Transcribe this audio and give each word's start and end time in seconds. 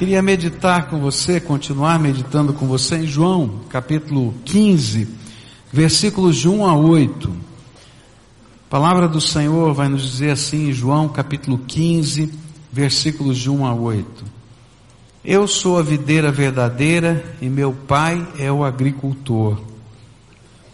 Queria 0.00 0.22
meditar 0.22 0.88
com 0.88 0.98
você, 0.98 1.38
continuar 1.38 1.98
meditando 1.98 2.54
com 2.54 2.66
você 2.66 2.96
em 2.96 3.06
João, 3.06 3.60
capítulo 3.68 4.34
15, 4.46 5.06
versículos 5.70 6.38
de 6.38 6.48
1 6.48 6.64
a 6.64 6.74
8. 6.74 7.28
A 7.28 8.70
palavra 8.70 9.06
do 9.06 9.20
Senhor 9.20 9.74
vai 9.74 9.90
nos 9.90 10.00
dizer 10.10 10.30
assim 10.30 10.70
em 10.70 10.72
João, 10.72 11.06
capítulo 11.06 11.58
15, 11.58 12.32
versículos 12.72 13.36
de 13.36 13.50
1 13.50 13.66
a 13.66 13.74
8. 13.74 14.24
Eu 15.22 15.46
sou 15.46 15.78
a 15.78 15.82
videira 15.82 16.32
verdadeira 16.32 17.36
e 17.38 17.50
meu 17.50 17.70
pai 17.70 18.26
é 18.38 18.50
o 18.50 18.64
agricultor. 18.64 19.60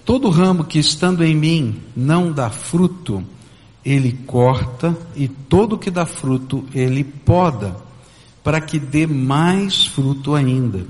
Todo 0.05 0.31
ramo 0.31 0.63
que 0.63 0.79
estando 0.79 1.25
em 1.25 1.35
mim 1.35 1.83
não 1.97 2.31
dá 2.31 2.49
fruto, 2.49 3.25
ele 3.85 4.13
corta, 4.25 4.97
e 5.17 5.27
todo 5.27 5.77
que 5.77 5.91
dá 5.91 6.07
fruto, 6.07 6.65
ele 6.73 7.03
poda, 7.03 7.86
para 8.47 8.61
que 8.61 8.79
dê 8.79 9.09
mais 9.09 9.87
fruto 9.87 10.33
ainda. 10.33 10.87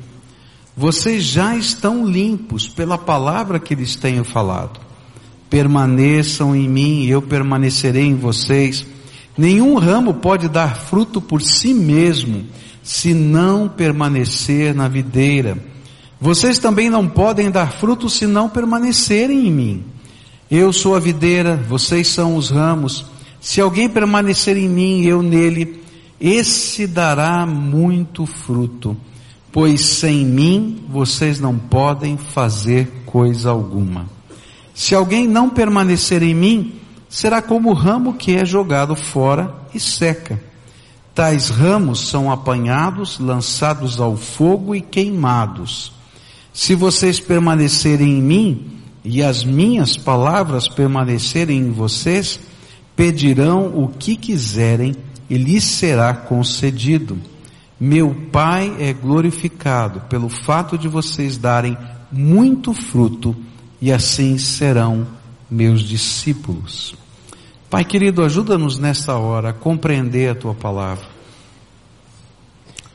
Vocês 0.76 1.24
já 1.24 1.56
estão 1.56 2.06
limpos 2.06 2.68
pela 2.68 2.98
palavra 2.98 3.58
que 3.58 3.74
lhes 3.74 3.96
tenho 3.96 4.24
falado. 4.24 4.78
Permaneçam 5.48 6.54
em 6.54 6.68
mim, 6.68 7.04
e 7.04 7.08
eu 7.08 7.22
permanecerei 7.22 8.04
em 8.04 8.14
vocês. 8.14 8.84
Nenhum 9.38 9.78
ramo 9.78 10.12
pode 10.12 10.50
dar 10.50 10.76
fruto 10.76 11.18
por 11.18 11.40
si 11.40 11.72
mesmo, 11.72 12.44
se 12.82 13.14
não 13.14 13.70
permanecer 13.70 14.74
na 14.74 14.86
videira. 14.86 15.56
Vocês 16.20 16.58
também 16.58 16.90
não 16.90 17.08
podem 17.08 17.50
dar 17.50 17.72
fruto 17.72 18.10
se 18.10 18.26
não 18.26 18.50
permanecerem 18.50 19.48
em 19.48 19.50
mim. 19.50 19.84
Eu 20.50 20.74
sou 20.74 20.94
a 20.94 21.00
videira, 21.00 21.56
vocês 21.56 22.06
são 22.08 22.36
os 22.36 22.50
ramos. 22.50 23.06
Se 23.40 23.62
alguém 23.62 23.88
permanecer 23.88 24.58
em 24.58 24.68
mim 24.68 25.06
eu 25.06 25.22
nele, 25.22 25.85
esse 26.20 26.86
dará 26.86 27.46
muito 27.46 28.24
fruto, 28.24 28.96
pois 29.52 29.84
sem 29.84 30.24
mim 30.24 30.84
vocês 30.88 31.38
não 31.38 31.58
podem 31.58 32.16
fazer 32.16 33.02
coisa 33.04 33.50
alguma. 33.50 34.06
Se 34.74 34.94
alguém 34.94 35.26
não 35.26 35.48
permanecer 35.48 36.22
em 36.22 36.34
mim, 36.34 36.74
será 37.08 37.40
como 37.40 37.70
o 37.70 37.74
ramo 37.74 38.14
que 38.14 38.34
é 38.34 38.44
jogado 38.44 38.94
fora 38.94 39.54
e 39.74 39.80
seca. 39.80 40.40
Tais 41.14 41.48
ramos 41.48 42.08
são 42.08 42.30
apanhados, 42.30 43.18
lançados 43.18 44.00
ao 44.00 44.16
fogo 44.16 44.74
e 44.74 44.82
queimados. 44.82 45.92
Se 46.52 46.74
vocês 46.74 47.18
permanecerem 47.18 48.18
em 48.18 48.22
mim 48.22 48.70
e 49.02 49.22
as 49.22 49.42
minhas 49.44 49.96
palavras 49.96 50.68
permanecerem 50.68 51.58
em 51.58 51.70
vocês, 51.70 52.38
pedirão 52.94 53.82
o 53.82 53.88
que 53.88 54.16
quiserem 54.16 54.94
e 55.28 55.36
lhes 55.36 55.64
será 55.64 56.14
concedido. 56.14 57.18
Meu 57.78 58.14
Pai 58.32 58.74
é 58.78 58.92
glorificado 58.92 60.00
pelo 60.02 60.28
fato 60.28 60.78
de 60.78 60.88
vocês 60.88 61.36
darem 61.36 61.76
muito 62.10 62.72
fruto 62.72 63.36
e 63.80 63.92
assim 63.92 64.38
serão 64.38 65.06
meus 65.50 65.82
discípulos. 65.82 66.94
Pai 67.68 67.84
querido, 67.84 68.22
ajuda-nos 68.22 68.78
nesta 68.78 69.16
hora 69.18 69.50
a 69.50 69.52
compreender 69.52 70.30
a 70.30 70.34
tua 70.34 70.54
palavra. 70.54 71.04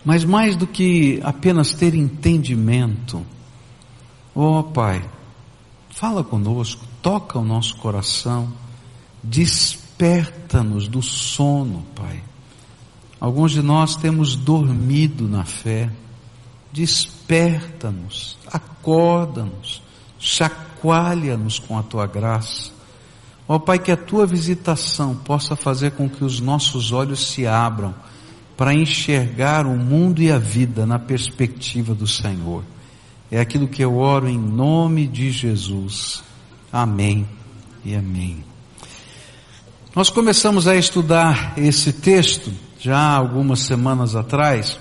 Mas 0.03 0.25
mais 0.25 0.55
do 0.55 0.65
que 0.65 1.19
apenas 1.23 1.73
ter 1.73 1.93
entendimento, 1.93 3.23
ó 4.33 4.59
oh, 4.59 4.63
Pai, 4.63 5.07
fala 5.89 6.23
conosco, 6.23 6.83
toca 7.01 7.37
o 7.37 7.45
nosso 7.45 7.75
coração, 7.77 8.51
desperta-nos 10.01 10.87
do 10.87 11.01
sono, 11.01 11.85
Pai. 11.95 12.23
Alguns 13.19 13.51
de 13.51 13.61
nós 13.61 13.95
temos 13.95 14.35
dormido 14.35 15.27
na 15.27 15.45
fé, 15.45 15.89
desperta-nos, 16.71 18.37
acorda-nos, 18.51 19.81
chacoalha-nos 20.19 21.59
com 21.59 21.77
a 21.77 21.83
tua 21.83 22.07
graça 22.07 22.71
Ó 23.47 23.59
Pai, 23.59 23.79
que 23.79 23.91
a 23.91 23.97
tua 23.97 24.25
visitação 24.25 25.13
possa 25.13 25.57
fazer 25.57 25.91
com 25.91 26.09
que 26.09 26.23
os 26.23 26.39
nossos 26.39 26.93
olhos 26.93 27.33
se 27.33 27.45
abram 27.45 27.93
para 28.55 28.73
enxergar 28.73 29.67
o 29.67 29.75
mundo 29.75 30.21
e 30.21 30.31
a 30.31 30.37
vida 30.37 30.85
na 30.85 30.97
perspectiva 30.97 31.93
do 31.93 32.07
Senhor. 32.07 32.63
É 33.29 33.41
aquilo 33.41 33.67
que 33.67 33.83
eu 33.83 33.97
oro 33.97 34.29
em 34.29 34.37
nome 34.37 35.05
de 35.05 35.31
Jesus. 35.31 36.23
Amém 36.71 37.27
e 37.83 37.93
amém. 37.93 38.50
Nós 39.93 40.09
começamos 40.09 40.69
a 40.69 40.75
estudar 40.77 41.53
esse 41.57 41.91
texto 41.91 42.49
já 42.79 42.97
algumas 42.97 43.59
semanas 43.59 44.15
atrás, 44.15 44.79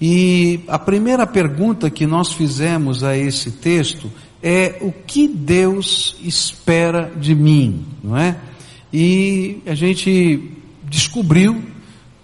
e 0.00 0.60
a 0.68 0.78
primeira 0.78 1.26
pergunta 1.26 1.90
que 1.90 2.06
nós 2.06 2.32
fizemos 2.32 3.04
a 3.04 3.14
esse 3.14 3.50
texto 3.50 4.10
é 4.42 4.78
o 4.80 4.90
que 4.90 5.28
Deus 5.28 6.16
espera 6.22 7.12
de 7.14 7.34
mim, 7.34 7.84
não 8.02 8.16
é? 8.16 8.38
E 8.90 9.60
a 9.66 9.74
gente 9.74 10.50
descobriu 10.84 11.62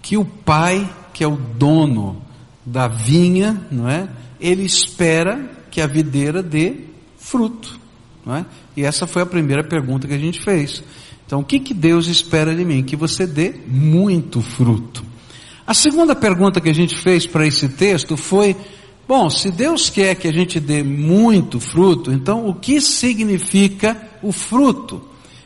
que 0.01 0.17
o 0.17 0.25
pai, 0.25 0.89
que 1.13 1.23
é 1.23 1.27
o 1.27 1.37
dono 1.37 2.23
da 2.65 2.87
vinha, 2.87 3.67
não 3.69 3.87
é? 3.87 4.09
Ele 4.39 4.63
espera 4.63 5.47
que 5.69 5.79
a 5.79 5.85
videira 5.85 6.41
dê 6.41 6.73
fruto, 7.19 7.79
não 8.25 8.35
é? 8.35 8.45
E 8.75 8.83
essa 8.83 9.05
foi 9.05 9.21
a 9.21 9.27
primeira 9.27 9.63
pergunta 9.63 10.07
que 10.07 10.13
a 10.15 10.19
gente 10.19 10.41
fez. 10.41 10.83
Então, 11.25 11.39
o 11.39 11.43
que 11.43 11.59
que 11.59 11.73
Deus 11.73 12.07
espera 12.07 12.53
de 12.53 12.63
mim? 12.63 12.83
Que 12.83 12.95
você 12.95 13.25
dê 13.25 13.53
muito 13.67 14.41
fruto. 14.41 15.03
A 15.65 15.73
segunda 15.73 16.15
pergunta 16.15 16.61
que 16.61 16.69
a 16.69 16.73
gente 16.73 16.95
fez 16.97 17.25
para 17.25 17.47
esse 17.47 17.69
texto 17.69 18.15
foi 18.15 18.55
Bom, 19.07 19.29
se 19.29 19.51
Deus 19.51 19.87
quer 19.87 20.15
que 20.15 20.27
a 20.27 20.33
gente 20.33 20.59
dê 20.59 20.81
muito 20.81 21.59
fruto, 21.59 22.11
então 22.11 22.47
o 22.47 22.55
que 22.55 22.81
significa 22.81 23.95
o 24.23 24.31
fruto? 24.31 24.99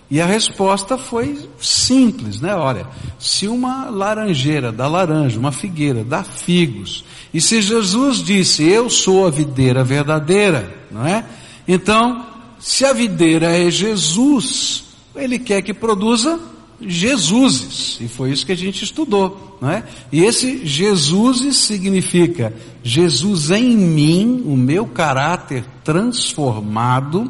E 0.09 0.21
a 0.21 0.25
resposta 0.25 0.97
foi 0.97 1.37
simples, 1.59 2.39
né? 2.39 2.55
Olha, 2.55 2.87
se 3.19 3.47
uma 3.47 3.89
laranjeira 3.89 4.71
dá 4.71 4.87
laranja, 4.87 5.37
uma 5.37 5.51
figueira 5.51 6.05
dá 6.05 6.23
figos, 6.23 7.03
e 7.33 7.41
se 7.41 7.61
Jesus 7.61 8.23
disse, 8.23 8.63
eu 8.63 8.89
sou 8.89 9.27
a 9.27 9.29
videira 9.29 9.83
verdadeira, 9.83 10.73
não 10.89 11.05
é? 11.05 11.25
Então, 11.67 12.25
se 12.59 12.85
a 12.85 12.93
videira 12.93 13.47
é 13.47 13.69
Jesus, 13.69 14.85
ele 15.23 15.39
quer 15.39 15.61
que 15.61 15.73
produza 15.73 16.39
Jesuses, 16.81 17.99
e 17.99 18.07
foi 18.07 18.31
isso 18.31 18.45
que 18.45 18.53
a 18.53 18.57
gente 18.57 18.83
estudou, 18.85 19.57
não 19.61 19.69
é? 19.69 19.83
E 20.11 20.23
esse 20.23 20.65
Jesuses 20.65 21.57
significa 21.57 22.53
Jesus 22.81 23.51
em 23.51 23.75
mim, 23.75 24.43
o 24.45 24.55
meu 24.55 24.85
caráter 24.85 25.65
transformado, 25.83 27.29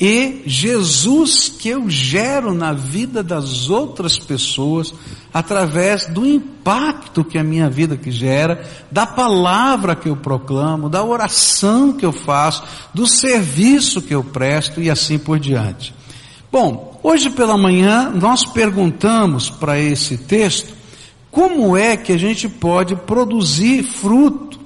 e 0.00 0.42
Jesus 0.46 1.50
que 1.50 1.68
eu 1.68 1.90
gero 1.90 2.54
na 2.54 2.72
vida 2.72 3.22
das 3.22 3.68
outras 3.68 4.18
pessoas 4.18 4.94
através 5.32 6.06
do 6.06 6.24
impacto 6.26 7.22
que 7.22 7.36
a 7.36 7.44
minha 7.44 7.68
vida 7.68 7.98
que 7.98 8.10
gera, 8.10 8.66
da 8.90 9.04
palavra 9.06 9.94
que 9.94 10.08
eu 10.08 10.16
proclamo, 10.16 10.88
da 10.88 11.04
oração 11.04 11.92
que 11.92 12.06
eu 12.06 12.12
faço, 12.12 12.64
do 12.94 13.06
serviço 13.06 14.00
que 14.00 14.14
eu 14.14 14.24
presto 14.24 14.80
e 14.80 14.88
assim 14.88 15.18
por 15.18 15.38
diante. 15.38 15.94
Bom, 16.50 16.89
Hoje 17.02 17.30
pela 17.30 17.56
manhã 17.56 18.10
nós 18.10 18.44
perguntamos 18.44 19.48
para 19.48 19.80
esse 19.80 20.18
texto 20.18 20.74
como 21.30 21.76
é 21.76 21.96
que 21.96 22.12
a 22.12 22.18
gente 22.18 22.48
pode 22.48 22.94
produzir 22.94 23.82
fruto. 23.82 24.60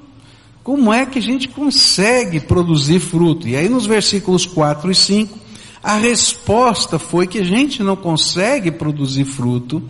Como 0.63 0.93
é 0.93 1.05
que 1.05 1.19
a 1.19 1.23
gente 1.23 1.47
consegue 1.47 2.41
produzir 2.41 2.99
fruto? 2.99 3.47
E 3.47 3.55
aí 3.55 3.69
nos 3.69 3.87
versículos 3.87 4.47
4 4.47 4.91
e 4.91 4.95
5, 4.95 5.39
a 5.83 5.97
resposta 5.97 6.99
foi 6.99 7.27
que 7.27 7.39
a 7.39 7.45
gente 7.45 7.83
não 7.83 7.95
consegue 7.95 8.71
produzir 8.71 9.27
fruto, 9.27 9.83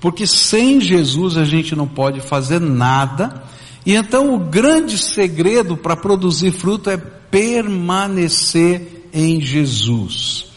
porque 0.00 0.26
sem 0.26 0.80
Jesus 0.80 1.36
a 1.36 1.44
gente 1.44 1.74
não 1.74 1.88
pode 1.88 2.20
fazer 2.20 2.60
nada. 2.60 3.42
E 3.84 3.94
então 3.94 4.32
o 4.32 4.38
grande 4.38 4.96
segredo 4.96 5.76
para 5.76 5.96
produzir 5.96 6.52
fruto 6.52 6.88
é 6.88 6.96
permanecer 6.96 9.08
em 9.12 9.40
Jesus. 9.40 10.49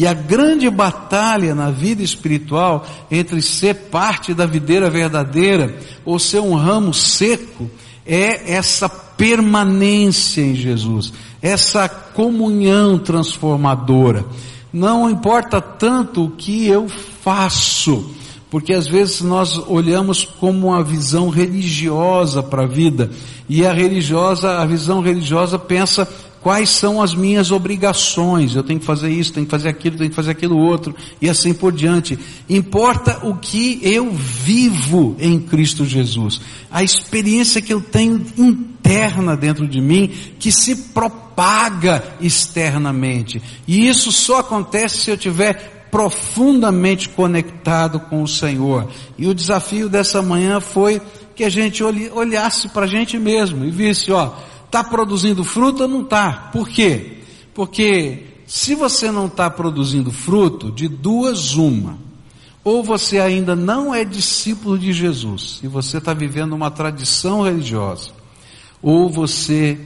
E 0.00 0.06
a 0.06 0.14
grande 0.14 0.70
batalha 0.70 1.54
na 1.54 1.70
vida 1.70 2.02
espiritual 2.02 2.86
entre 3.10 3.42
ser 3.42 3.74
parte 3.90 4.32
da 4.32 4.46
videira 4.46 4.88
verdadeira 4.88 5.76
ou 6.06 6.18
ser 6.18 6.40
um 6.40 6.54
ramo 6.54 6.94
seco 6.94 7.70
é 8.06 8.54
essa 8.54 8.88
permanência 8.88 10.40
em 10.40 10.54
Jesus, 10.54 11.12
essa 11.42 11.86
comunhão 11.86 12.98
transformadora. 12.98 14.24
Não 14.72 15.10
importa 15.10 15.60
tanto 15.60 16.24
o 16.24 16.30
que 16.30 16.66
eu 16.66 16.88
faço, 16.88 18.10
porque 18.50 18.72
às 18.72 18.86
vezes 18.86 19.20
nós 19.20 19.58
olhamos 19.68 20.24
como 20.24 20.68
uma 20.68 20.82
visão 20.82 21.28
religiosa 21.28 22.42
para 22.42 22.62
a 22.62 22.66
vida, 22.66 23.10
e 23.46 23.66
a 23.66 23.72
religiosa, 23.74 24.60
a 24.60 24.64
visão 24.64 25.02
religiosa 25.02 25.58
pensa 25.58 26.08
quais 26.40 26.70
são 26.70 27.02
as 27.02 27.14
minhas 27.14 27.50
obrigações. 27.50 28.54
Eu 28.54 28.62
tenho 28.62 28.80
que 28.80 28.86
fazer 28.86 29.10
isso, 29.10 29.32
tenho 29.32 29.46
que 29.46 29.50
fazer 29.50 29.68
aquilo, 29.68 29.96
tenho 29.96 30.10
que 30.10 30.16
fazer 30.16 30.30
aquilo 30.30 30.58
outro, 30.58 30.94
e 31.20 31.28
assim 31.28 31.52
por 31.52 31.72
diante. 31.72 32.18
Importa 32.48 33.20
o 33.22 33.36
que 33.36 33.80
eu 33.82 34.10
vivo 34.12 35.16
em 35.18 35.38
Cristo 35.38 35.84
Jesus. 35.84 36.40
A 36.70 36.82
experiência 36.82 37.60
que 37.60 37.72
eu 37.72 37.80
tenho 37.80 38.24
interna 38.36 39.36
dentro 39.36 39.68
de 39.68 39.80
mim, 39.80 40.10
que 40.38 40.50
se 40.50 40.74
propaga 40.76 42.02
externamente. 42.20 43.40
E 43.66 43.86
isso 43.88 44.10
só 44.10 44.40
acontece 44.40 44.98
se 44.98 45.10
eu 45.10 45.16
tiver 45.16 45.86
profundamente 45.90 47.08
conectado 47.08 48.00
com 48.00 48.22
o 48.22 48.28
Senhor. 48.28 48.88
E 49.18 49.26
o 49.26 49.34
desafio 49.34 49.88
dessa 49.88 50.22
manhã 50.22 50.60
foi 50.60 51.02
que 51.34 51.44
a 51.44 51.48
gente 51.48 51.82
olhasse 51.82 52.68
para 52.68 52.84
a 52.84 52.88
gente 52.88 53.18
mesmo 53.18 53.64
e 53.64 53.70
visse, 53.70 54.12
ó, 54.12 54.30
Está 54.70 54.84
produzindo 54.84 55.42
fruto 55.42 55.82
ou 55.82 55.88
não 55.88 56.02
está? 56.02 56.32
Por 56.52 56.68
quê? 56.68 57.22
Porque 57.52 58.36
se 58.46 58.76
você 58.76 59.10
não 59.10 59.26
está 59.26 59.50
produzindo 59.50 60.12
fruto, 60.12 60.70
de 60.70 60.86
duas 60.86 61.56
uma. 61.56 61.98
Ou 62.62 62.80
você 62.80 63.18
ainda 63.18 63.56
não 63.56 63.92
é 63.92 64.04
discípulo 64.04 64.78
de 64.78 64.92
Jesus, 64.92 65.58
e 65.64 65.66
você 65.66 65.98
está 65.98 66.14
vivendo 66.14 66.52
uma 66.52 66.70
tradição 66.70 67.42
religiosa, 67.42 68.12
ou 68.80 69.10
você 69.10 69.76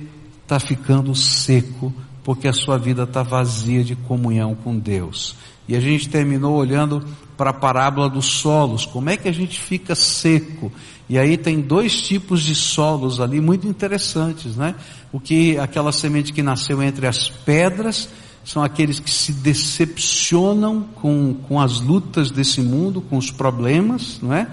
está 0.43 0.61
ficando 0.61 1.15
seco, 1.15 1.91
porque 2.23 2.47
a 2.47 2.53
sua 2.53 2.77
vida 2.77 3.05
está 3.05 3.23
vazia 3.23 3.83
de 3.83 3.97
comunhão 3.97 4.55
com 4.55 4.79
Deus. 4.79 5.35
E 5.67 5.75
a 5.75 5.81
gente 5.81 6.11
terminou 6.11 6.57
olhando 6.57 7.03
para 7.37 7.51
a 7.51 7.55
parábola 7.55 8.09
dos 8.09 8.27
solos, 8.27 8.87
como 8.87 9.11
é 9.11 9.17
que 9.17 9.29
a 9.29 9.33
gente 9.33 9.59
fica 9.59 9.95
seco? 9.95 10.73
E 11.09 11.19
aí 11.19 11.37
tem 11.37 11.61
dois 11.61 12.01
tipos 12.01 12.43
de 12.43 12.55
solos 12.55 13.21
ali 13.21 13.41
muito 13.41 13.67
interessantes, 13.67 14.57
né? 14.57 14.75
O 15.13 15.21
que 15.21 15.59
aquela 15.59 15.93
semente 15.93 16.33
que 16.33 16.43
nasceu 16.43 16.83
entre 16.83 17.07
as 17.07 17.29
pedras 17.29 18.09
são 18.45 18.63
aqueles 18.63 18.99
que 19.01 19.11
se 19.11 19.33
decepcionam 19.33 20.83
com, 20.95 21.35
com 21.49 21.61
as 21.61 21.81
lutas 21.81 22.31
desse 22.31 22.61
mundo, 22.61 23.01
com 23.01 23.17
os 23.17 23.31
problemas, 23.31 24.19
não 24.23 24.33
é? 24.33 24.49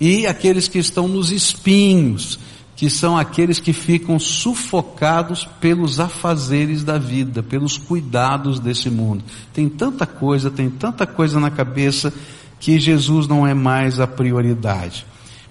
E 0.00 0.26
aqueles 0.26 0.66
que 0.66 0.78
estão 0.78 1.06
nos 1.06 1.30
espinhos, 1.30 2.38
que 2.76 2.90
são 2.90 3.16
aqueles 3.16 3.60
que 3.60 3.72
ficam 3.72 4.18
sufocados 4.18 5.48
pelos 5.60 6.00
afazeres 6.00 6.82
da 6.82 6.98
vida, 6.98 7.42
pelos 7.42 7.78
cuidados 7.78 8.58
desse 8.58 8.90
mundo. 8.90 9.22
Tem 9.52 9.68
tanta 9.68 10.06
coisa, 10.06 10.50
tem 10.50 10.68
tanta 10.68 11.06
coisa 11.06 11.38
na 11.38 11.50
cabeça 11.50 12.12
que 12.58 12.78
Jesus 12.80 13.28
não 13.28 13.46
é 13.46 13.54
mais 13.54 14.00
a 14.00 14.06
prioridade. 14.06 15.06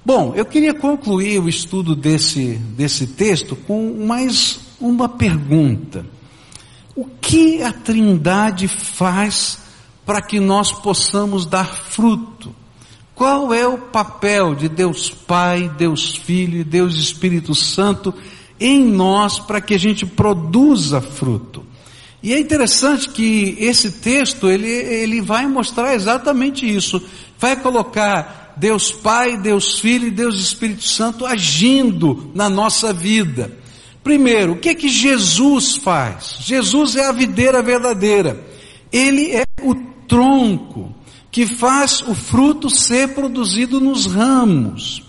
Bom, 0.06 0.34
eu 0.36 0.46
queria 0.46 0.74
concluir 0.74 1.40
o 1.40 1.48
estudo 1.48 1.96
desse, 1.96 2.56
desse 2.76 3.08
texto 3.08 3.56
com 3.56 4.06
mais 4.06 4.60
uma 4.80 5.08
pergunta. 5.08 6.06
O 6.94 7.06
que 7.06 7.64
a 7.64 7.72
Trindade 7.72 8.68
faz 8.68 9.60
para 10.06 10.22
que 10.22 10.40
nós 10.40 10.74
possamos 10.74 11.46
dar 11.46 11.66
fruto? 11.66 12.54
Qual 13.16 13.54
é 13.54 13.68
o 13.68 13.78
papel 13.78 14.56
de 14.56 14.68
Deus 14.68 15.10
Pai, 15.10 15.72
Deus 15.78 16.16
Filho 16.16 16.60
e 16.60 16.64
Deus 16.64 16.96
Espírito 16.96 17.54
Santo 17.54 18.14
em 18.60 18.84
nós 18.84 19.40
para 19.40 19.62
que 19.62 19.76
a 19.76 19.80
gente 19.80 20.06
produza 20.06 21.00
fruto? 21.00 21.64
E 22.24 22.34
é 22.34 22.40
interessante 22.40 23.10
que 23.10 23.56
esse 23.60 23.92
texto 23.92 24.50
ele, 24.50 24.70
ele 24.70 25.22
vai 25.22 25.46
mostrar 25.46 25.94
exatamente 25.94 26.66
isso. 26.66 27.04
Vai 27.38 27.56
colocar 27.56 28.54
Deus 28.56 28.92
Pai, 28.92 29.38
Deus 29.38 29.80
Filho 29.80 30.08
e 30.08 30.12
Deus 30.12 30.40
Espírito 30.40 30.86
Santo 30.86 31.26
agindo 31.26 32.32
na 32.34 32.50
nossa 32.50 32.94
vida. 32.94 33.52
Primeiro, 34.04 34.54
o 34.54 34.58
que 34.58 34.70
é 34.70 34.76
que 34.76 34.90
Jesus 34.90 35.76
faz? 35.76 36.38
Jesus 36.40 36.96
é 36.96 37.06
a 37.06 37.12
videira 37.12 37.62
verdadeira. 37.62 38.42
Ele 38.92 39.32
é 39.32 39.44
o 39.62 39.76
tronco 40.08 40.96
que 41.34 41.48
faz 41.48 42.04
o 42.04 42.14
fruto 42.14 42.70
ser 42.70 43.16
produzido 43.16 43.82
nos 43.82 44.06
ramos. 44.06 45.02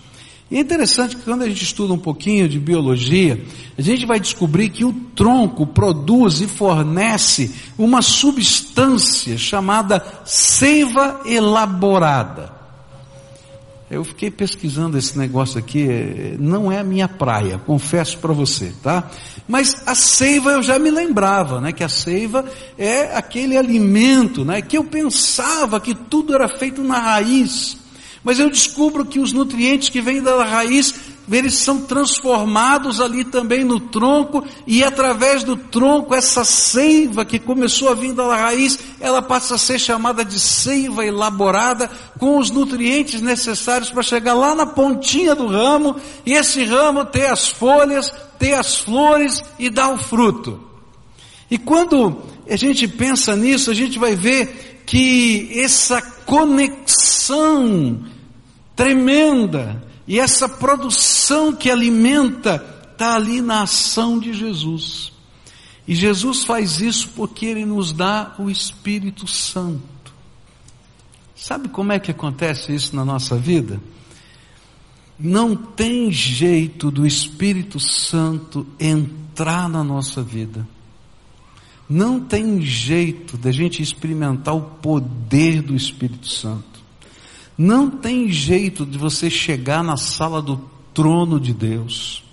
E 0.49 0.57
é 0.57 0.59
interessante 0.59 1.15
que 1.15 1.21
quando 1.21 1.43
a 1.43 1.47
gente 1.47 1.63
estuda 1.63 1.93
um 1.93 1.99
pouquinho 1.99 2.49
de 2.49 2.59
biologia, 2.59 3.45
a 3.77 3.81
gente 3.81 4.07
vai 4.07 4.19
descobrir 4.19 4.69
que 4.69 4.83
o 4.83 4.91
tronco 5.15 5.67
produz 5.67 6.41
e 6.41 6.47
fornece 6.47 7.53
uma 7.77 8.01
substância 8.01 9.37
chamada 9.37 10.03
seiva 10.25 11.21
elaborada. 11.27 12.54
Eu 13.89 14.03
fiquei 14.03 14.31
pesquisando 14.31 14.97
esse 14.97 15.15
negócio 15.15 15.59
aqui, 15.59 15.87
é, 15.87 16.35
não 16.39 16.71
é 16.71 16.79
a 16.79 16.83
minha 16.83 17.07
praia, 17.07 17.59
confesso 17.59 18.17
para 18.17 18.33
você, 18.33 18.73
tá? 18.81 19.11
Mas 19.47 19.83
a 19.85 19.93
seiva 19.93 20.53
eu 20.53 20.63
já 20.63 20.79
me 20.79 20.89
lembrava, 20.89 21.61
né? 21.61 21.71
Que 21.71 21.83
a 21.83 21.89
seiva 21.89 22.43
é 22.79 23.15
aquele 23.15 23.55
alimento, 23.55 24.43
né? 24.43 24.59
Que 24.59 24.75
eu 24.75 24.83
pensava 24.83 25.79
que 25.79 25.93
tudo 25.93 26.33
era 26.33 26.47
feito 26.47 26.81
na 26.83 26.97
raiz. 26.97 27.77
Mas 28.23 28.39
eu 28.39 28.49
descubro 28.49 29.05
que 29.05 29.19
os 29.19 29.31
nutrientes 29.31 29.89
que 29.89 30.01
vêm 30.01 30.19
da 30.19 30.43
raiz 30.43 31.04
eles 31.31 31.55
são 31.55 31.81
transformados 31.81 33.01
ali 33.01 33.23
também 33.23 33.63
no 33.63 33.79
tronco, 33.79 34.43
e 34.67 34.83
através 34.83 35.43
do 35.43 35.57
tronco, 35.57 36.13
essa 36.13 36.43
seiva 36.43 37.25
que 37.25 37.39
começou 37.39 37.89
a 37.89 37.95
vir 37.95 38.13
da 38.13 38.35
raiz, 38.35 38.77
ela 38.99 39.21
passa 39.21 39.55
a 39.55 39.57
ser 39.57 39.79
chamada 39.79 40.23
de 40.23 40.39
seiva 40.39 41.05
elaborada, 41.05 41.89
com 42.19 42.37
os 42.37 42.51
nutrientes 42.51 43.21
necessários 43.21 43.89
para 43.89 44.03
chegar 44.03 44.33
lá 44.33 44.53
na 44.53 44.65
pontinha 44.65 45.33
do 45.33 45.47
ramo, 45.47 45.95
e 46.25 46.33
esse 46.33 46.63
ramo 46.63 47.05
ter 47.05 47.27
as 47.27 47.47
folhas, 47.47 48.13
ter 48.37 48.53
as 48.53 48.77
flores 48.77 49.43
e 49.57 49.69
dar 49.69 49.89
o 49.89 49.97
fruto. 49.97 50.59
E 51.49 51.57
quando 51.57 52.21
a 52.49 52.55
gente 52.55 52.87
pensa 52.87 53.35
nisso, 53.35 53.71
a 53.71 53.73
gente 53.73 53.97
vai 53.97 54.15
ver 54.15 54.83
que 54.85 55.49
essa 55.55 56.01
conexão 56.25 58.03
tremenda 58.75 59.84
e 60.07 60.19
essa 60.19 60.47
produção 60.47 61.53
que 61.53 61.69
alimenta 61.69 62.63
está 62.91 63.15
ali 63.15 63.41
na 63.41 63.63
ação 63.63 64.19
de 64.19 64.33
Jesus. 64.33 65.11
E 65.87 65.93
Jesus 65.93 66.43
faz 66.43 66.79
isso 66.79 67.09
porque 67.15 67.45
Ele 67.45 67.65
nos 67.65 67.91
dá 67.91 68.35
o 68.39 68.49
Espírito 68.49 69.27
Santo. 69.27 70.13
Sabe 71.35 71.67
como 71.67 71.91
é 71.91 71.99
que 71.99 72.11
acontece 72.11 72.73
isso 72.73 72.95
na 72.95 73.03
nossa 73.03 73.35
vida? 73.35 73.79
Não 75.19 75.55
tem 75.55 76.11
jeito 76.11 76.91
do 76.91 77.05
Espírito 77.05 77.79
Santo 77.79 78.65
entrar 78.79 79.69
na 79.69 79.83
nossa 79.83 80.21
vida. 80.21 80.67
Não 81.87 82.19
tem 82.19 82.61
jeito 82.61 83.37
da 83.37 83.51
gente 83.51 83.81
experimentar 83.81 84.55
o 84.55 84.61
poder 84.61 85.61
do 85.61 85.75
Espírito 85.75 86.27
Santo. 86.27 86.74
Não 87.57 87.89
tem 87.89 88.29
jeito 88.29 88.85
de 88.85 88.97
você 88.97 89.29
chegar 89.29 89.83
na 89.83 89.97
sala 89.97 90.41
do 90.41 90.57
trono 90.93 91.39
de 91.39 91.53
Deus. 91.53 92.23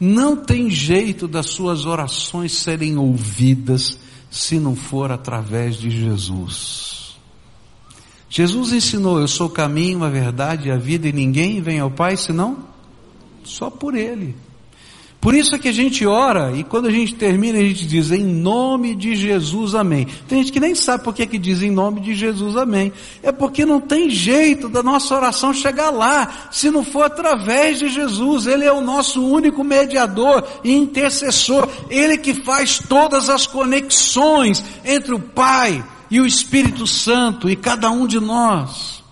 Não 0.00 0.36
tem 0.36 0.68
jeito 0.68 1.28
das 1.28 1.46
suas 1.46 1.86
orações 1.86 2.52
serem 2.52 2.98
ouvidas 2.98 3.98
se 4.30 4.58
não 4.58 4.74
for 4.74 5.12
através 5.12 5.76
de 5.76 5.90
Jesus. 5.90 7.14
Jesus 8.28 8.72
ensinou: 8.72 9.20
Eu 9.20 9.28
sou 9.28 9.46
o 9.46 9.50
caminho, 9.50 10.02
a 10.02 10.08
verdade 10.08 10.68
e 10.68 10.72
a 10.72 10.76
vida, 10.76 11.08
e 11.08 11.12
ninguém 11.12 11.60
vem 11.62 11.78
ao 11.78 11.90
Pai 11.90 12.16
senão 12.16 12.64
só 13.44 13.70
por 13.70 13.94
Ele. 13.94 14.34
Por 15.24 15.34
isso 15.34 15.54
é 15.54 15.58
que 15.58 15.68
a 15.68 15.72
gente 15.72 16.04
ora 16.04 16.52
e 16.54 16.62
quando 16.62 16.84
a 16.84 16.90
gente 16.90 17.14
termina 17.14 17.58
a 17.58 17.62
gente 17.62 17.86
diz 17.86 18.10
em 18.10 18.22
nome 18.22 18.94
de 18.94 19.16
Jesus, 19.16 19.74
amém. 19.74 20.06
Tem 20.28 20.40
gente 20.40 20.52
que 20.52 20.60
nem 20.60 20.74
sabe 20.74 21.02
por 21.02 21.14
que, 21.14 21.24
que 21.24 21.38
diz 21.38 21.62
em 21.62 21.70
nome 21.70 22.02
de 22.02 22.14
Jesus, 22.14 22.58
amém. 22.58 22.92
É 23.22 23.32
porque 23.32 23.64
não 23.64 23.80
tem 23.80 24.10
jeito 24.10 24.68
da 24.68 24.82
nossa 24.82 25.14
oração 25.14 25.54
chegar 25.54 25.88
lá, 25.88 26.50
se 26.50 26.70
não 26.70 26.84
for 26.84 27.04
através 27.04 27.78
de 27.78 27.88
Jesus. 27.88 28.46
Ele 28.46 28.66
é 28.66 28.72
o 28.72 28.82
nosso 28.82 29.26
único 29.26 29.64
mediador 29.64 30.46
e 30.62 30.74
intercessor. 30.74 31.70
Ele 31.88 32.18
que 32.18 32.34
faz 32.34 32.78
todas 32.78 33.30
as 33.30 33.46
conexões 33.46 34.62
entre 34.84 35.14
o 35.14 35.18
Pai 35.18 35.82
e 36.10 36.20
o 36.20 36.26
Espírito 36.26 36.86
Santo 36.86 37.48
e 37.48 37.56
cada 37.56 37.90
um 37.90 38.06
de 38.06 38.20
nós. 38.20 39.02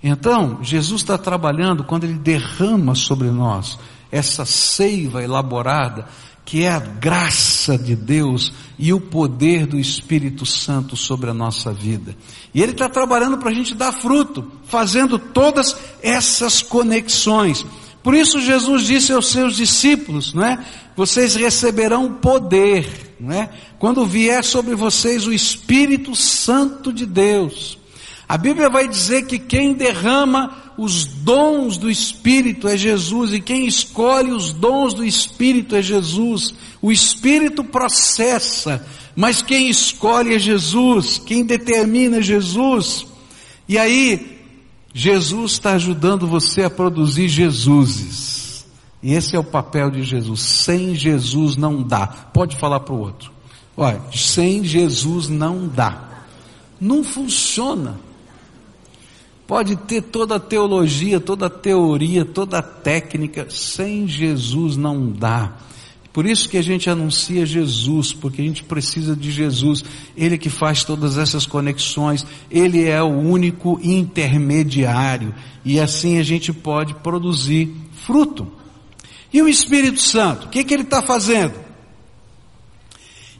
Então, 0.00 0.60
Jesus 0.62 1.00
está 1.00 1.18
trabalhando 1.18 1.82
quando 1.82 2.04
Ele 2.04 2.14
derrama 2.14 2.94
sobre 2.94 3.32
nós 3.32 3.76
essa 4.14 4.44
seiva 4.44 5.24
elaborada, 5.24 6.06
que 6.44 6.62
é 6.62 6.70
a 6.70 6.78
graça 6.78 7.76
de 7.76 7.96
Deus 7.96 8.52
e 8.78 8.92
o 8.92 9.00
poder 9.00 9.66
do 9.66 9.76
Espírito 9.76 10.46
Santo 10.46 10.96
sobre 10.96 11.30
a 11.30 11.34
nossa 11.34 11.72
vida. 11.72 12.16
E 12.54 12.62
Ele 12.62 12.70
está 12.70 12.88
trabalhando 12.88 13.38
para 13.38 13.50
a 13.50 13.52
gente 13.52 13.74
dar 13.74 13.90
fruto, 13.90 14.52
fazendo 14.66 15.18
todas 15.18 15.76
essas 16.00 16.62
conexões. 16.62 17.66
Por 18.04 18.14
isso 18.14 18.40
Jesus 18.40 18.86
disse 18.86 19.12
aos 19.12 19.32
seus 19.32 19.56
discípulos, 19.56 20.32
não 20.32 20.44
é? 20.44 20.64
Vocês 20.94 21.34
receberão 21.34 22.14
poder, 22.14 23.16
não 23.18 23.32
é? 23.32 23.50
Quando 23.80 24.06
vier 24.06 24.44
sobre 24.44 24.76
vocês 24.76 25.26
o 25.26 25.32
Espírito 25.32 26.14
Santo 26.14 26.92
de 26.92 27.04
Deus. 27.04 27.78
A 28.28 28.38
Bíblia 28.38 28.70
vai 28.70 28.86
dizer 28.86 29.26
que 29.26 29.40
quem 29.40 29.74
derrama 29.74 30.63
os 30.76 31.04
dons 31.04 31.76
do 31.76 31.90
Espírito 31.90 32.66
é 32.68 32.76
Jesus, 32.76 33.32
e 33.32 33.40
quem 33.40 33.66
escolhe 33.66 34.32
os 34.32 34.52
dons 34.52 34.94
do 34.94 35.04
Espírito 35.04 35.76
é 35.76 35.82
Jesus. 35.82 36.54
O 36.82 36.90
Espírito 36.90 37.62
processa, 37.62 38.84
mas 39.14 39.42
quem 39.42 39.68
escolhe 39.68 40.34
é 40.34 40.38
Jesus, 40.38 41.18
quem 41.24 41.44
determina 41.44 42.18
é 42.18 42.22
Jesus. 42.22 43.06
E 43.68 43.78
aí, 43.78 44.40
Jesus 44.92 45.52
está 45.52 45.72
ajudando 45.72 46.26
você 46.26 46.62
a 46.62 46.70
produzir 46.70 47.28
Jesuses. 47.28 48.64
E 49.02 49.12
esse 49.12 49.36
é 49.36 49.38
o 49.38 49.44
papel 49.44 49.90
de 49.90 50.02
Jesus. 50.02 50.40
Sem 50.40 50.94
Jesus 50.94 51.56
não 51.56 51.82
dá. 51.82 52.06
Pode 52.06 52.56
falar 52.56 52.80
para 52.80 52.94
o 52.94 53.00
outro. 53.00 53.30
Olha, 53.76 54.00
sem 54.14 54.64
Jesus 54.64 55.28
não 55.28 55.68
dá. 55.68 56.24
Não 56.80 57.04
funciona. 57.04 57.98
Pode 59.46 59.76
ter 59.76 60.02
toda 60.02 60.36
a 60.36 60.40
teologia, 60.40 61.20
toda 61.20 61.46
a 61.46 61.50
teoria, 61.50 62.24
toda 62.24 62.58
a 62.58 62.62
técnica, 62.62 63.46
sem 63.50 64.08
Jesus 64.08 64.76
não 64.76 65.10
dá. 65.10 65.52
Por 66.14 66.26
isso 66.26 66.48
que 66.48 66.56
a 66.56 66.62
gente 66.62 66.88
anuncia 66.88 67.44
Jesus, 67.44 68.12
porque 68.12 68.40
a 68.40 68.44
gente 68.44 68.62
precisa 68.62 69.16
de 69.16 69.32
Jesus. 69.32 69.84
Ele 70.16 70.38
que 70.38 70.48
faz 70.48 70.84
todas 70.84 71.18
essas 71.18 71.44
conexões, 71.44 72.24
ele 72.48 72.84
é 72.84 73.02
o 73.02 73.08
único 73.08 73.80
intermediário. 73.82 75.34
E 75.64 75.80
assim 75.80 76.18
a 76.18 76.22
gente 76.22 76.52
pode 76.52 76.94
produzir 76.94 77.74
fruto. 78.06 78.46
E 79.32 79.42
o 79.42 79.48
Espírito 79.48 80.00
Santo, 80.00 80.46
o 80.46 80.48
que, 80.50 80.62
que 80.62 80.72
ele 80.72 80.84
está 80.84 81.02
fazendo? 81.02 81.54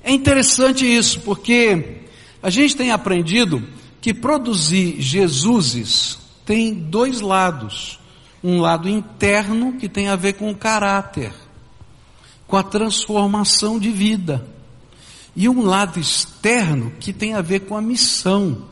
É 0.02 0.10
interessante 0.10 0.84
isso, 0.84 1.20
porque 1.20 2.00
a 2.42 2.50
gente 2.50 2.76
tem 2.76 2.90
aprendido 2.90 3.62
que 4.04 4.12
produzir 4.12 5.00
Jesuses 5.00 6.18
tem 6.44 6.74
dois 6.74 7.22
lados. 7.22 7.98
Um 8.42 8.60
lado 8.60 8.86
interno 8.86 9.78
que 9.78 9.88
tem 9.88 10.08
a 10.08 10.14
ver 10.14 10.34
com 10.34 10.50
o 10.50 10.54
caráter 10.54 11.32
com 12.46 12.54
a 12.58 12.62
transformação 12.62 13.78
de 13.78 13.90
vida. 13.90 14.46
E 15.34 15.48
um 15.48 15.62
lado 15.62 15.98
externo 15.98 16.92
que 17.00 17.14
tem 17.14 17.32
a 17.32 17.40
ver 17.40 17.60
com 17.60 17.78
a 17.78 17.80
missão, 17.80 18.66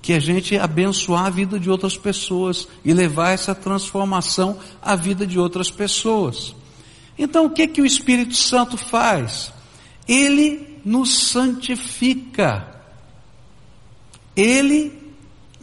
que 0.00 0.14
é 0.14 0.16
a 0.16 0.18
gente 0.18 0.56
abençoar 0.56 1.26
a 1.26 1.30
vida 1.30 1.60
de 1.60 1.68
outras 1.68 1.98
pessoas 1.98 2.66
e 2.82 2.94
levar 2.94 3.32
essa 3.32 3.54
transformação 3.54 4.58
à 4.80 4.96
vida 4.96 5.26
de 5.26 5.38
outras 5.38 5.70
pessoas. 5.70 6.54
Então 7.18 7.44
o 7.44 7.50
que 7.50 7.68
que 7.68 7.82
o 7.82 7.86
Espírito 7.86 8.34
Santo 8.34 8.78
faz? 8.78 9.52
Ele 10.08 10.80
nos 10.82 11.28
santifica. 11.28 12.79
Ele 14.36 14.92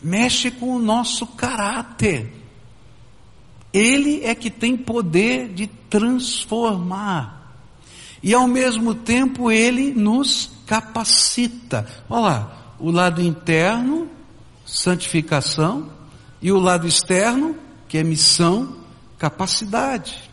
mexe 0.02 0.52
com 0.52 0.76
o 0.76 0.80
nosso 0.80 1.26
caráter. 1.26 2.34
Ele 3.74 4.24
é 4.24 4.34
que 4.34 4.50
tem 4.50 4.78
poder 4.78 5.50
de 5.50 5.68
transformar 5.90 7.38
e 8.22 8.34
ao 8.34 8.48
mesmo 8.48 8.96
tempo 8.96 9.52
ele 9.52 9.94
nos 9.94 10.52
capacita. 10.66 11.88
Olha 12.10 12.22
lá, 12.22 12.76
o 12.80 12.92
lado 12.92 13.22
interno, 13.22 14.10
santificação, 14.66 15.90
e 16.42 16.52
o 16.52 16.60
lado 16.60 16.88
externo, 16.88 17.56
que 17.88 17.98
é 17.98 18.04
missão, 18.04 18.76
capacidade. 19.18 20.30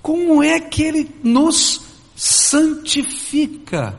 Como 0.00 0.42
é 0.42 0.60
que 0.60 0.82
ele 0.82 1.10
nos 1.22 1.82
santifica? 2.16 3.98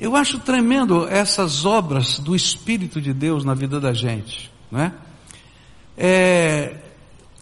Eu 0.00 0.16
acho 0.16 0.38
tremendo 0.38 1.06
essas 1.06 1.66
obras 1.66 2.18
do 2.18 2.34
Espírito 2.34 3.02
de 3.02 3.12
Deus 3.12 3.44
na 3.44 3.52
vida 3.52 3.78
da 3.78 3.92
gente, 3.92 4.50
né? 4.72 4.94
É, 5.94 6.76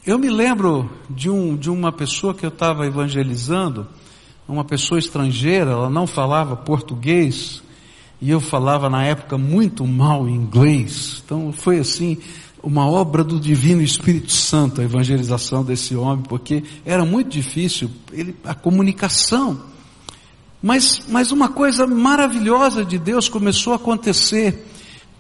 eu 0.05 0.19
me 0.19 0.29
lembro 0.29 0.91
de, 1.09 1.31
um, 1.31 1.55
de 1.55 1.71
uma 1.71 1.93
pessoa 1.93 2.35
que 2.35 2.45
eu 2.45 2.49
estava 2.49 2.85
evangelizando, 2.85 3.87
uma 4.49 4.65
pessoa 4.65 4.99
estrangeira, 4.99 5.71
ela 5.71 5.89
não 5.89 6.05
falava 6.05 6.57
português, 6.57 7.63
e 8.21 8.29
eu 8.29 8.41
falava 8.41 8.91
na 8.91 9.05
época 9.05 9.39
muito 9.39 9.87
mal 9.87 10.29
inglês. 10.29 11.23
Então 11.25 11.53
foi 11.53 11.79
assim, 11.79 12.19
uma 12.61 12.91
obra 12.91 13.23
do 13.23 13.39
Divino 13.39 13.83
Espírito 13.83 14.33
Santo 14.33 14.81
a 14.81 14.85
evangelização 14.85 15.65
desse 15.65 15.95
homem, 15.95 16.25
porque 16.29 16.65
era 16.85 17.05
muito 17.05 17.29
difícil 17.29 17.89
ele, 18.13 18.35
a 18.43 18.53
comunicação. 18.53 19.78
Mas, 20.63 21.03
mas 21.09 21.31
uma 21.31 21.49
coisa 21.49 21.87
maravilhosa 21.87 22.85
de 22.85 22.99
Deus 22.99 23.29
começou 23.29 23.73
a 23.73 23.77
acontecer. 23.77 24.67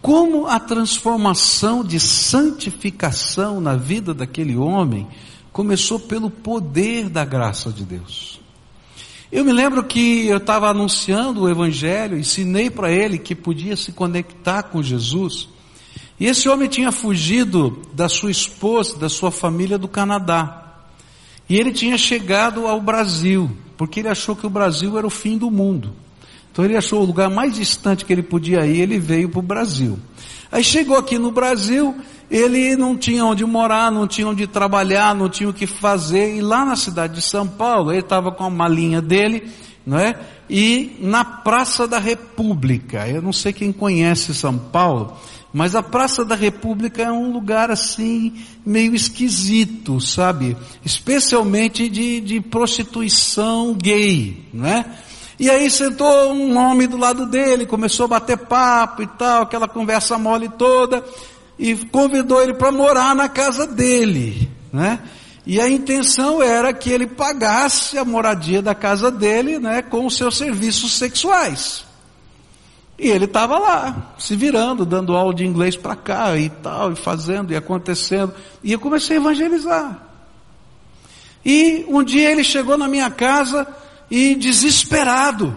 Como 0.00 0.47
a 0.47 0.61
transformação 0.61 1.85
de 1.85 1.99
santificação 1.99 3.61
na 3.61 3.75
vida 3.75 4.14
daquele 4.14 4.57
homem 4.57 5.07
começou 5.52 5.99
pelo 5.99 6.30
poder 6.30 7.09
da 7.09 7.25
graça 7.25 7.71
de 7.71 7.85
Deus. 7.85 8.40
Eu 9.30 9.45
me 9.45 9.52
lembro 9.52 9.85
que 9.85 10.26
eu 10.26 10.38
estava 10.38 10.71
anunciando 10.71 11.42
o 11.42 11.50
Evangelho, 11.50 12.18
ensinei 12.18 12.71
para 12.71 12.90
ele 12.90 13.18
que 13.18 13.35
podia 13.35 13.76
se 13.76 13.92
conectar 13.92 14.62
com 14.62 14.83
Jesus. 14.83 15.49
E 16.18 16.26
esse 16.26 16.49
homem 16.49 16.68
tinha 16.68 16.90
fugido 16.90 17.83
da 17.92 18.09
sua 18.09 18.30
esposa, 18.30 18.97
da 18.97 19.09
sua 19.09 19.30
família 19.30 19.76
do 19.76 19.87
Canadá. 19.87 20.76
E 21.49 21.57
ele 21.57 21.73
tinha 21.73 21.99
chegado 21.99 22.66
ao 22.66 22.80
Brasil, 22.80 23.50
porque 23.78 24.00
ele 24.00 24.08
achou 24.08 24.37
que 24.37 24.47
o 24.47 24.50
Brasil 24.50 24.99
era 24.99 25.06
o 25.06 25.11
fim 25.11 25.38
do 25.38 25.50
mundo. 25.50 25.92
Então 26.50 26.64
ele 26.64 26.76
achou 26.76 27.00
o 27.00 27.04
lugar 27.04 27.30
mais 27.30 27.54
distante 27.54 28.04
que 28.04 28.12
ele 28.12 28.23
podia 28.23 28.66
ir, 28.66 28.80
ele 28.80 28.99
veio 28.99 29.28
para 29.28 29.38
o 29.38 29.42
Brasil. 29.42 29.97
Aí 30.50 30.64
chegou 30.64 30.97
aqui 30.97 31.16
no 31.18 31.30
Brasil, 31.30 31.94
ele 32.28 32.75
não 32.75 32.97
tinha 32.97 33.25
onde 33.25 33.44
morar, 33.44 33.92
não 33.92 34.08
tinha 34.08 34.26
onde 34.26 34.47
trabalhar, 34.49 35.14
não 35.14 35.28
tinha 35.28 35.49
o 35.49 35.54
que 35.54 35.66
fazer, 35.66 36.37
e 36.37 36.40
lá 36.40 36.64
na 36.64 36.75
cidade 36.75 37.14
de 37.14 37.23
São 37.23 37.47
Paulo, 37.47 37.92
ele 37.92 38.00
estava 38.00 38.32
com 38.32 38.42
a 38.42 38.50
malinha 38.50 39.00
dele, 39.00 39.49
não 39.87 39.99
é? 39.99 40.18
E 40.50 40.97
na 41.00 41.25
Praça 41.25 41.87
da 41.87 41.99
República, 41.99 43.06
eu 43.06 43.23
não 43.23 43.32
sei 43.32 43.52
quem 43.52 43.70
conhece 43.70 44.35
São 44.35 44.58
Paulo, 44.58 45.16
mas 45.52 45.75
a 45.75 45.83
Praça 45.83 46.25
da 46.25 46.35
República 46.35 47.02
é 47.02 47.11
um 47.11 47.33
lugar 47.33 47.71
assim, 47.71 48.35
meio 48.64 48.95
esquisito, 48.95 50.00
sabe? 50.00 50.57
Especialmente 50.85 51.88
de, 51.88 52.21
de 52.21 52.40
prostituição 52.40 53.75
gay, 53.75 54.47
não 54.52 54.67
é? 54.67 54.85
E 55.38 55.49
aí 55.49 55.71
sentou 55.71 56.33
um 56.33 56.59
homem 56.59 56.88
do 56.88 56.97
lado 56.97 57.25
dele, 57.25 57.64
começou 57.64 58.05
a 58.05 58.09
bater 58.09 58.37
papo 58.37 59.02
e 59.02 59.07
tal, 59.07 59.43
aquela 59.43 59.69
conversa 59.69 60.19
mole 60.19 60.49
toda, 60.49 61.05
e 61.59 61.76
convidou 61.76 62.43
ele 62.43 62.55
para 62.55 62.73
morar 62.73 63.14
na 63.14 63.28
casa 63.28 63.67
dele, 63.67 64.50
né? 64.73 65.00
E 65.47 65.59
a 65.61 65.69
intenção 65.69 66.43
era 66.43 66.75
que 66.75 66.90
ele 66.90 67.07
pagasse 67.07 67.97
a 67.97 68.05
moradia 68.05 68.61
da 68.61 68.75
casa 68.75 69.11
dele, 69.11 69.59
né, 69.59 69.81
com 69.81 70.05
os 70.05 70.14
seus 70.14 70.37
serviços 70.37 70.93
sexuais. 70.93 71.88
E 72.99 73.09
ele 73.09 73.26
estava 73.26 73.59
lá, 73.59 74.14
se 74.19 74.35
virando, 74.35 74.85
dando 74.85 75.14
aula 75.17 75.33
de 75.33 75.47
inglês 75.47 75.76
para 75.76 75.95
cá 75.95 76.37
e 76.37 76.50
tal, 76.50 76.93
e 76.93 76.97
fazendo 76.97 77.52
e 77.52 77.57
acontecendo. 77.57 78.35
E 78.62 78.73
eu 78.73 78.81
comecei 78.81 79.17
a 79.17 79.21
evangelizar. 79.21 80.02
E 81.45 81.87
um 81.88 82.02
dia 82.02 82.31
ele 82.31 82.43
chegou 82.43 82.76
na 82.76 82.88
minha 82.88 83.09
casa, 83.09 83.67
e 84.11 84.35
desesperado. 84.35 85.57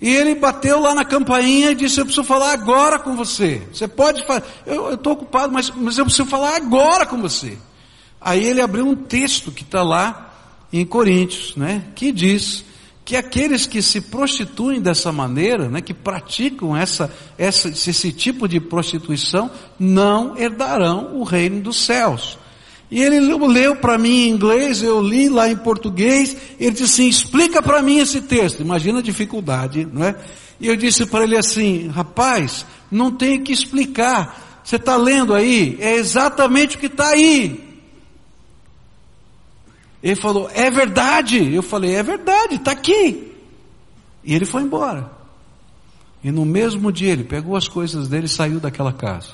E 0.00 0.14
ele 0.14 0.34
bateu 0.34 0.78
lá 0.78 0.94
na 0.94 1.04
campainha 1.04 1.70
e 1.70 1.74
disse: 1.74 2.00
Eu 2.00 2.04
preciso 2.04 2.26
falar 2.26 2.52
agora 2.52 2.98
com 2.98 3.16
você. 3.16 3.66
Você 3.72 3.88
pode 3.88 4.26
falar, 4.26 4.42
eu 4.66 4.94
estou 4.94 5.14
ocupado, 5.14 5.52
mas, 5.52 5.70
mas 5.70 5.96
eu 5.96 6.04
preciso 6.04 6.28
falar 6.28 6.56
agora 6.56 7.06
com 7.06 7.20
você. 7.20 7.56
Aí 8.20 8.44
ele 8.44 8.60
abriu 8.60 8.86
um 8.86 8.96
texto 8.96 9.50
que 9.50 9.62
está 9.62 9.82
lá 9.82 10.34
em 10.72 10.84
Coríntios, 10.84 11.54
né, 11.56 11.84
que 11.94 12.10
diz 12.10 12.64
que 13.06 13.14
aqueles 13.14 13.66
que 13.66 13.80
se 13.80 14.00
prostituem 14.00 14.80
dessa 14.80 15.12
maneira, 15.12 15.68
né, 15.68 15.80
que 15.80 15.94
praticam 15.94 16.76
essa, 16.76 17.08
essa, 17.38 17.68
esse 17.68 18.12
tipo 18.12 18.48
de 18.48 18.58
prostituição, 18.58 19.48
não 19.78 20.36
herdarão 20.36 21.16
o 21.16 21.22
reino 21.22 21.60
dos 21.60 21.76
céus. 21.76 22.36
E 22.90 23.00
ele 23.00 23.20
leu 23.20 23.76
para 23.76 23.96
mim 23.96 24.24
em 24.24 24.30
inglês, 24.30 24.82
eu 24.82 25.00
li 25.00 25.28
lá 25.28 25.48
em 25.48 25.54
português, 25.54 26.36
ele 26.58 26.72
disse 26.72 26.82
assim, 26.82 27.08
explica 27.08 27.62
para 27.62 27.80
mim 27.80 27.98
esse 27.98 28.22
texto. 28.22 28.60
Imagina 28.60 28.98
a 28.98 29.02
dificuldade, 29.02 29.86
não 29.92 30.04
é? 30.04 30.16
E 30.58 30.66
eu 30.66 30.74
disse 30.74 31.06
para 31.06 31.22
ele 31.22 31.36
assim, 31.36 31.86
rapaz, 31.86 32.66
não 32.90 33.12
tem 33.12 33.40
que 33.40 33.52
explicar. 33.52 34.60
Você 34.64 34.76
está 34.76 34.96
lendo 34.96 35.32
aí? 35.32 35.78
É 35.80 35.94
exatamente 35.94 36.74
o 36.74 36.80
que 36.80 36.86
está 36.86 37.10
aí. 37.10 37.65
Ele 40.06 40.14
falou, 40.14 40.48
é 40.54 40.70
verdade. 40.70 41.52
Eu 41.52 41.64
falei, 41.64 41.96
é 41.96 42.02
verdade, 42.02 42.54
está 42.54 42.70
aqui. 42.70 43.34
E 44.22 44.32
ele 44.32 44.44
foi 44.44 44.62
embora. 44.62 45.10
E 46.22 46.30
no 46.30 46.44
mesmo 46.44 46.92
dia 46.92 47.10
ele 47.10 47.24
pegou 47.24 47.56
as 47.56 47.66
coisas 47.66 48.06
dele 48.06 48.26
e 48.26 48.28
saiu 48.28 48.60
daquela 48.60 48.92
casa. 48.92 49.32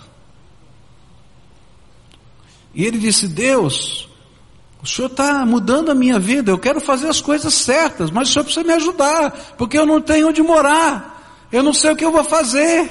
E 2.75 2.87
ele 2.87 2.97
disse: 2.97 3.29
Deus, 3.29 4.09
o 4.83 4.87
Senhor 4.87 5.09
está 5.09 5.45
mudando 5.45 5.91
a 5.91 5.95
minha 5.95 6.19
vida, 6.19 6.51
eu 6.51 6.59
quero 6.59 6.81
fazer 6.81 7.09
as 7.09 7.21
coisas 7.21 7.53
certas, 7.53 8.11
mas 8.11 8.31
o 8.31 8.33
Senhor 8.33 8.45
precisa 8.45 8.67
me 8.67 8.73
ajudar, 8.73 9.31
porque 9.59 9.77
eu 9.77 9.85
não 9.85 10.01
tenho 10.01 10.29
onde 10.29 10.43
morar, 10.43 11.47
eu 11.53 11.63
não 11.63 11.75
sei 11.75 11.93
o 11.93 11.97
que 11.97 12.05
eu 12.05 12.13
vou 12.13 12.25
fazer. 12.25 12.91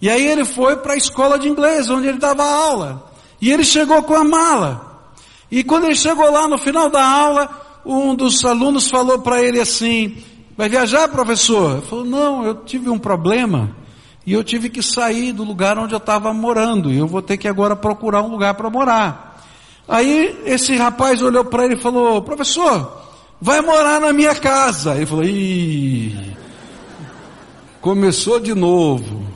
E 0.00 0.08
aí 0.08 0.24
ele 0.24 0.44
foi 0.44 0.76
para 0.76 0.92
a 0.92 0.96
escola 0.96 1.36
de 1.36 1.48
inglês, 1.48 1.90
onde 1.90 2.06
ele 2.06 2.18
dava 2.18 2.44
aula. 2.44 3.12
E 3.40 3.50
ele 3.50 3.64
chegou 3.64 4.04
com 4.04 4.14
a 4.14 4.22
mala. 4.22 4.91
E 5.52 5.62
quando 5.62 5.84
ele 5.84 5.94
chegou 5.94 6.30
lá 6.32 6.48
no 6.48 6.56
final 6.56 6.88
da 6.88 7.06
aula, 7.06 7.46
um 7.84 8.14
dos 8.14 8.42
alunos 8.42 8.90
falou 8.90 9.18
para 9.18 9.42
ele 9.42 9.60
assim: 9.60 10.16
Vai 10.56 10.66
viajar, 10.66 11.08
professor? 11.08 11.72
Ele 11.72 11.82
falou: 11.82 12.04
Não, 12.06 12.46
eu 12.46 12.54
tive 12.64 12.88
um 12.88 12.98
problema. 12.98 13.76
E 14.24 14.32
eu 14.32 14.42
tive 14.42 14.70
que 14.70 14.82
sair 14.82 15.30
do 15.30 15.44
lugar 15.44 15.76
onde 15.78 15.92
eu 15.92 15.98
estava 15.98 16.32
morando. 16.32 16.90
E 16.90 16.96
eu 16.96 17.06
vou 17.06 17.20
ter 17.20 17.36
que 17.36 17.46
agora 17.46 17.76
procurar 17.76 18.22
um 18.22 18.28
lugar 18.28 18.54
para 18.54 18.70
morar. 18.70 19.44
Aí 19.86 20.40
esse 20.46 20.74
rapaz 20.74 21.20
olhou 21.20 21.44
para 21.44 21.66
ele 21.66 21.74
e 21.74 21.80
falou: 21.80 22.22
Professor, 22.22 23.02
vai 23.38 23.60
morar 23.60 24.00
na 24.00 24.10
minha 24.10 24.34
casa. 24.34 24.94
Ele 24.94 25.04
falou: 25.04 25.24
Ih, 25.24 26.34
começou 27.78 28.40
de 28.40 28.54
novo. 28.54 29.26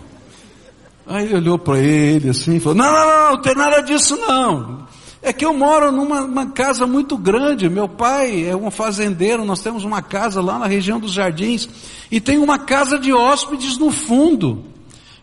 Aí 1.07 1.35
olhou 1.35 1.59
para 1.59 1.79
ele 1.79 2.31
assim 2.31 2.57
e 2.57 2.61
falou: 2.61 2.79
Não, 2.79 2.91
não, 2.91 3.07
não, 3.07 3.31
não 3.33 3.43
tem 3.43 3.55
nada 3.55 3.83
disso 3.83 4.17
não. 4.17 4.86
É 5.27 5.33
que 5.33 5.45
eu 5.45 5.53
moro 5.53 5.91
numa 5.91 6.47
casa 6.53 6.87
muito 6.87 7.19
grande. 7.19 7.69
Meu 7.69 7.89
pai 7.89 8.49
é 8.49 8.55
um 8.55 8.71
fazendeiro. 8.71 9.45
Nós 9.45 9.59
temos 9.59 9.83
uma 9.83 10.01
casa 10.01 10.41
lá 10.41 10.57
na 10.57 10.69
região 10.69 11.01
dos 11.01 11.11
Jardins 11.11 11.69
e 12.13 12.21
tem 12.21 12.39
uma 12.39 12.61
casa 12.61 12.97
de 12.97 13.13
hóspedes 13.13 13.77
no 13.77 13.91
fundo. 13.91 14.65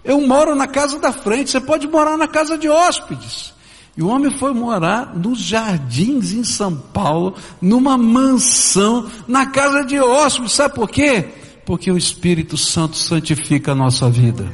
Eu 0.03 0.19
moro 0.27 0.55
na 0.55 0.67
casa 0.67 0.99
da 0.99 1.13
frente. 1.13 1.51
Você 1.51 1.61
pode 1.61 1.87
morar 1.87 2.17
na 2.17 2.27
casa 2.27 2.57
de 2.57 2.67
hóspedes. 2.67 3.53
E 3.95 4.03
o 4.03 4.09
homem 4.09 4.29
foi 4.29 4.53
morar 4.53 5.15
nos 5.15 5.39
jardins 5.39 6.33
em 6.33 6.43
São 6.43 6.75
Paulo, 6.75 7.35
numa 7.61 7.97
mansão, 7.97 9.09
na 9.25 9.45
casa 9.45 9.85
de 9.85 9.97
hóspedes. 10.01 10.51
Sabe 10.51 10.75
por 10.75 10.89
quê? 10.89 11.29
Porque 11.65 11.89
o 11.89 11.97
Espírito 11.97 12.57
Santo 12.57 12.97
santifica 12.97 13.71
a 13.71 13.75
nossa 13.75 14.09
vida. 14.09 14.51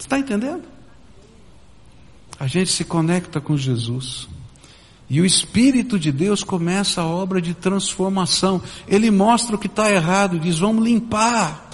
Está 0.00 0.18
entendendo? 0.18 0.69
A 2.40 2.46
gente 2.46 2.72
se 2.72 2.86
conecta 2.86 3.38
com 3.38 3.54
Jesus. 3.54 4.26
E 5.10 5.20
o 5.20 5.26
Espírito 5.26 5.98
de 5.98 6.10
Deus 6.10 6.42
começa 6.42 7.02
a 7.02 7.06
obra 7.06 7.38
de 7.38 7.52
transformação. 7.52 8.62
Ele 8.88 9.10
mostra 9.10 9.56
o 9.56 9.58
que 9.58 9.66
está 9.66 9.90
errado, 9.90 10.40
diz: 10.40 10.58
vamos 10.58 10.82
limpar. 10.82 11.68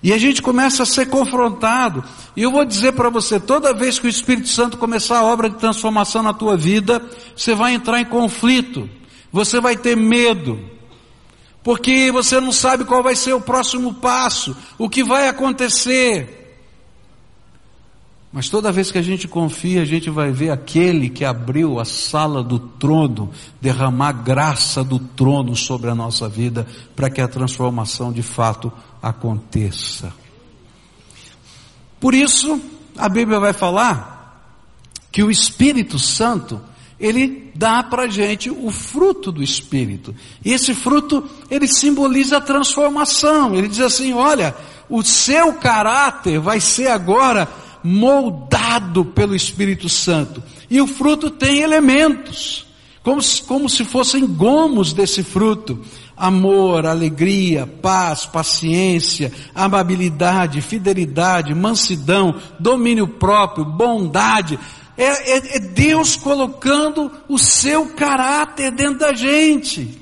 E 0.00 0.12
a 0.12 0.18
gente 0.18 0.40
começa 0.40 0.84
a 0.84 0.86
ser 0.86 1.06
confrontado. 1.06 2.04
E 2.36 2.42
eu 2.42 2.52
vou 2.52 2.64
dizer 2.64 2.92
para 2.92 3.10
você, 3.10 3.40
toda 3.40 3.74
vez 3.74 3.98
que 3.98 4.06
o 4.06 4.10
Espírito 4.10 4.48
Santo 4.48 4.78
começar 4.78 5.18
a 5.18 5.24
obra 5.24 5.50
de 5.50 5.56
transformação 5.56 6.22
na 6.22 6.32
tua 6.32 6.56
vida, 6.56 7.02
você 7.34 7.52
vai 7.52 7.74
entrar 7.74 8.00
em 8.00 8.04
conflito. 8.04 8.88
Você 9.32 9.60
vai 9.60 9.76
ter 9.76 9.96
medo. 9.96 10.60
Porque 11.64 12.12
você 12.12 12.38
não 12.38 12.52
sabe 12.52 12.84
qual 12.84 13.02
vai 13.02 13.16
ser 13.16 13.32
o 13.32 13.40
próximo 13.40 13.94
passo, 13.94 14.56
o 14.78 14.88
que 14.88 15.02
vai 15.02 15.26
acontecer. 15.26 16.43
Mas 18.34 18.48
toda 18.48 18.72
vez 18.72 18.90
que 18.90 18.98
a 18.98 19.02
gente 19.02 19.28
confia, 19.28 19.82
a 19.82 19.84
gente 19.84 20.10
vai 20.10 20.32
ver 20.32 20.50
aquele 20.50 21.08
que 21.08 21.24
abriu 21.24 21.78
a 21.78 21.84
sala 21.84 22.42
do 22.42 22.58
trono, 22.58 23.30
derramar 23.60 24.10
graça 24.10 24.82
do 24.82 24.98
trono 24.98 25.54
sobre 25.54 25.88
a 25.88 25.94
nossa 25.94 26.28
vida, 26.28 26.66
para 26.96 27.08
que 27.08 27.20
a 27.20 27.28
transformação 27.28 28.12
de 28.12 28.22
fato 28.22 28.72
aconteça. 29.00 30.12
Por 32.00 32.12
isso, 32.12 32.60
a 32.98 33.08
Bíblia 33.08 33.38
vai 33.38 33.52
falar 33.52 34.50
que 35.12 35.22
o 35.22 35.30
Espírito 35.30 35.96
Santo, 35.96 36.60
ele 36.98 37.52
dá 37.54 37.84
para 37.84 38.02
a 38.02 38.08
gente 38.08 38.50
o 38.50 38.68
fruto 38.68 39.30
do 39.30 39.44
Espírito. 39.44 40.12
E 40.44 40.52
esse 40.52 40.74
fruto, 40.74 41.22
ele 41.48 41.68
simboliza 41.68 42.38
a 42.38 42.40
transformação. 42.40 43.54
Ele 43.54 43.68
diz 43.68 43.78
assim: 43.78 44.12
olha, 44.12 44.56
o 44.90 45.04
seu 45.04 45.52
caráter 45.54 46.40
vai 46.40 46.58
ser 46.58 46.88
agora 46.88 47.62
moldado 47.84 49.04
pelo 49.04 49.36
Espírito 49.36 49.88
Santo. 49.88 50.42
E 50.70 50.80
o 50.80 50.86
fruto 50.86 51.30
tem 51.30 51.60
elementos, 51.60 52.66
como, 53.02 53.20
como 53.46 53.68
se 53.68 53.84
fossem 53.84 54.26
gomos 54.26 54.94
desse 54.94 55.22
fruto 55.22 55.84
amor, 56.16 56.86
alegria, 56.86 57.66
paz, 57.66 58.24
paciência, 58.24 59.32
amabilidade, 59.54 60.60
fidelidade, 60.60 61.54
mansidão, 61.54 62.40
domínio 62.58 63.06
próprio, 63.06 63.64
bondade. 63.64 64.58
É, 64.96 65.04
é, 65.04 65.56
é, 65.56 65.60
Deus 65.60 66.16
colocando 66.16 67.10
o 67.28 67.36
seu 67.36 67.88
caráter 67.88 68.70
dentro 68.70 69.00
da 69.00 69.12
gente. 69.12 70.00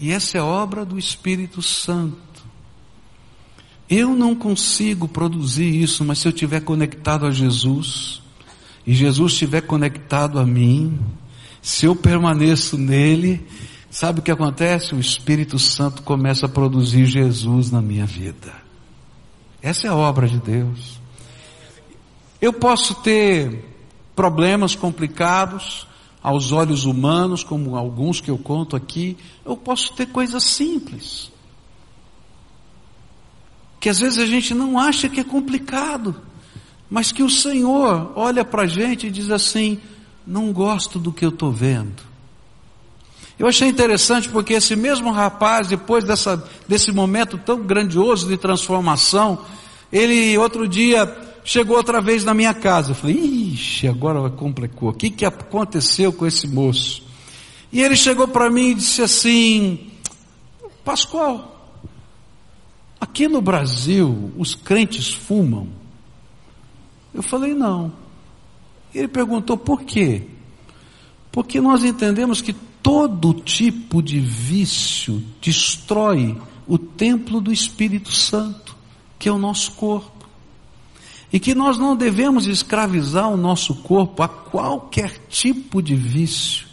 E 0.00 0.12
essa 0.12 0.38
é 0.38 0.42
obra 0.42 0.84
do 0.84 0.98
Espírito 0.98 1.62
Santo. 1.62 2.27
Eu 3.88 4.14
não 4.14 4.34
consigo 4.34 5.08
produzir 5.08 5.82
isso, 5.82 6.04
mas 6.04 6.18
se 6.18 6.28
eu 6.28 6.30
estiver 6.30 6.60
conectado 6.60 7.26
a 7.26 7.30
Jesus, 7.30 8.20
e 8.86 8.94
Jesus 8.94 9.32
estiver 9.32 9.62
conectado 9.62 10.38
a 10.38 10.44
mim, 10.44 10.98
se 11.62 11.86
eu 11.86 11.96
permaneço 11.96 12.76
nele, 12.76 13.46
Sabe 13.90 14.20
o 14.20 14.22
que 14.22 14.30
acontece? 14.30 14.94
O 14.94 15.00
Espírito 15.00 15.58
Santo 15.58 16.02
começa 16.02 16.46
a 16.46 16.48
produzir 16.48 17.06
Jesus 17.06 17.70
na 17.70 17.80
minha 17.80 18.04
vida. 18.04 18.52
Essa 19.62 19.86
é 19.86 19.90
a 19.90 19.96
obra 19.96 20.28
de 20.28 20.38
Deus. 20.38 21.00
Eu 22.40 22.52
posso 22.52 22.94
ter 22.96 23.64
problemas 24.14 24.74
complicados 24.74 25.86
aos 26.22 26.52
olhos 26.52 26.84
humanos, 26.84 27.42
como 27.42 27.76
alguns 27.76 28.20
que 28.20 28.30
eu 28.30 28.36
conto 28.36 28.76
aqui. 28.76 29.16
Eu 29.44 29.56
posso 29.56 29.92
ter 29.94 30.06
coisas 30.06 30.44
simples. 30.44 31.32
Que 33.80 33.88
às 33.88 34.00
vezes 34.00 34.18
a 34.18 34.26
gente 34.26 34.54
não 34.54 34.78
acha 34.78 35.08
que 35.08 35.20
é 35.20 35.24
complicado, 35.24 36.14
mas 36.90 37.12
que 37.12 37.22
o 37.22 37.30
Senhor 37.30 38.12
olha 38.16 38.44
para 38.44 38.62
a 38.62 38.66
gente 38.66 39.06
e 39.06 39.10
diz 39.10 39.30
assim: 39.30 39.78
não 40.26 40.52
gosto 40.52 40.98
do 40.98 41.12
que 41.12 41.24
eu 41.24 41.30
estou 41.30 41.52
vendo. 41.52 42.08
Eu 43.38 43.46
achei 43.46 43.68
interessante 43.68 44.28
porque 44.28 44.54
esse 44.54 44.74
mesmo 44.74 45.12
rapaz, 45.12 45.68
depois 45.68 46.02
dessa, 46.02 46.42
desse 46.66 46.90
momento 46.90 47.38
tão 47.38 47.62
grandioso 47.62 48.26
de 48.26 48.36
transformação, 48.36 49.38
ele 49.92 50.36
outro 50.36 50.66
dia 50.66 51.06
chegou 51.44 51.76
outra 51.76 52.00
vez 52.00 52.24
na 52.24 52.34
minha 52.34 52.52
casa. 52.52 52.90
Eu 52.90 52.94
falei, 52.96 53.16
ixi, 53.16 53.86
agora 53.86 54.28
complicou. 54.28 54.90
O 54.90 54.92
que, 54.92 55.08
que 55.08 55.24
aconteceu 55.24 56.12
com 56.12 56.26
esse 56.26 56.48
moço? 56.48 57.02
E 57.72 57.80
ele 57.80 57.96
chegou 57.96 58.26
para 58.26 58.50
mim 58.50 58.70
e 58.70 58.74
disse 58.74 59.02
assim, 59.02 59.88
Pascoal, 60.84 61.57
aqui 63.00 63.28
no 63.28 63.40
Brasil 63.40 64.32
os 64.36 64.54
crentes 64.54 65.12
fumam? 65.12 65.68
Eu 67.12 67.22
falei, 67.22 67.54
não. 67.54 67.92
Ele 68.94 69.08
perguntou 69.08 69.56
por 69.56 69.82
quê? 69.82 70.22
Porque 71.30 71.60
nós 71.60 71.84
entendemos 71.84 72.40
que 72.40 72.52
todo 72.82 73.34
tipo 73.34 74.02
de 74.02 74.18
vício 74.18 75.22
destrói 75.40 76.36
o 76.66 76.78
templo 76.78 77.40
do 77.40 77.52
Espírito 77.52 78.12
Santo, 78.12 78.76
que 79.18 79.28
é 79.28 79.32
o 79.32 79.38
nosso 79.38 79.72
corpo. 79.72 80.26
E 81.32 81.38
que 81.38 81.54
nós 81.54 81.76
não 81.76 81.94
devemos 81.94 82.46
escravizar 82.46 83.28
o 83.28 83.36
nosso 83.36 83.74
corpo 83.74 84.22
a 84.22 84.28
qualquer 84.28 85.18
tipo 85.28 85.82
de 85.82 85.94
vício, 85.94 86.66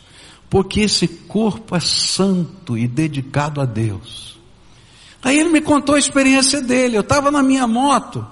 porque 0.50 0.82
esse 0.82 1.08
corpo 1.08 1.76
é 1.76 1.80
santo 1.80 2.78
e 2.78 2.88
dedicado 2.88 3.60
a 3.60 3.66
Deus. 3.66 4.35
Aí 5.26 5.38
ele 5.38 5.50
me 5.50 5.60
contou 5.60 5.96
a 5.96 6.00
experiência 6.00 6.62
dele. 6.62 6.96
Eu 6.96 7.02
estava 7.02 7.30
na 7.30 7.44
minha 7.44 7.68
moto 7.68 8.26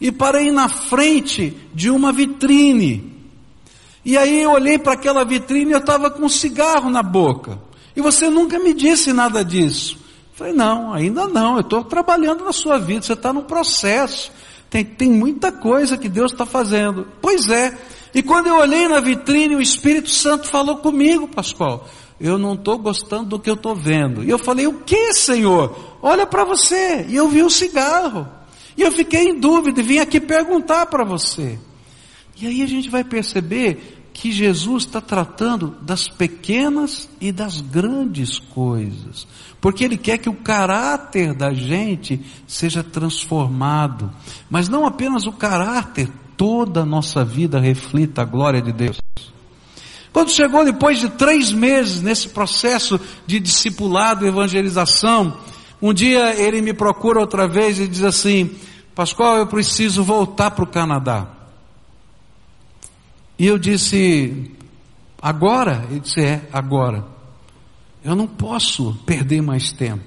e 0.00 0.10
parei 0.10 0.50
na 0.50 0.68
frente 0.68 1.54
de 1.74 1.90
uma 1.90 2.10
vitrine 2.10 3.16
e 4.06 4.16
aí 4.16 4.40
eu 4.40 4.52
olhei 4.52 4.78
para 4.78 4.92
aquela 4.92 5.24
vitrine 5.24 5.72
e 5.72 5.74
eu 5.74 5.80
estava 5.80 6.08
com 6.08 6.24
um 6.24 6.28
cigarro 6.28 6.88
na 6.88 7.02
boca. 7.02 7.58
E 7.96 8.00
você 8.00 8.30
nunca 8.30 8.56
me 8.56 8.72
disse 8.72 9.12
nada 9.12 9.44
disso. 9.44 9.96
Eu 9.96 10.36
falei, 10.36 10.52
não, 10.52 10.94
ainda 10.94 11.26
não, 11.26 11.56
eu 11.56 11.62
estou 11.62 11.82
trabalhando 11.82 12.44
na 12.44 12.52
sua 12.52 12.78
vida, 12.78 13.02
você 13.02 13.14
está 13.14 13.32
no 13.32 13.42
processo. 13.42 14.30
Tem, 14.70 14.84
tem 14.84 15.10
muita 15.10 15.50
coisa 15.50 15.98
que 15.98 16.08
Deus 16.08 16.30
está 16.30 16.46
fazendo. 16.46 17.08
Pois 17.20 17.50
é. 17.50 17.76
E 18.14 18.22
quando 18.22 18.46
eu 18.46 18.54
olhei 18.58 18.86
na 18.86 19.00
vitrine, 19.00 19.56
o 19.56 19.60
Espírito 19.60 20.10
Santo 20.10 20.46
falou 20.46 20.76
comigo, 20.76 21.26
Pascoal. 21.26 21.88
Eu 22.20 22.38
não 22.38 22.54
estou 22.54 22.78
gostando 22.78 23.30
do 23.30 23.38
que 23.38 23.50
eu 23.50 23.54
estou 23.54 23.74
vendo. 23.74 24.24
E 24.24 24.30
eu 24.30 24.38
falei, 24.38 24.66
o 24.66 24.80
que, 24.80 25.12
Senhor? 25.12 25.98
Olha 26.02 26.26
para 26.26 26.44
você. 26.44 27.04
E 27.08 27.16
eu 27.16 27.28
vi 27.28 27.42
o 27.42 27.50
cigarro. 27.50 28.26
E 28.76 28.82
eu 28.82 28.92
fiquei 28.92 29.28
em 29.28 29.38
dúvida 29.38 29.80
e 29.80 29.82
vim 29.82 29.98
aqui 29.98 30.20
perguntar 30.20 30.86
para 30.86 31.04
você. 31.04 31.58
E 32.40 32.46
aí 32.46 32.62
a 32.62 32.66
gente 32.66 32.90
vai 32.90 33.02
perceber 33.02 33.96
que 34.12 34.32
Jesus 34.32 34.84
está 34.84 34.98
tratando 34.98 35.76
das 35.82 36.08
pequenas 36.08 37.06
e 37.20 37.30
das 37.30 37.60
grandes 37.60 38.38
coisas, 38.38 39.26
porque 39.60 39.84
Ele 39.84 39.98
quer 39.98 40.16
que 40.16 40.28
o 40.28 40.34
caráter 40.34 41.34
da 41.34 41.52
gente 41.52 42.24
seja 42.46 42.82
transformado, 42.82 44.10
mas 44.48 44.70
não 44.70 44.86
apenas 44.86 45.26
o 45.26 45.32
caráter, 45.32 46.10
toda 46.34 46.80
a 46.80 46.86
nossa 46.86 47.22
vida 47.22 47.60
reflita 47.60 48.22
a 48.22 48.24
glória 48.24 48.62
de 48.62 48.72
Deus. 48.72 48.96
Quando 50.16 50.30
chegou 50.30 50.64
depois 50.64 50.98
de 50.98 51.10
três 51.10 51.52
meses 51.52 52.00
nesse 52.00 52.30
processo 52.30 52.98
de 53.26 53.38
discipulado 53.38 54.24
e 54.24 54.28
evangelização, 54.28 55.36
um 55.82 55.92
dia 55.92 56.34
ele 56.34 56.62
me 56.62 56.72
procura 56.72 57.20
outra 57.20 57.46
vez 57.46 57.78
e 57.78 57.86
diz 57.86 58.02
assim, 58.02 58.56
Pascoal, 58.94 59.36
eu 59.36 59.46
preciso 59.46 60.02
voltar 60.02 60.52
para 60.52 60.64
o 60.64 60.66
Canadá. 60.66 61.28
E 63.38 63.46
eu 63.46 63.58
disse: 63.58 64.50
Agora? 65.20 65.84
Ele 65.90 66.00
disse: 66.00 66.22
É, 66.22 66.48
agora. 66.50 67.04
Eu 68.02 68.16
não 68.16 68.26
posso 68.26 68.94
perder 69.04 69.42
mais 69.42 69.70
tempo. 69.70 70.02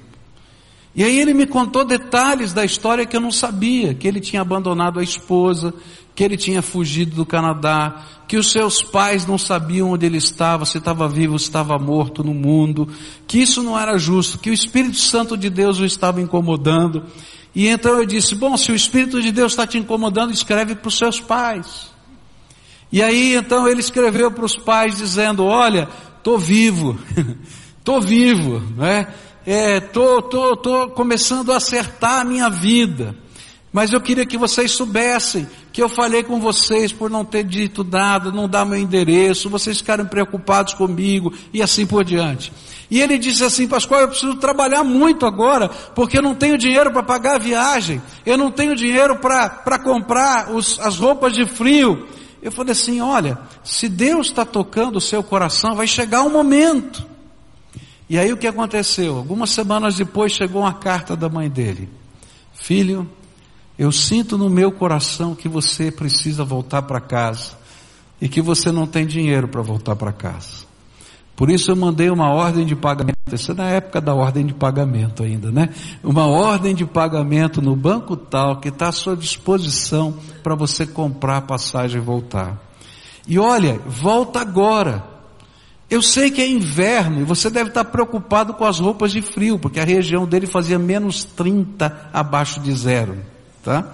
E 0.95 1.03
aí 1.03 1.19
ele 1.19 1.35
me 1.35 1.45
contou 1.45 1.85
detalhes 1.85 2.51
da 2.51 2.65
história 2.65 3.05
que 3.05 3.15
eu 3.15 3.21
não 3.21 3.31
sabia, 3.31 3.93
que 3.93 4.07
ele 4.07 4.19
tinha 4.19 4.41
abandonado 4.41 4.99
a 4.99 5.03
esposa, 5.03 5.71
que 6.19 6.23
ele 6.25 6.35
tinha 6.35 6.61
fugido 6.61 7.15
do 7.15 7.25
Canadá, 7.25 8.03
que 8.27 8.35
os 8.35 8.51
seus 8.51 8.83
pais 8.83 9.25
não 9.25 9.37
sabiam 9.37 9.91
onde 9.91 10.05
ele 10.05 10.17
estava, 10.17 10.65
se 10.65 10.77
estava 10.77 11.07
vivo, 11.07 11.39
se 11.39 11.45
estava 11.45 11.79
morto 11.79 12.25
no 12.25 12.33
mundo, 12.33 12.89
que 13.25 13.39
isso 13.39 13.63
não 13.63 13.79
era 13.79 13.97
justo, 13.97 14.37
que 14.37 14.49
o 14.49 14.53
Espírito 14.53 14.97
Santo 14.97 15.37
de 15.37 15.49
Deus 15.49 15.79
o 15.79 15.85
estava 15.85 16.19
incomodando. 16.19 17.05
E 17.55 17.69
então 17.69 17.97
eu 17.97 18.05
disse, 18.05 18.35
bom, 18.35 18.57
se 18.57 18.69
o 18.69 18.75
Espírito 18.75 19.21
de 19.21 19.31
Deus 19.31 19.53
está 19.53 19.65
te 19.65 19.77
incomodando, 19.77 20.33
escreve 20.33 20.75
para 20.75 20.89
os 20.89 20.97
seus 20.97 21.21
pais. 21.21 21.89
E 22.91 23.01
aí 23.01 23.35
então 23.35 23.65
ele 23.65 23.79
escreveu 23.79 24.29
para 24.29 24.43
os 24.43 24.57
pais 24.57 24.97
dizendo, 24.97 25.45
olha, 25.45 25.87
tô 26.21 26.37
vivo, 26.37 26.99
tô 27.81 28.01
vivo, 28.01 28.61
né? 28.75 29.07
É, 29.45 29.79
tô, 29.79 30.21
tô, 30.21 30.57
tô 30.57 30.89
começando 30.89 31.53
a 31.53 31.55
acertar 31.55 32.19
a 32.19 32.25
minha 32.25 32.49
vida. 32.49 33.15
Mas 33.71 33.93
eu 33.93 34.01
queria 34.01 34.25
que 34.25 34.37
vocês 34.37 34.71
soubessem 34.71 35.47
que 35.71 35.81
eu 35.81 35.87
falei 35.87 36.23
com 36.23 36.39
vocês 36.39 36.91
por 36.91 37.09
não 37.09 37.23
ter 37.23 37.43
dito 37.43 37.83
nada, 37.83 38.31
não 38.31 38.49
dar 38.49 38.65
meu 38.65 38.79
endereço, 38.79 39.49
vocês 39.49 39.77
ficaram 39.77 40.05
preocupados 40.07 40.73
comigo 40.73 41.31
e 41.53 41.61
assim 41.61 41.85
por 41.85 42.03
diante. 42.03 42.51
E 42.89 42.99
ele 42.99 43.19
disse 43.19 43.43
assim, 43.43 43.67
Pascoal, 43.67 44.01
eu 44.01 44.07
preciso 44.07 44.35
trabalhar 44.35 44.83
muito 44.83 45.25
agora, 45.25 45.69
porque 45.69 46.17
eu 46.17 46.21
não 46.23 46.33
tenho 46.33 46.57
dinheiro 46.57 46.91
para 46.91 47.03
pagar 47.03 47.35
a 47.35 47.39
viagem, 47.39 48.01
eu 48.25 48.37
não 48.37 48.49
tenho 48.49 48.75
dinheiro 48.75 49.17
para 49.17 49.77
comprar 49.77 50.49
os, 50.51 50.79
as 50.79 50.97
roupas 50.97 51.33
de 51.33 51.45
frio. 51.45 52.07
Eu 52.41 52.51
falei 52.51 52.71
assim, 52.71 53.01
olha, 53.01 53.37
se 53.63 53.87
Deus 53.87 54.27
está 54.27 54.43
tocando 54.45 54.95
o 54.95 55.01
seu 55.01 55.21
coração, 55.21 55.75
vai 55.75 55.85
chegar 55.85 56.23
um 56.23 56.29
momento. 56.31 57.05
E 58.09 58.17
aí 58.17 58.33
o 58.33 58.37
que 58.37 58.47
aconteceu? 58.47 59.17
Algumas 59.17 59.51
semanas 59.51 59.95
depois 59.95 60.31
chegou 60.31 60.63
uma 60.63 60.73
carta 60.73 61.15
da 61.15 61.29
mãe 61.29 61.47
dele. 61.47 61.87
Filho, 62.53 63.07
eu 63.79 63.93
sinto 63.93 64.37
no 64.37 64.49
meu 64.49 64.73
coração 64.73 65.33
que 65.33 65.47
você 65.47 65.89
precisa 65.89 66.43
voltar 66.43 66.81
para 66.81 66.99
casa 66.99 67.53
e 68.19 68.27
que 68.27 68.41
você 68.41 68.73
não 68.73 68.85
tem 68.85 69.07
dinheiro 69.07 69.47
para 69.47 69.61
voltar 69.61 69.95
para 69.95 70.11
casa. 70.11 70.67
Por 71.33 71.49
isso 71.49 71.71
eu 71.71 71.77
mandei 71.77 72.09
uma 72.09 72.29
ordem 72.29 72.65
de 72.65 72.75
pagamento, 72.75 73.15
isso 73.31 73.53
é 73.53 73.55
na 73.55 73.69
época 73.69 74.01
da 74.01 74.13
ordem 74.13 74.45
de 74.45 74.53
pagamento 74.53 75.23
ainda, 75.23 75.49
né? 75.49 75.69
Uma 76.03 76.27
ordem 76.27 76.75
de 76.75 76.85
pagamento 76.85 77.61
no 77.61 77.73
banco 77.73 78.17
tal 78.17 78.59
que 78.59 78.67
está 78.67 78.89
à 78.89 78.91
sua 78.91 79.15
disposição 79.15 80.13
para 80.43 80.55
você 80.55 80.85
comprar 80.85 81.37
a 81.37 81.41
passagem 81.41 82.01
e 82.01 82.03
voltar. 82.03 82.61
E 83.25 83.39
olha, 83.39 83.79
volta 83.87 84.41
agora. 84.41 85.05
Eu 85.89 86.01
sei 86.01 86.29
que 86.29 86.41
é 86.41 86.47
inverno 86.49 87.21
e 87.21 87.23
você 87.23 87.49
deve 87.49 87.69
estar 87.69 87.85
preocupado 87.85 88.53
com 88.55 88.65
as 88.65 88.77
roupas 88.77 89.13
de 89.13 89.21
frio, 89.21 89.57
porque 89.57 89.79
a 89.79 89.85
região 89.85 90.27
dele 90.27 90.47
fazia 90.47 90.77
menos 90.77 91.23
30 91.23 92.09
abaixo 92.11 92.59
de 92.59 92.73
zero 92.73 93.38
tá? 93.63 93.93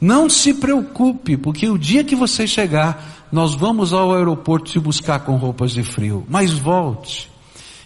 Não 0.00 0.30
se 0.30 0.54
preocupe, 0.54 1.36
porque 1.36 1.68
o 1.68 1.78
dia 1.78 2.02
que 2.02 2.16
você 2.16 2.46
chegar, 2.46 3.26
nós 3.30 3.54
vamos 3.54 3.92
ao 3.92 4.14
aeroporto 4.14 4.72
te 4.72 4.80
buscar 4.80 5.20
com 5.20 5.36
roupas 5.36 5.72
de 5.72 5.82
frio, 5.82 6.24
mas 6.28 6.52
volte. 6.52 7.30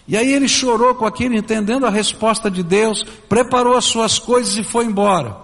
E 0.07 0.15
aí 0.15 0.31
ele 0.31 0.47
chorou 0.47 0.95
com 0.95 1.05
aquilo, 1.05 1.35
entendendo 1.35 1.85
a 1.85 1.89
resposta 1.89 2.49
de 2.49 2.63
Deus, 2.63 3.03
preparou 3.27 3.75
as 3.75 3.85
suas 3.85 4.19
coisas 4.19 4.55
e 4.55 4.63
foi 4.63 4.85
embora. 4.85 5.35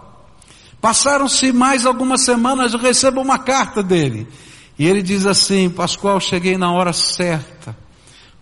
Passaram-se 0.79 1.51
mais 1.51 1.85
algumas 1.85 2.21
semanas, 2.21 2.73
eu 2.73 2.79
recebo 2.79 3.21
uma 3.21 3.39
carta 3.39 3.83
dele. 3.83 4.27
E 4.77 4.87
ele 4.87 5.01
diz 5.01 5.25
assim: 5.25 5.69
Pascoal, 5.69 6.19
cheguei 6.19 6.57
na 6.57 6.71
hora 6.71 6.93
certa. 6.93 7.75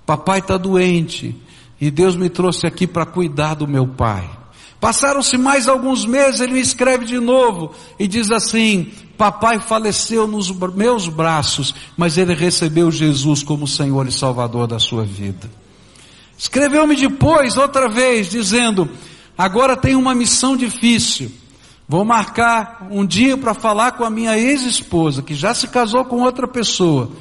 Papai 0.06 0.40
está 0.40 0.58
doente. 0.58 1.36
E 1.82 1.90
Deus 1.90 2.16
me 2.16 2.30
trouxe 2.30 2.68
aqui 2.68 2.86
para 2.86 3.06
cuidar 3.06 3.56
do 3.56 3.68
meu 3.68 3.88
pai. 3.88 4.30
Passaram-se 4.80 5.38
mais 5.38 5.68
alguns 5.68 6.06
meses, 6.06 6.40
ele 6.40 6.54
me 6.54 6.62
escreve 6.62 7.06
de 7.06 7.20
novo 7.20 7.72
e 8.00 8.08
diz 8.08 8.32
assim: 8.32 8.92
Papai 9.18 9.60
faleceu 9.60 10.26
nos 10.26 10.50
meus 10.74 11.10
braços, 11.10 11.76
mas 11.98 12.18
ele 12.18 12.34
recebeu 12.34 12.90
Jesus 12.90 13.44
como 13.44 13.68
Senhor 13.68 14.08
e 14.08 14.12
Salvador 14.12 14.68
da 14.68 14.80
sua 14.80 15.04
vida. 15.04 15.50
Escreveu-me 16.38 16.96
depois, 16.96 17.58
outra 17.58 17.90
vez, 17.90 18.30
dizendo: 18.30 18.90
Agora 19.38 19.76
tenho 19.76 20.00
uma 20.00 20.16
missão 20.16 20.56
difícil. 20.56 21.30
Vou 21.86 22.06
marcar 22.06 22.88
um 22.90 23.06
dia 23.06 23.36
para 23.36 23.54
falar 23.54 23.94
com 23.94 24.06
a 24.06 24.10
minha 24.10 24.38
ex-esposa, 24.38 25.22
que 25.22 25.36
já 25.36 25.54
se 25.54 25.68
casou 25.68 26.06
com 26.06 26.22
outra 26.22 26.48
pessoa. 26.48 27.12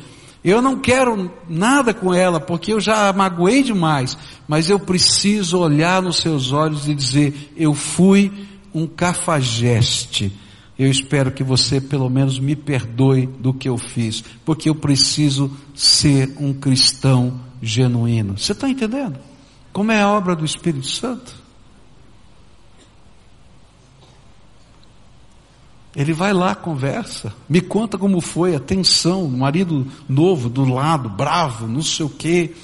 Eu 0.49 0.63
não 0.63 0.79
quero 0.79 1.31
nada 1.47 1.93
com 1.93 2.15
ela, 2.15 2.41
porque 2.41 2.73
eu 2.73 2.81
já 2.81 3.11
a 3.11 3.13
magoei 3.13 3.63
demais, 3.63 4.17
mas 4.49 4.71
eu 4.71 4.81
preciso 4.81 5.59
olhar 5.59 6.01
nos 6.01 6.17
seus 6.17 6.53
olhos 6.53 6.89
e 6.89 6.95
dizer: 6.95 7.53
eu 7.55 7.75
fui 7.75 8.33
um 8.73 8.87
cafajeste. 8.87 10.33
Eu 10.79 10.91
espero 10.91 11.33
que 11.33 11.45
você 11.45 11.83
pelo 11.83 12.09
menos 12.09 12.39
me 12.39 12.57
perdoe 12.57 13.27
do 13.27 13.53
que 13.53 13.69
eu 13.69 13.77
fiz, 13.77 14.25
porque 14.43 14.71
eu 14.71 14.75
preciso 14.75 15.55
ser 15.75 16.35
um 16.41 16.55
cristão 16.55 17.39
genuíno. 17.61 18.39
Você 18.39 18.53
está 18.53 18.71
entendendo? 18.71 19.19
Como 19.71 19.93
é 19.93 20.01
a 20.01 20.11
obra 20.11 20.35
do 20.35 20.47
Espírito 20.47 20.87
Santo? 20.87 21.35
Ele 25.99 26.13
vai 26.13 26.33
lá, 26.33 26.55
conversa, 26.55 27.35
me 27.49 27.61
conta 27.61 27.99
como 27.99 28.21
foi 28.21 28.55
a 28.55 28.61
tensão, 28.61 29.27
marido 29.27 29.85
novo, 30.09 30.49
do 30.49 30.65
lado, 30.65 31.09
bravo, 31.09 31.67
não 31.67 31.83
sei 31.83 32.07
o 32.07 32.09
quê. 32.09 32.55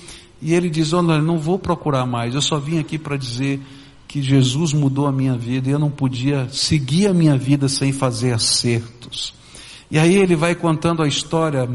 E 0.40 0.54
ele 0.54 0.70
diz: 0.70 0.92
Olha, 0.92 1.20
não 1.20 1.36
vou 1.36 1.58
procurar 1.58 2.06
mais, 2.06 2.36
eu 2.36 2.40
só 2.40 2.60
vim 2.60 2.78
aqui 2.78 2.96
para 2.96 3.16
dizer 3.16 3.60
que 4.06 4.22
Jesus 4.22 4.72
mudou 4.72 5.08
a 5.08 5.12
minha 5.12 5.36
vida 5.36 5.68
e 5.68 5.72
eu 5.72 5.80
não 5.80 5.90
podia 5.90 6.48
seguir 6.48 7.08
a 7.08 7.12
minha 7.12 7.36
vida 7.36 7.68
sem 7.68 7.90
fazer 7.92 8.32
acertos. 8.32 9.34
E 9.90 9.98
aí 9.98 10.14
ele 10.14 10.36
vai 10.36 10.54
contando 10.54 11.02
a 11.02 11.08
história, 11.08 11.68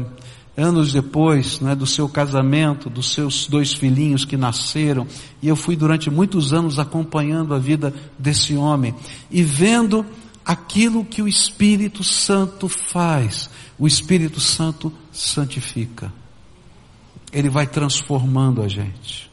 anos 0.56 0.94
depois, 0.94 1.60
né, 1.60 1.74
do 1.74 1.86
seu 1.86 2.08
casamento, 2.08 2.88
dos 2.88 3.12
seus 3.12 3.46
dois 3.46 3.74
filhinhos 3.74 4.24
que 4.24 4.38
nasceram, 4.38 5.06
e 5.42 5.48
eu 5.48 5.56
fui 5.56 5.76
durante 5.76 6.08
muitos 6.08 6.54
anos 6.54 6.78
acompanhando 6.78 7.52
a 7.52 7.58
vida 7.58 7.92
desse 8.18 8.56
homem 8.56 8.94
e 9.30 9.42
vendo 9.42 10.06
aquilo 10.50 11.04
que 11.04 11.22
o 11.22 11.28
Espírito 11.28 12.02
Santo 12.02 12.68
faz. 12.68 13.48
O 13.78 13.86
Espírito 13.86 14.40
Santo 14.40 14.92
santifica. 15.12 16.12
Ele 17.32 17.48
vai 17.48 17.68
transformando 17.68 18.60
a 18.60 18.66
gente. 18.66 19.30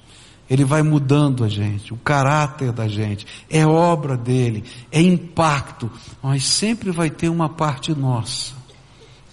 Ele 0.47 0.63
vai 0.63 0.83
mudando 0.83 1.43
a 1.43 1.49
gente, 1.49 1.91
o 1.91 1.97
caráter 1.97 2.71
da 2.71 2.87
gente. 2.87 3.25
É 3.49 3.65
obra 3.65 4.15
dele, 4.15 4.63
é 4.91 5.01
impacto. 5.01 5.91
Mas 6.21 6.45
sempre 6.45 6.91
vai 6.91 7.09
ter 7.09 7.29
uma 7.29 7.49
parte 7.49 7.95
nossa. 7.95 8.53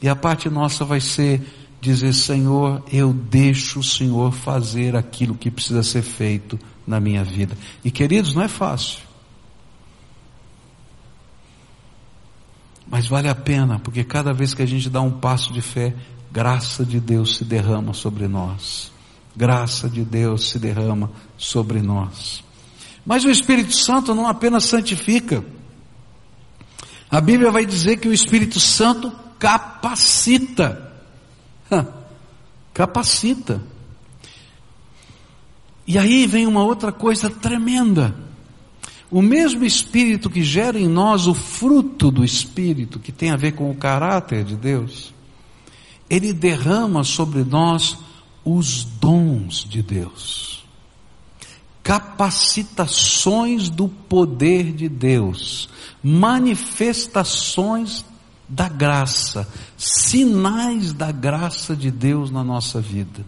E 0.00 0.08
a 0.08 0.16
parte 0.16 0.48
nossa 0.48 0.86
vai 0.86 1.02
ser 1.02 1.42
dizer: 1.82 2.14
Senhor, 2.14 2.82
eu 2.90 3.12
deixo 3.12 3.80
o 3.80 3.84
Senhor 3.84 4.32
fazer 4.32 4.96
aquilo 4.96 5.34
que 5.34 5.50
precisa 5.50 5.82
ser 5.82 6.02
feito 6.02 6.58
na 6.86 6.98
minha 6.98 7.22
vida. 7.22 7.58
E 7.84 7.90
queridos, 7.90 8.34
não 8.34 8.42
é 8.42 8.48
fácil. 8.48 9.03
Mas 12.94 13.08
vale 13.08 13.28
a 13.28 13.34
pena, 13.34 13.80
porque 13.80 14.04
cada 14.04 14.32
vez 14.32 14.54
que 14.54 14.62
a 14.62 14.66
gente 14.66 14.88
dá 14.88 15.00
um 15.00 15.10
passo 15.10 15.52
de 15.52 15.60
fé, 15.60 15.92
graça 16.30 16.84
de 16.84 17.00
Deus 17.00 17.34
se 17.34 17.44
derrama 17.44 17.92
sobre 17.92 18.28
nós. 18.28 18.92
Graça 19.34 19.88
de 19.88 20.04
Deus 20.04 20.50
se 20.50 20.60
derrama 20.60 21.10
sobre 21.36 21.82
nós. 21.82 22.44
Mas 23.04 23.24
o 23.24 23.30
Espírito 23.30 23.76
Santo 23.76 24.14
não 24.14 24.28
apenas 24.28 24.66
santifica. 24.66 25.44
A 27.10 27.20
Bíblia 27.20 27.50
vai 27.50 27.66
dizer 27.66 27.96
que 27.96 28.06
o 28.06 28.12
Espírito 28.12 28.60
Santo 28.60 29.10
capacita. 29.40 30.92
capacita. 32.72 33.60
E 35.84 35.98
aí 35.98 36.28
vem 36.28 36.46
uma 36.46 36.62
outra 36.62 36.92
coisa 36.92 37.28
tremenda. 37.28 38.14
O 39.14 39.22
mesmo 39.22 39.64
Espírito 39.64 40.28
que 40.28 40.42
gera 40.42 40.76
em 40.76 40.88
nós 40.88 41.28
o 41.28 41.34
fruto 41.34 42.10
do 42.10 42.24
Espírito, 42.24 42.98
que 42.98 43.12
tem 43.12 43.30
a 43.30 43.36
ver 43.36 43.52
com 43.52 43.70
o 43.70 43.76
caráter 43.76 44.42
de 44.42 44.56
Deus, 44.56 45.14
ele 46.10 46.32
derrama 46.32 47.04
sobre 47.04 47.44
nós 47.44 47.96
os 48.44 48.82
dons 48.82 49.64
de 49.70 49.82
Deus, 49.82 50.64
capacitações 51.80 53.70
do 53.70 53.86
poder 53.86 54.72
de 54.72 54.88
Deus, 54.88 55.68
manifestações 56.02 58.04
da 58.48 58.68
graça, 58.68 59.48
sinais 59.76 60.92
da 60.92 61.12
graça 61.12 61.76
de 61.76 61.92
Deus 61.92 62.32
na 62.32 62.42
nossa 62.42 62.80
vida. 62.80 63.24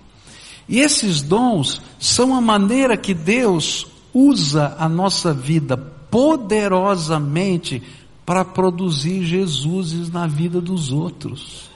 E 0.68 0.80
esses 0.80 1.22
dons 1.22 1.80
são 1.96 2.34
a 2.34 2.40
maneira 2.40 2.96
que 2.96 3.14
Deus 3.14 3.86
usa 4.16 4.74
a 4.78 4.88
nossa 4.88 5.34
vida 5.34 5.76
poderosamente 5.76 7.82
para 8.24 8.44
produzir 8.44 9.22
Jesuses 9.22 10.10
na 10.10 10.26
vida 10.26 10.58
dos 10.58 10.90
outros. 10.90 11.70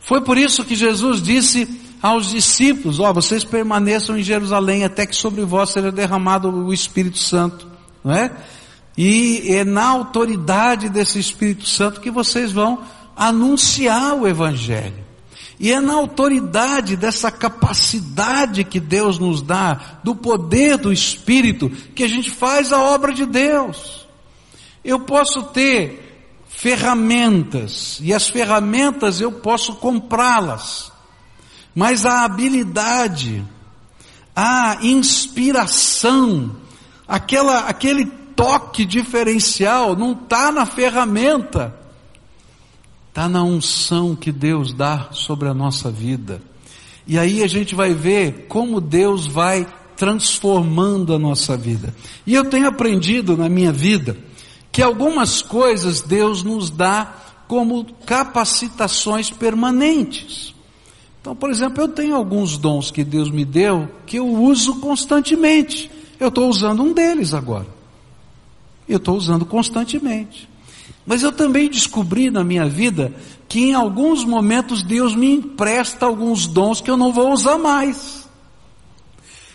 Foi 0.00 0.20
por 0.20 0.36
isso 0.36 0.64
que 0.64 0.74
Jesus 0.74 1.22
disse 1.22 1.68
aos 2.02 2.30
discípulos: 2.30 2.98
Ó, 2.98 3.10
oh, 3.10 3.14
vocês 3.14 3.44
permaneçam 3.44 4.18
em 4.18 4.24
Jerusalém 4.24 4.82
até 4.82 5.06
que 5.06 5.14
sobre 5.14 5.44
vós 5.44 5.70
seja 5.70 5.92
derramado 5.92 6.50
o 6.50 6.72
Espírito 6.72 7.18
Santo, 7.18 7.68
não 8.02 8.12
é? 8.12 8.32
E 8.98 9.44
é 9.48 9.64
na 9.64 9.86
autoridade 9.86 10.88
desse 10.88 11.18
Espírito 11.18 11.68
Santo 11.68 12.00
que 12.00 12.10
vocês 12.10 12.50
vão 12.50 12.80
anunciar 13.16 14.14
o 14.14 14.26
Evangelho. 14.26 15.03
E 15.58 15.72
é 15.72 15.80
na 15.80 15.94
autoridade 15.94 16.96
dessa 16.96 17.30
capacidade 17.30 18.64
que 18.64 18.80
Deus 18.80 19.18
nos 19.18 19.40
dá, 19.40 19.98
do 20.02 20.14
poder 20.14 20.76
do 20.76 20.92
Espírito, 20.92 21.70
que 21.94 22.02
a 22.02 22.08
gente 22.08 22.30
faz 22.30 22.72
a 22.72 22.80
obra 22.80 23.12
de 23.12 23.24
Deus. 23.24 24.06
Eu 24.84 25.00
posso 25.00 25.44
ter 25.44 26.04
ferramentas, 26.48 27.98
e 28.00 28.12
as 28.12 28.28
ferramentas 28.28 29.20
eu 29.20 29.30
posso 29.30 29.74
comprá-las, 29.76 30.92
mas 31.74 32.06
a 32.06 32.24
habilidade, 32.24 33.44
a 34.34 34.78
inspiração, 34.82 36.56
aquela, 37.06 37.60
aquele 37.60 38.06
toque 38.06 38.84
diferencial 38.84 39.96
não 39.96 40.12
está 40.12 40.50
na 40.50 40.66
ferramenta, 40.66 41.83
está 43.14 43.28
na 43.28 43.44
unção 43.44 44.16
que 44.16 44.32
Deus 44.32 44.72
dá 44.72 45.10
sobre 45.12 45.48
a 45.48 45.54
nossa 45.54 45.88
vida. 45.88 46.42
E 47.06 47.16
aí 47.16 47.44
a 47.44 47.46
gente 47.46 47.72
vai 47.72 47.94
ver 47.94 48.46
como 48.48 48.80
Deus 48.80 49.28
vai 49.28 49.72
transformando 49.96 51.14
a 51.14 51.18
nossa 51.18 51.56
vida. 51.56 51.94
E 52.26 52.34
eu 52.34 52.44
tenho 52.50 52.66
aprendido 52.66 53.36
na 53.36 53.48
minha 53.48 53.70
vida 53.70 54.16
que 54.72 54.82
algumas 54.82 55.42
coisas 55.42 56.02
Deus 56.02 56.42
nos 56.42 56.70
dá 56.70 57.14
como 57.46 57.84
capacitações 58.04 59.30
permanentes. 59.30 60.52
Então, 61.20 61.36
por 61.36 61.50
exemplo, 61.50 61.84
eu 61.84 61.88
tenho 61.88 62.16
alguns 62.16 62.58
dons 62.58 62.90
que 62.90 63.04
Deus 63.04 63.30
me 63.30 63.44
deu 63.44 63.88
que 64.06 64.16
eu 64.16 64.26
uso 64.26 64.80
constantemente. 64.80 65.88
Eu 66.18 66.30
estou 66.30 66.48
usando 66.50 66.82
um 66.82 66.92
deles 66.92 67.32
agora. 67.32 67.68
Eu 68.88 68.96
estou 68.96 69.16
usando 69.16 69.46
constantemente. 69.46 70.52
Mas 71.06 71.22
eu 71.22 71.32
também 71.32 71.68
descobri 71.68 72.30
na 72.30 72.42
minha 72.42 72.66
vida 72.66 73.14
que 73.48 73.60
em 73.60 73.74
alguns 73.74 74.24
momentos 74.24 74.82
Deus 74.82 75.14
me 75.14 75.30
empresta 75.30 76.06
alguns 76.06 76.46
dons 76.46 76.80
que 76.80 76.90
eu 76.90 76.96
não 76.96 77.12
vou 77.12 77.32
usar 77.32 77.58
mais. 77.58 78.24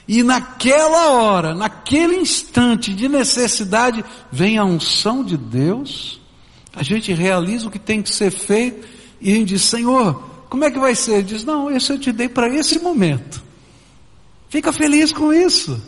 E 0.08 0.24
naquela 0.24 1.10
hora, 1.12 1.54
naquele 1.54 2.16
instante 2.16 2.94
de 2.94 3.08
necessidade, 3.08 4.04
vem 4.32 4.58
a 4.58 4.66
unção 4.66 5.24
de 5.24 5.38
Deus, 5.38 6.20
a 6.76 6.82
gente 6.82 7.14
realiza 7.14 7.68
o 7.68 7.72
que 7.72 7.78
tem 7.78 8.02
que 8.02 8.14
ser 8.14 8.32
feito 8.32 8.88
e 9.22 9.32
a 9.32 9.36
gente 9.36 9.50
diz, 9.50 9.64
Senhor, 9.64 10.24
como 10.50 10.64
é 10.64 10.72
que 10.72 10.80
vai 10.80 10.96
ser? 10.96 11.14
Ele 11.14 11.24
diz, 11.24 11.44
não, 11.44 11.70
esse 11.70 11.92
eu 11.92 12.00
te 12.00 12.12
dei 12.12 12.28
para 12.28 12.48
esse 12.50 12.80
momento. 12.80 13.44
Fica 14.50 14.74
feliz 14.74 15.14
com 15.14 15.32
isso. 15.32 15.80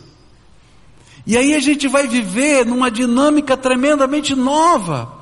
E 1.26 1.36
aí 1.36 1.54
a 1.54 1.58
gente 1.58 1.88
vai 1.88 2.06
viver 2.06 2.66
numa 2.66 2.90
dinâmica 2.90 3.56
tremendamente 3.56 4.34
nova, 4.34 5.21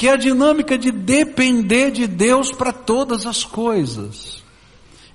que 0.00 0.08
é 0.08 0.12
a 0.12 0.16
dinâmica 0.16 0.78
de 0.78 0.90
depender 0.90 1.90
de 1.90 2.06
Deus 2.06 2.50
para 2.50 2.72
todas 2.72 3.26
as 3.26 3.44
coisas. 3.44 4.42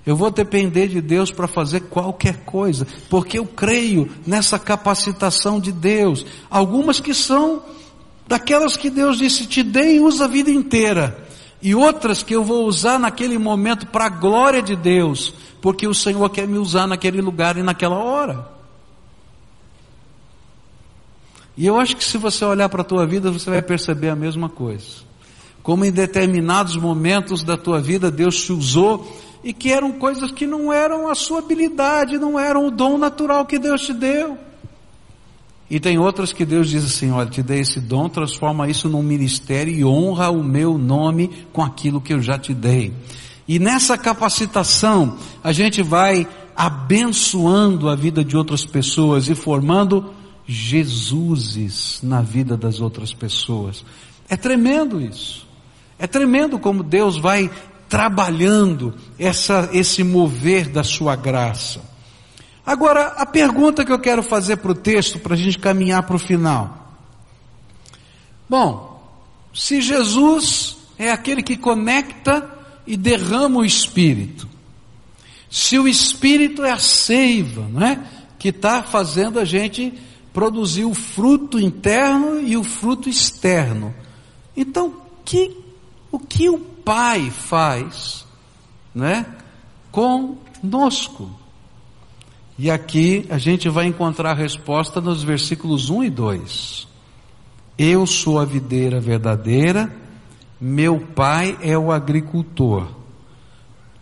Eu 0.06 0.14
vou 0.14 0.30
depender 0.30 0.86
de 0.86 1.00
Deus 1.00 1.32
para 1.32 1.48
fazer 1.48 1.80
qualquer 1.88 2.44
coisa, 2.44 2.86
porque 3.10 3.36
eu 3.36 3.44
creio 3.44 4.08
nessa 4.24 4.60
capacitação 4.60 5.58
de 5.58 5.72
Deus. 5.72 6.24
Algumas 6.48 7.00
que 7.00 7.12
são 7.12 7.64
daquelas 8.28 8.76
que 8.76 8.88
Deus 8.88 9.18
disse: 9.18 9.46
te 9.46 9.64
dei 9.64 9.96
e 9.96 10.00
usa 10.00 10.26
a 10.26 10.28
vida 10.28 10.52
inteira. 10.52 11.26
E 11.60 11.74
outras 11.74 12.22
que 12.22 12.36
eu 12.36 12.44
vou 12.44 12.64
usar 12.64 12.96
naquele 12.96 13.38
momento 13.38 13.88
para 13.88 14.04
a 14.04 14.08
glória 14.08 14.62
de 14.62 14.76
Deus, 14.76 15.34
porque 15.60 15.88
o 15.88 15.94
Senhor 15.94 16.30
quer 16.30 16.46
me 16.46 16.58
usar 16.58 16.86
naquele 16.86 17.20
lugar 17.20 17.56
e 17.56 17.62
naquela 17.64 17.96
hora. 17.96 18.55
E 21.56 21.66
eu 21.66 21.78
acho 21.78 21.96
que 21.96 22.04
se 22.04 22.18
você 22.18 22.44
olhar 22.44 22.68
para 22.68 22.82
a 22.82 22.84
tua 22.84 23.06
vida, 23.06 23.30
você 23.30 23.48
vai 23.48 23.62
perceber 23.62 24.10
a 24.10 24.16
mesma 24.16 24.48
coisa. 24.48 25.06
Como 25.62 25.84
em 25.84 25.90
determinados 25.90 26.76
momentos 26.76 27.42
da 27.42 27.56
tua 27.56 27.80
vida 27.80 28.10
Deus 28.10 28.40
te 28.40 28.52
usou 28.52 29.10
e 29.42 29.52
que 29.52 29.72
eram 29.72 29.92
coisas 29.92 30.30
que 30.30 30.46
não 30.46 30.72
eram 30.72 31.08
a 31.08 31.14
sua 31.14 31.38
habilidade, 31.38 32.18
não 32.18 32.38
eram 32.38 32.66
o 32.66 32.70
dom 32.70 32.98
natural 32.98 33.46
que 33.46 33.58
Deus 33.58 33.82
te 33.82 33.92
deu. 33.92 34.38
E 35.68 35.80
tem 35.80 35.98
outras 35.98 36.32
que 36.32 36.44
Deus 36.44 36.68
diz 36.68 36.84
assim: 36.84 37.10
olha, 37.10 37.28
te 37.28 37.42
dei 37.42 37.60
esse 37.60 37.80
dom, 37.80 38.08
transforma 38.08 38.68
isso 38.68 38.88
num 38.88 39.02
ministério 39.02 39.74
e 39.74 39.84
honra 39.84 40.30
o 40.30 40.42
meu 40.42 40.78
nome 40.78 41.46
com 41.52 41.62
aquilo 41.62 42.00
que 42.00 42.12
eu 42.12 42.22
já 42.22 42.38
te 42.38 42.54
dei. 42.54 42.92
E 43.48 43.58
nessa 43.58 43.96
capacitação, 43.96 45.16
a 45.42 45.52
gente 45.52 45.82
vai 45.82 46.26
abençoando 46.54 47.88
a 47.88 47.94
vida 47.94 48.24
de 48.24 48.36
outras 48.36 48.64
pessoas 48.64 49.28
e 49.28 49.34
formando 49.34 50.12
Jesuses 50.46 52.00
na 52.02 52.22
vida 52.22 52.56
das 52.56 52.80
outras 52.80 53.12
pessoas. 53.12 53.84
É 54.28 54.36
tremendo 54.36 55.00
isso. 55.00 55.46
É 55.98 56.06
tremendo 56.06 56.58
como 56.58 56.82
Deus 56.82 57.16
vai 57.16 57.50
trabalhando 57.88 58.94
essa, 59.18 59.70
esse 59.72 60.02
mover 60.02 60.68
da 60.68 60.82
sua 60.82 61.16
graça. 61.16 61.80
Agora, 62.64 63.08
a 63.16 63.24
pergunta 63.24 63.84
que 63.84 63.92
eu 63.92 63.98
quero 63.98 64.22
fazer 64.22 64.56
para 64.56 64.72
o 64.72 64.74
texto, 64.74 65.18
para 65.20 65.34
a 65.34 65.36
gente 65.36 65.58
caminhar 65.58 66.02
para 66.02 66.16
o 66.16 66.18
final. 66.18 66.98
Bom, 68.48 68.96
se 69.54 69.80
Jesus 69.80 70.76
é 70.98 71.10
aquele 71.10 71.42
que 71.42 71.56
conecta 71.56 72.48
e 72.86 72.96
derrama 72.96 73.60
o 73.60 73.64
Espírito, 73.64 74.48
se 75.48 75.78
o 75.78 75.86
Espírito 75.86 76.64
é 76.64 76.72
a 76.72 76.78
seiva, 76.78 77.66
não 77.70 77.86
é? 77.86 78.04
Que 78.38 78.48
está 78.48 78.82
fazendo 78.82 79.38
a 79.38 79.44
gente 79.44 79.94
produzir 80.36 80.84
o 80.84 80.92
fruto 80.92 81.58
interno 81.58 82.38
e 82.38 82.58
o 82.58 82.62
fruto 82.62 83.08
externo. 83.08 83.94
Então, 84.54 84.92
que, 85.24 85.56
o 86.12 86.18
que 86.18 86.50
o 86.50 86.58
Pai 86.58 87.30
faz, 87.30 88.26
né, 88.94 89.24
conosco? 89.90 91.30
E 92.58 92.70
aqui 92.70 93.24
a 93.30 93.38
gente 93.38 93.70
vai 93.70 93.86
encontrar 93.86 94.32
a 94.32 94.34
resposta 94.34 95.00
nos 95.00 95.22
versículos 95.22 95.88
1 95.88 96.04
e 96.04 96.10
2. 96.10 96.88
Eu 97.78 98.06
sou 98.06 98.38
a 98.38 98.44
videira 98.44 99.00
verdadeira, 99.00 99.90
meu 100.60 101.00
pai 101.00 101.56
é 101.62 101.78
o 101.78 101.90
agricultor. 101.90 102.88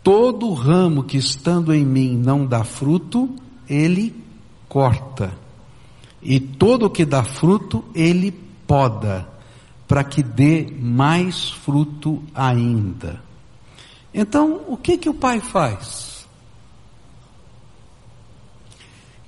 Todo 0.03 0.53
ramo 0.53 1.05
que 1.05 1.17
estando 1.17 1.73
em 1.73 1.85
mim 1.85 2.17
não 2.17 2.45
dá 2.45 2.65
fruto, 2.65 3.31
ele 3.69 4.13
corta 4.69 5.44
e 6.25 6.41
todo 6.41 6.87
o 6.87 6.91
que 6.91 7.05
dá 7.05 7.23
fruto, 7.23 7.85
ele 7.95 8.33
poda, 8.67 9.29
para 9.87 10.03
que 10.03 10.23
dê 10.23 10.67
mais 10.81 11.51
fruto 11.51 12.23
ainda. 12.35 13.23
Então, 14.13 14.65
o 14.67 14.77
que 14.77 14.97
que 14.97 15.09
o 15.09 15.15
pai 15.15 15.41
faz? 15.41 16.27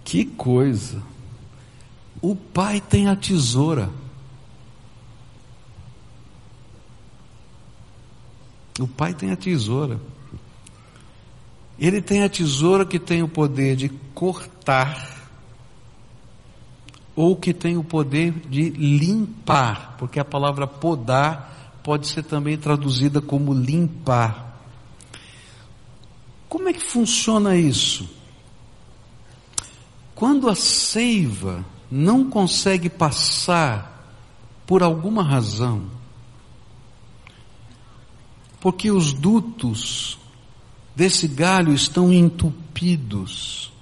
Que 0.02 0.24
coisa! 0.24 1.02
O 2.22 2.34
pai 2.34 2.80
tem 2.80 3.08
a 3.08 3.14
tesoura. 3.14 3.90
O 8.80 8.88
pai 8.88 9.12
tem 9.12 9.30
a 9.32 9.36
tesoura. 9.36 10.00
Ele 11.78 12.00
tem 12.00 12.22
a 12.22 12.28
tesoura 12.28 12.86
que 12.86 12.98
tem 12.98 13.22
o 13.22 13.28
poder 13.28 13.76
de 13.76 13.90
cortar 14.14 15.15
ou 17.16 17.34
que 17.34 17.54
tem 17.54 17.78
o 17.78 17.82
poder 17.82 18.32
de 18.50 18.68
limpar, 18.68 19.96
porque 19.98 20.20
a 20.20 20.24
palavra 20.24 20.66
podar 20.66 21.80
pode 21.82 22.06
ser 22.06 22.22
também 22.22 22.58
traduzida 22.58 23.22
como 23.22 23.54
limpar. 23.54 24.60
Como 26.46 26.68
é 26.68 26.74
que 26.74 26.82
funciona 26.82 27.56
isso? 27.56 28.06
Quando 30.14 30.48
a 30.48 30.54
seiva 30.54 31.64
não 31.90 32.28
consegue 32.28 32.90
passar 32.90 33.94
por 34.66 34.82
alguma 34.82 35.22
razão, 35.22 35.84
porque 38.60 38.90
os 38.90 39.12
dutos 39.12 40.18
desse 40.94 41.28
galho 41.28 41.72
estão 41.72 42.12
entupidos, 42.12 43.72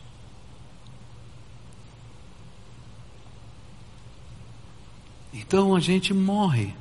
Então 5.46 5.74
a 5.74 5.80
gente 5.80 6.12
morre. 6.14 6.74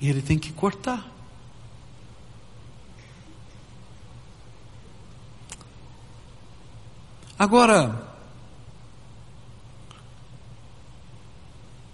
E 0.00 0.08
ele 0.08 0.20
tem 0.20 0.38
que 0.38 0.52
cortar. 0.52 1.08
Agora, 7.38 8.14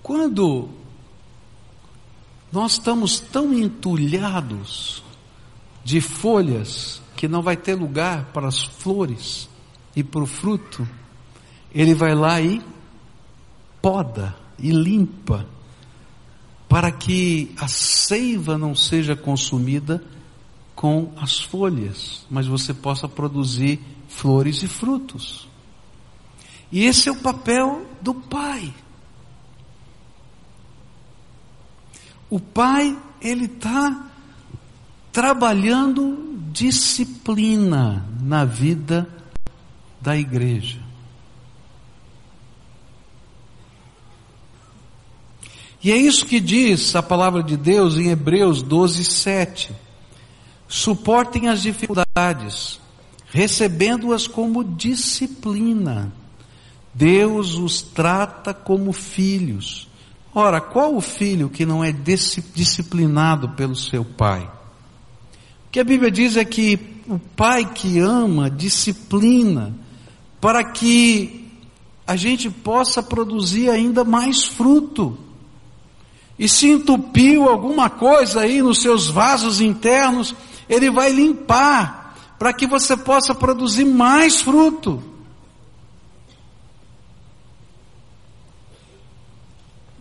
quando 0.03 0.69
Nós 2.53 2.73
estamos 2.73 3.21
tão 3.21 3.55
entulhados 3.55 5.05
de 5.85 6.01
folhas 6.01 7.01
que 7.17 7.29
não 7.29 7.43
vai 7.43 7.57
ter 7.57 7.75
lugar 7.75 8.25
para 8.33 8.49
as 8.49 8.61
flores 8.61 9.49
e 9.95 10.03
para 10.03 10.23
o 10.23 10.27
fruto. 10.27 10.87
Ele 11.73 11.95
vai 11.95 12.15
lá 12.15 12.41
e 12.41 12.61
poda 13.81 14.35
e 14.59 14.71
limpa 14.71 15.47
para 16.69 16.93
que 16.93 17.53
a 17.59 17.67
seiva 17.67 18.57
não 18.57 18.75
seja 18.75 19.17
consumida 19.17 20.03
com 20.75 21.13
as 21.17 21.41
folhas, 21.41 22.25
mas 22.31 22.47
você 22.47 22.73
possa 22.73 23.09
produzir 23.09 23.81
flores 24.09 24.63
e 24.63 24.69
frutos. 24.69 25.49
E 26.71 26.85
esse 26.85 27.09
é 27.09 27.13
o 27.13 27.17
papel 27.17 27.85
do 28.01 28.15
pai. 28.15 28.73
O 32.31 32.39
pai, 32.39 32.97
ele 33.21 33.47
está 33.47 34.07
trabalhando 35.11 36.49
disciplina 36.53 38.09
na 38.23 38.45
vida 38.45 39.09
da 40.01 40.17
igreja. 40.17 40.90
E 45.83 45.91
é 45.91 45.97
isso 45.97 46.27
que 46.27 46.41
diz 46.41 46.95
a 46.95 47.03
palavra 47.03 47.43
de 47.43 47.57
Deus 47.57 47.97
em 47.97 48.09
Hebreus 48.09 48.63
12, 48.63 49.03
7. 49.05 49.73
Suportem 50.69 51.49
as 51.49 51.63
dificuldades, 51.63 52.79
recebendo-as 53.27 54.27
como 54.27 54.63
disciplina. 54.63 56.13
Deus 56.93 57.55
os 57.55 57.81
trata 57.81 58.53
como 58.53 58.93
filhos. 58.93 59.89
Ora, 60.35 60.61
qual 60.61 60.95
o 60.95 61.01
filho 61.01 61.49
que 61.49 61.65
não 61.65 61.83
é 61.83 61.93
disciplinado 61.93 63.49
pelo 63.51 63.75
seu 63.75 64.05
pai? 64.05 64.43
O 65.67 65.71
que 65.71 65.81
a 65.81 65.85
Bíblia 65.85 66.11
diz 66.11 66.37
é 66.37 66.45
que 66.45 66.79
o 67.09 67.19
pai 67.19 67.65
que 67.65 67.99
ama 67.99 68.51
disciplina 68.51 69.75
para 70.41 70.63
que 70.63 71.49
a 72.07 72.17
gente 72.17 72.51
possa 72.51 73.03
produzir 73.03 73.71
ainda 73.71 74.05
mais 74.05 74.45
fruto. 74.45 75.19
E 76.41 76.49
se 76.49 76.71
entupiu 76.71 77.47
alguma 77.47 77.91
coisa 77.91 78.41
aí 78.41 78.63
nos 78.63 78.81
seus 78.81 79.09
vasos 79.09 79.61
internos, 79.61 80.35
ele 80.71 80.91
vai 80.91 81.13
limpar 81.13 82.17
para 82.39 82.55
que 82.55 82.67
você 82.67 82.97
possa 82.97 83.35
produzir 83.35 83.85
mais 83.85 84.41
fruto. 84.41 85.03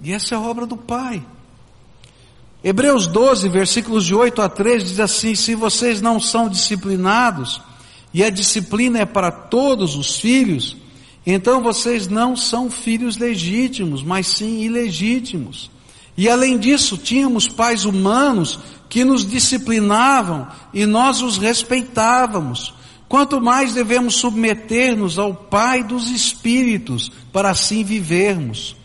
E 0.02 0.14
essa 0.14 0.34
é 0.34 0.38
a 0.38 0.42
obra 0.42 0.66
do 0.66 0.78
Pai. 0.78 1.22
Hebreus 2.64 3.06
12, 3.06 3.50
versículos 3.50 4.06
de 4.06 4.16
8 4.16 4.42
a 4.42 4.48
13 4.48 4.86
diz 4.86 5.00
assim: 5.02 5.36
Se 5.36 5.54
vocês 5.56 6.00
não 6.00 6.22
são 6.22 6.48
disciplinados, 6.48 7.62
e 8.14 8.24
a 8.24 8.30
disciplina 8.30 9.00
é 9.00 9.06
para 9.06 9.30
todos 9.30 9.98
os 9.98 10.18
filhos, 10.22 10.78
então 11.26 11.62
vocês 11.62 12.08
não 12.08 12.38
são 12.38 12.72
filhos 12.72 13.18
legítimos, 13.18 14.02
mas 14.02 14.26
sim 14.26 14.62
ilegítimos. 14.62 15.70
E 16.20 16.28
além 16.28 16.58
disso, 16.58 16.98
tínhamos 16.98 17.48
pais 17.48 17.86
humanos 17.86 18.60
que 18.90 19.06
nos 19.06 19.26
disciplinavam 19.26 20.50
e 20.74 20.86
nós 20.86 21.22
os 21.22 21.38
respeitávamos. 21.38 22.74
Quanto 23.08 23.40
mais 23.40 23.74
devemos 23.74 24.16
submeter-nos 24.16 25.18
ao 25.18 25.34
Pai 25.34 25.82
dos 25.82 26.10
Espíritos 26.10 27.10
para 27.32 27.52
assim 27.52 27.86
vivermos. 27.86 28.76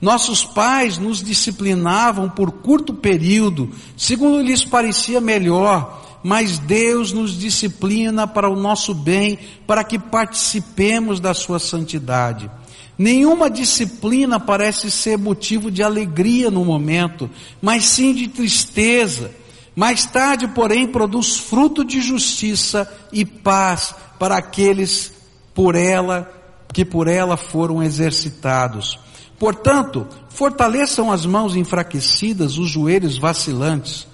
Nossos 0.00 0.44
pais 0.44 0.96
nos 0.96 1.20
disciplinavam 1.20 2.30
por 2.30 2.52
curto 2.52 2.94
período, 2.94 3.72
segundo 3.96 4.40
lhes 4.40 4.64
parecia 4.64 5.20
melhor, 5.20 6.20
mas 6.22 6.60
Deus 6.60 7.10
nos 7.10 7.36
disciplina 7.36 8.24
para 8.24 8.48
o 8.48 8.54
nosso 8.54 8.94
bem, 8.94 9.36
para 9.66 9.82
que 9.82 9.98
participemos 9.98 11.18
da 11.18 11.34
sua 11.34 11.58
santidade. 11.58 12.48
Nenhuma 12.96 13.50
disciplina 13.50 14.38
parece 14.38 14.90
ser 14.90 15.18
motivo 15.18 15.70
de 15.70 15.82
alegria 15.82 16.50
no 16.50 16.64
momento, 16.64 17.28
mas 17.60 17.84
sim 17.86 18.14
de 18.14 18.28
tristeza. 18.28 19.32
Mais 19.74 20.06
tarde, 20.06 20.46
porém, 20.48 20.86
produz 20.86 21.36
fruto 21.36 21.84
de 21.84 22.00
justiça 22.00 22.88
e 23.12 23.24
paz 23.24 23.92
para 24.18 24.36
aqueles 24.36 25.12
por 25.52 25.74
ela 25.74 26.30
que 26.72 26.84
por 26.84 27.08
ela 27.08 27.36
foram 27.36 27.82
exercitados. 27.82 28.98
Portanto, 29.38 30.06
fortaleçam 30.28 31.10
as 31.10 31.26
mãos 31.26 31.56
enfraquecidas, 31.56 32.58
os 32.58 32.70
joelhos 32.70 33.18
vacilantes. 33.18 34.06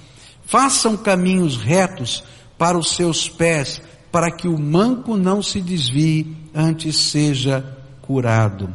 Façam 0.45 0.97
caminhos 0.97 1.57
retos 1.57 2.25
para 2.59 2.79
os 2.79 2.91
seus 2.91 3.29
pés, 3.29 3.81
para 4.11 4.31
que 4.31 4.49
o 4.49 4.59
manco 4.59 5.17
não 5.17 5.43
se 5.43 5.61
desvie, 5.61 6.37
antes 6.55 6.97
seja 6.97 7.80
curado. 8.11 8.69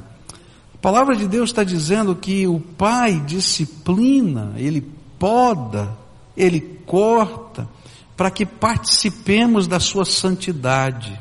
A 0.73 0.77
palavra 0.77 1.13
de 1.13 1.27
Deus 1.27 1.49
está 1.49 1.61
dizendo 1.61 2.15
que 2.15 2.47
o 2.47 2.57
Pai 2.57 3.19
disciplina, 3.19 4.53
Ele 4.55 4.79
poda, 5.19 5.93
Ele 6.37 6.61
corta, 6.85 7.67
para 8.15 8.31
que 8.31 8.45
participemos 8.45 9.67
da 9.67 9.77
Sua 9.77 10.05
santidade, 10.05 11.19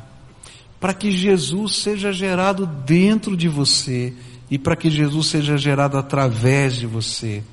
para 0.79 0.93
que 0.93 1.11
Jesus 1.11 1.75
seja 1.75 2.13
gerado 2.13 2.65
dentro 2.65 3.35
de 3.35 3.49
você 3.49 4.13
e 4.49 4.57
para 4.57 4.77
que 4.77 4.89
Jesus 4.89 5.27
seja 5.27 5.57
gerado 5.57 5.97
através 5.97 6.77
de 6.77 6.87
você. 6.87 7.43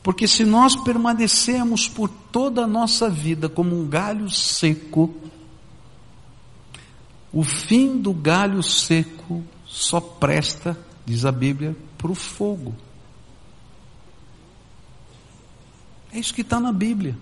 Porque 0.00 0.28
se 0.28 0.44
nós 0.44 0.76
permanecemos 0.76 1.88
por 1.88 2.08
toda 2.30 2.62
a 2.62 2.68
nossa 2.68 3.10
vida 3.10 3.48
como 3.48 3.74
um 3.74 3.88
galho 3.88 4.30
seco, 4.30 5.12
o 7.32 7.42
fim 7.42 8.00
do 8.00 8.12
galho 8.12 8.62
seco 8.62 9.42
só 9.68 10.00
presta, 10.00 10.76
diz 11.04 11.24
a 11.24 11.30
Bíblia, 11.30 11.76
para 11.98 12.10
o 12.10 12.14
fogo. 12.14 12.74
É 16.10 16.18
isso 16.18 16.32
que 16.32 16.40
está 16.40 16.58
na 16.58 16.72
Bíblia. 16.72 17.16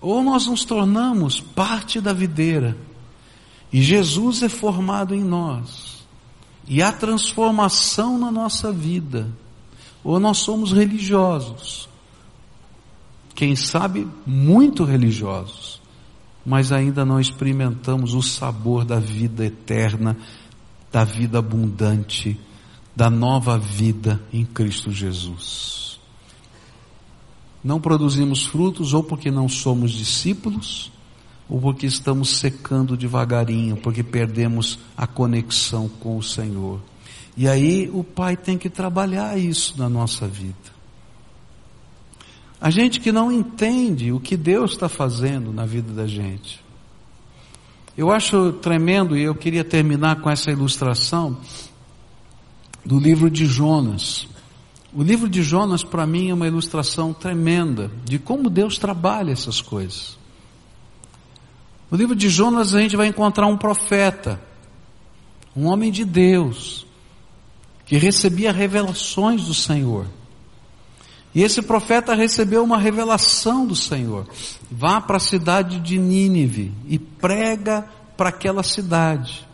Ou 0.00 0.22
nós 0.22 0.46
nos 0.46 0.64
tornamos 0.64 1.40
parte 1.40 2.00
da 2.00 2.12
videira, 2.12 2.76
e 3.72 3.82
Jesus 3.82 4.42
é 4.42 4.48
formado 4.48 5.14
em 5.14 5.22
nós. 5.22 6.06
E 6.66 6.82
há 6.82 6.92
transformação 6.92 8.18
na 8.18 8.30
nossa 8.30 8.70
vida. 8.70 9.28
Ou 10.04 10.20
nós 10.20 10.38
somos 10.38 10.72
religiosos. 10.72 11.88
Quem 13.34 13.56
sabe 13.56 14.06
muito 14.26 14.84
religiosos. 14.84 15.77
Mas 16.44 16.72
ainda 16.72 17.04
não 17.04 17.20
experimentamos 17.20 18.14
o 18.14 18.22
sabor 18.22 18.84
da 18.84 18.98
vida 18.98 19.44
eterna, 19.44 20.16
da 20.90 21.04
vida 21.04 21.38
abundante, 21.38 22.38
da 22.96 23.10
nova 23.10 23.58
vida 23.58 24.20
em 24.32 24.44
Cristo 24.44 24.90
Jesus. 24.90 26.00
Não 27.62 27.80
produzimos 27.80 28.46
frutos 28.46 28.94
ou 28.94 29.02
porque 29.02 29.30
não 29.30 29.48
somos 29.48 29.92
discípulos, 29.92 30.90
ou 31.48 31.60
porque 31.60 31.86
estamos 31.86 32.36
secando 32.38 32.96
devagarinho, 32.96 33.76
porque 33.76 34.02
perdemos 34.02 34.78
a 34.96 35.06
conexão 35.06 35.88
com 35.88 36.16
o 36.16 36.22
Senhor. 36.22 36.80
E 37.36 37.48
aí 37.48 37.90
o 37.92 38.02
Pai 38.02 38.36
tem 38.36 38.58
que 38.58 38.68
trabalhar 38.68 39.38
isso 39.38 39.74
na 39.78 39.88
nossa 39.88 40.26
vida. 40.26 40.77
A 42.60 42.70
gente 42.70 43.00
que 43.00 43.12
não 43.12 43.30
entende 43.30 44.12
o 44.12 44.18
que 44.18 44.36
Deus 44.36 44.72
está 44.72 44.88
fazendo 44.88 45.52
na 45.52 45.64
vida 45.64 45.92
da 45.92 46.06
gente. 46.06 46.60
Eu 47.96 48.10
acho 48.10 48.52
tremendo, 48.54 49.16
e 49.16 49.22
eu 49.22 49.34
queria 49.34 49.64
terminar 49.64 50.20
com 50.20 50.30
essa 50.30 50.50
ilustração 50.50 51.36
do 52.84 52.98
livro 52.98 53.30
de 53.30 53.46
Jonas. 53.46 54.26
O 54.92 55.02
livro 55.02 55.28
de 55.28 55.42
Jonas, 55.42 55.84
para 55.84 56.06
mim, 56.06 56.30
é 56.30 56.34
uma 56.34 56.46
ilustração 56.46 57.12
tremenda 57.12 57.90
de 58.04 58.18
como 58.18 58.48
Deus 58.48 58.78
trabalha 58.78 59.32
essas 59.32 59.60
coisas. 59.60 60.16
No 61.90 61.96
livro 61.96 62.14
de 62.14 62.28
Jonas 62.28 62.74
a 62.74 62.80
gente 62.80 62.96
vai 62.96 63.06
encontrar 63.06 63.46
um 63.46 63.56
profeta, 63.56 64.40
um 65.56 65.66
homem 65.66 65.90
de 65.90 66.04
Deus, 66.04 66.86
que 67.86 67.96
recebia 67.96 68.52
revelações 68.52 69.44
do 69.44 69.54
Senhor. 69.54 70.06
E 71.38 71.42
esse 71.44 71.62
profeta 71.62 72.16
recebeu 72.16 72.64
uma 72.64 72.76
revelação 72.76 73.64
do 73.64 73.76
Senhor. 73.76 74.26
Vá 74.68 75.00
para 75.00 75.18
a 75.18 75.20
cidade 75.20 75.78
de 75.78 75.96
Nínive 75.96 76.74
e 76.88 76.98
prega 76.98 77.88
para 78.16 78.30
aquela 78.30 78.64
cidade. 78.64 79.46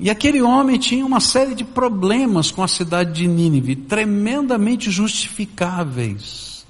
E 0.00 0.08
aquele 0.08 0.40
homem 0.40 0.78
tinha 0.78 1.04
uma 1.04 1.20
série 1.20 1.54
de 1.54 1.64
problemas 1.64 2.50
com 2.50 2.62
a 2.62 2.66
cidade 2.66 3.12
de 3.12 3.28
Nínive, 3.28 3.76
tremendamente 3.76 4.90
justificáveis. 4.90 6.64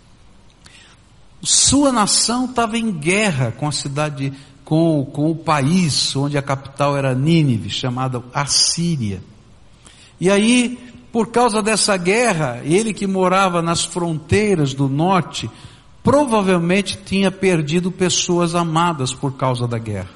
Sua 1.41 1.93
nação 1.93 2.47
estava 2.47 2.77
em 2.77 2.91
guerra 2.91 3.53
com 3.53 3.69
a 3.69 3.73
cidade, 3.73 4.33
com, 4.65 5.09
com 5.13 5.31
o 5.31 5.37
país 5.37 6.17
onde 6.17 6.37
a 6.37 6.43
capital 6.43 6.97
era 6.97 7.15
Nínive, 7.15 7.71
chamada 7.71 8.21
Assíria. 8.35 9.23
E 10.21 10.29
aí 10.29 10.94
por 11.15 11.29
causa 11.29 11.63
dessa 11.63 11.97
guerra, 11.97 12.61
ele 12.65 12.93
que 12.93 13.07
morava 13.07 13.63
nas 13.63 13.85
fronteiras 13.85 14.75
do 14.75 14.89
norte, 14.89 15.49
provavelmente 16.03 16.99
tinha 17.05 17.31
perdido 17.31 17.93
pessoas 17.93 18.53
amadas 18.57 19.15
por 19.15 19.37
causa 19.37 19.69
da 19.69 19.79
guerra. 19.79 20.11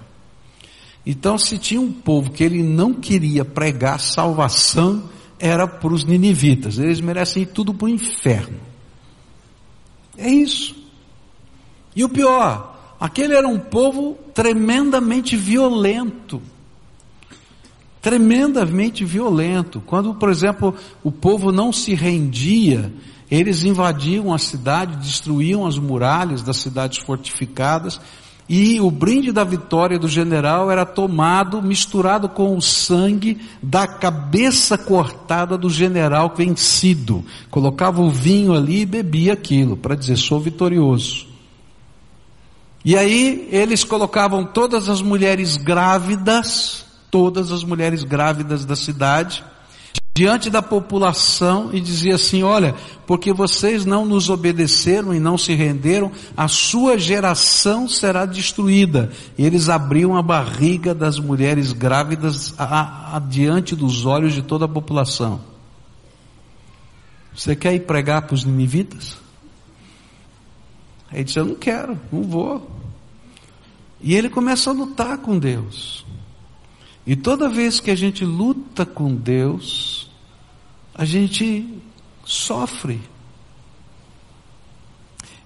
Então, 1.07 1.39
se 1.39 1.57
tinha 1.57 1.81
um 1.81 1.93
povo 1.93 2.33
que 2.33 2.43
ele 2.43 2.65
não 2.65 2.93
queria 2.93 3.45
pregar 3.45 4.01
salvação, 4.01 5.05
era 5.39 5.69
para 5.69 5.95
os 5.95 6.03
ninivitas. 6.03 6.79
Eles 6.79 7.01
merecem 7.01 7.45
ir 7.45 7.47
tudo 7.47 7.73
para 7.73 7.87
o 7.87 7.89
inferno. 7.89 8.59
É 10.17 10.29
isso. 10.29 10.75
E 11.95 12.03
o 12.03 12.09
pior, 12.09 12.77
aquele 12.99 13.37
era 13.37 13.47
um 13.47 13.61
povo 13.61 14.19
tremendamente 14.35 15.37
violento. 15.37 16.43
Tremendamente 18.01 19.05
violento. 19.05 19.83
Quando, 19.85 20.15
por 20.15 20.31
exemplo, 20.31 20.75
o 21.03 21.11
povo 21.11 21.51
não 21.51 21.73
se 21.73 21.95
rendia, 21.95 22.93
eles 23.31 23.63
invadiam 23.63 24.33
a 24.33 24.39
cidade, 24.39 24.97
destruíam 24.97 25.67
as 25.67 25.79
muralhas 25.79 26.43
das 26.43 26.59
cidades 26.59 26.99
fortificadas 26.99 28.01
e 28.49 28.81
o 28.81 28.91
brinde 28.91 29.31
da 29.31 29.45
vitória 29.45 29.99
do 29.99 30.09
general 30.09 30.71
era 30.71 30.87
tomado, 30.87 31.61
misturado 31.61 32.31
com 32.31 32.57
o 32.57 32.63
sangue 32.63 33.39
da 33.63 33.87
cabeça 33.87 34.79
cortada 34.79 35.59
do 35.59 35.69
general 35.69 36.33
vencido. 36.35 37.23
Colocava 37.51 38.01
o 38.01 38.11
vinho 38.11 38.55
ali 38.55 38.81
e 38.81 38.87
bebia 38.87 39.35
aquilo, 39.35 39.77
para 39.77 39.95
dizer, 39.95 40.17
sou 40.17 40.41
vitorioso. 40.41 41.27
E 42.83 42.97
aí 42.97 43.47
eles 43.53 43.85
colocavam 43.85 44.47
todas 44.47 44.89
as 44.89 45.03
mulheres 45.03 45.59
grávidas, 45.59 46.87
todas 47.11 47.53
as 47.53 47.65
mulheres 47.65 48.05
grávidas 48.05 48.65
da 48.65 48.77
cidade, 48.77 49.45
diante 50.19 50.51
da 50.51 50.61
população 50.61 51.71
e 51.73 51.81
dizia 51.81 52.17
assim: 52.17 52.43
Olha, 52.43 52.75
porque 53.07 53.33
vocês 53.33 53.85
não 53.85 54.05
nos 54.05 54.29
obedeceram 54.29 55.15
e 55.15 55.21
não 55.21 55.39
se 55.39 55.55
renderam, 55.55 56.11
a 56.37 56.49
sua 56.49 56.99
geração 56.99 57.89
será 57.89 58.27
destruída. 58.27 59.13
E 59.39 59.47
eles 59.47 59.69
abriam 59.69 60.17
a 60.17 60.23
barriga 60.23 60.93
das 60.93 61.21
mulheres 61.21 61.73
grávidas 61.73 62.53
adiante 62.59 63.77
dos 63.77 64.05
olhos 64.05 64.35
de 64.35 64.43
toda 64.43 64.65
a 64.65 64.69
população. 64.69 65.41
Você 67.33 67.55
quer 67.55 67.73
ir 67.75 67.87
pregar 67.87 68.23
para 68.23 68.35
os 68.35 68.43
ninivitas? 68.43 69.17
Aí 71.13 71.23
disse: 71.23 71.39
Eu 71.39 71.45
não 71.45 71.55
quero, 71.55 71.97
não 72.11 72.25
vou. 72.25 72.69
E 74.01 74.17
ele 74.17 74.29
começa 74.29 74.71
a 74.71 74.73
lutar 74.73 75.19
com 75.19 75.39
Deus. 75.39 76.05
E 77.09 77.17
toda 77.17 77.49
vez 77.49 77.81
que 77.81 77.91
a 77.91 77.95
gente 77.95 78.23
luta 78.23 78.85
com 78.85 79.15
Deus, 79.15 80.11
a 80.95 81.07
gente 81.07 81.67
sofre. 82.23 83.01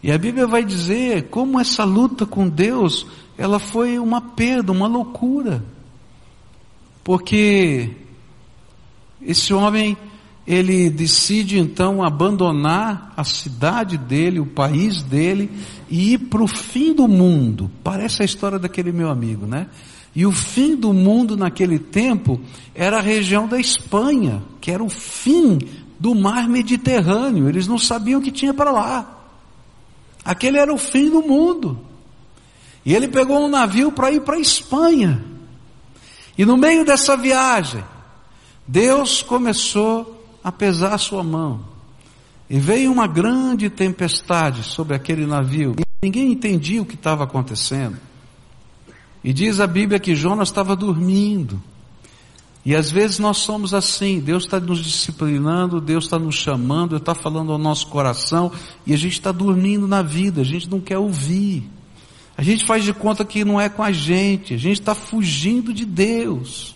E 0.02 0.10
a 0.10 0.18
Bíblia 0.18 0.44
vai 0.44 0.64
dizer 0.64 1.28
como 1.28 1.60
essa 1.60 1.84
luta 1.84 2.26
com 2.26 2.48
Deus, 2.48 3.06
ela 3.38 3.60
foi 3.60 3.96
uma 4.00 4.20
perda, 4.20 4.72
uma 4.72 4.88
loucura. 4.88 5.64
Porque 7.04 7.90
esse 9.24 9.54
homem, 9.54 9.96
ele 10.44 10.90
decide 10.90 11.60
então 11.60 12.02
abandonar 12.02 13.14
a 13.16 13.22
cidade 13.22 13.96
dele, 13.96 14.40
o 14.40 14.46
país 14.46 15.00
dele, 15.00 15.48
e 15.88 16.14
ir 16.14 16.18
para 16.18 16.42
o 16.42 16.48
fim 16.48 16.92
do 16.92 17.06
mundo. 17.06 17.70
Parece 17.84 18.22
a 18.22 18.24
história 18.24 18.58
daquele 18.58 18.90
meu 18.90 19.08
amigo, 19.08 19.46
né? 19.46 19.68
E 20.14 20.26
o 20.26 20.32
fim 20.32 20.76
do 20.76 20.92
mundo 20.92 21.36
naquele 21.36 21.78
tempo 21.78 22.40
era 22.74 22.98
a 22.98 23.02
região 23.02 23.48
da 23.48 23.58
Espanha, 23.58 24.42
que 24.60 24.70
era 24.70 24.82
o 24.82 24.90
fim 24.90 25.58
do 25.98 26.14
mar 26.14 26.48
Mediterrâneo. 26.48 27.48
Eles 27.48 27.66
não 27.66 27.78
sabiam 27.78 28.20
o 28.20 28.22
que 28.22 28.30
tinha 28.30 28.52
para 28.52 28.70
lá. 28.70 29.24
Aquele 30.24 30.58
era 30.58 30.72
o 30.72 30.78
fim 30.78 31.08
do 31.08 31.22
mundo. 31.22 31.78
E 32.84 32.94
ele 32.94 33.08
pegou 33.08 33.38
um 33.44 33.48
navio 33.48 33.90
para 33.90 34.10
ir 34.10 34.20
para 34.20 34.36
a 34.36 34.40
Espanha. 34.40 35.24
E 36.36 36.44
no 36.44 36.56
meio 36.56 36.84
dessa 36.84 37.16
viagem, 37.16 37.82
Deus 38.66 39.22
começou 39.22 40.26
a 40.42 40.52
pesar 40.52 40.94
a 40.94 40.98
sua 40.98 41.22
mão. 41.22 41.60
E 42.50 42.58
veio 42.58 42.92
uma 42.92 43.06
grande 43.06 43.70
tempestade 43.70 44.62
sobre 44.62 44.94
aquele 44.94 45.24
navio. 45.24 45.74
E 45.78 45.82
ninguém 46.02 46.32
entendia 46.32 46.82
o 46.82 46.86
que 46.86 46.96
estava 46.96 47.24
acontecendo. 47.24 47.96
E 49.24 49.32
diz 49.32 49.60
a 49.60 49.66
Bíblia 49.66 50.00
que 50.00 50.14
Jonas 50.14 50.48
estava 50.48 50.74
dormindo. 50.74 51.62
E 52.64 52.76
às 52.76 52.90
vezes 52.90 53.18
nós 53.18 53.38
somos 53.38 53.74
assim, 53.74 54.20
Deus 54.20 54.44
está 54.44 54.60
nos 54.60 54.82
disciplinando, 54.82 55.80
Deus 55.80 56.04
está 56.04 56.18
nos 56.18 56.36
chamando, 56.36 56.96
está 56.96 57.14
falando 57.14 57.50
ao 57.50 57.58
nosso 57.58 57.88
coração, 57.88 58.52
e 58.86 58.94
a 58.94 58.96
gente 58.96 59.14
está 59.14 59.32
dormindo 59.32 59.88
na 59.88 60.00
vida, 60.00 60.40
a 60.40 60.44
gente 60.44 60.70
não 60.70 60.80
quer 60.80 60.98
ouvir. 60.98 61.68
A 62.36 62.42
gente 62.42 62.64
faz 62.64 62.84
de 62.84 62.92
conta 62.92 63.24
que 63.24 63.44
não 63.44 63.60
é 63.60 63.68
com 63.68 63.82
a 63.82 63.92
gente, 63.92 64.54
a 64.54 64.58
gente 64.58 64.80
está 64.80 64.94
fugindo 64.94 65.72
de 65.72 65.84
Deus. 65.84 66.74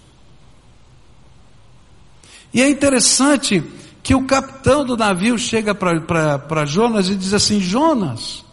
E 2.52 2.60
é 2.60 2.68
interessante 2.68 3.62
que 4.02 4.14
o 4.14 4.24
capitão 4.24 4.84
do 4.84 4.96
navio 4.96 5.38
chega 5.38 5.74
para 5.74 6.64
Jonas 6.64 7.08
e 7.08 7.14
diz 7.14 7.32
assim: 7.32 7.60
Jonas, 7.60 8.44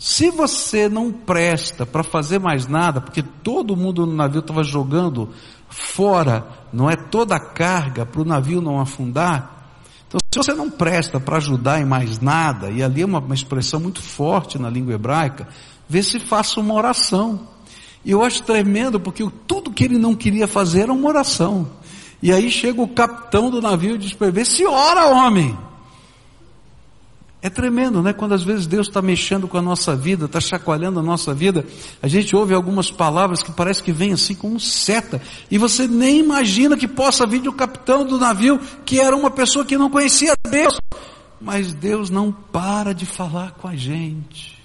se 0.00 0.30
você 0.30 0.88
não 0.88 1.12
presta 1.12 1.84
para 1.84 2.02
fazer 2.02 2.38
mais 2.38 2.66
nada, 2.66 3.02
porque 3.02 3.22
todo 3.22 3.76
mundo 3.76 4.06
no 4.06 4.14
navio 4.14 4.40
estava 4.40 4.64
jogando 4.64 5.28
fora, 5.68 6.48
não 6.72 6.88
é 6.88 6.96
toda 6.96 7.36
a 7.36 7.38
carga 7.38 8.06
para 8.06 8.22
o 8.22 8.24
navio 8.24 8.62
não 8.62 8.80
afundar. 8.80 9.74
Então, 10.08 10.18
se 10.32 10.38
você 10.38 10.54
não 10.54 10.70
presta 10.70 11.20
para 11.20 11.36
ajudar 11.36 11.82
em 11.82 11.84
mais 11.84 12.18
nada, 12.18 12.70
e 12.70 12.82
ali 12.82 13.02
é 13.02 13.04
uma, 13.04 13.18
uma 13.18 13.34
expressão 13.34 13.78
muito 13.78 14.02
forte 14.02 14.58
na 14.58 14.70
língua 14.70 14.94
hebraica, 14.94 15.46
vê 15.86 16.02
se 16.02 16.18
faça 16.18 16.60
uma 16.60 16.72
oração. 16.72 17.46
E 18.02 18.10
eu 18.10 18.24
acho 18.24 18.42
tremendo, 18.42 18.98
porque 18.98 19.28
tudo 19.46 19.70
que 19.70 19.84
ele 19.84 19.98
não 19.98 20.14
queria 20.14 20.48
fazer 20.48 20.80
era 20.84 20.92
uma 20.94 21.08
oração. 21.10 21.68
E 22.22 22.32
aí 22.32 22.50
chega 22.50 22.80
o 22.80 22.88
capitão 22.88 23.50
do 23.50 23.60
navio 23.60 23.96
e 23.96 23.98
diz 23.98 24.14
para 24.14 24.28
ele, 24.28 24.36
vê 24.36 24.46
se 24.46 24.64
ora, 24.64 25.08
homem. 25.08 25.54
É 27.42 27.48
tremendo, 27.48 28.02
né? 28.02 28.12
Quando 28.12 28.34
às 28.34 28.42
vezes 28.42 28.66
Deus 28.66 28.88
está 28.88 29.00
mexendo 29.00 29.48
com 29.48 29.56
a 29.56 29.62
nossa 29.62 29.96
vida, 29.96 30.26
está 30.26 30.38
chacoalhando 30.40 31.00
a 31.00 31.02
nossa 31.02 31.32
vida, 31.32 31.64
a 32.02 32.06
gente 32.06 32.36
ouve 32.36 32.52
algumas 32.52 32.90
palavras 32.90 33.42
que 33.42 33.50
parece 33.50 33.82
que 33.82 33.92
vem 33.92 34.12
assim 34.12 34.34
como 34.34 34.60
seta, 34.60 35.22
e 35.50 35.56
você 35.56 35.88
nem 35.88 36.18
imagina 36.18 36.76
que 36.76 36.86
possa 36.86 37.26
vir 37.26 37.40
do 37.40 37.52
capitão 37.52 38.04
do 38.04 38.18
navio, 38.18 38.60
que 38.84 39.00
era 39.00 39.16
uma 39.16 39.30
pessoa 39.30 39.64
que 39.64 39.78
não 39.78 39.88
conhecia 39.88 40.34
Deus, 40.50 40.76
mas 41.40 41.72
Deus 41.72 42.10
não 42.10 42.30
para 42.30 42.92
de 42.92 43.06
falar 43.06 43.52
com 43.52 43.66
a 43.66 43.74
gente. 43.74 44.60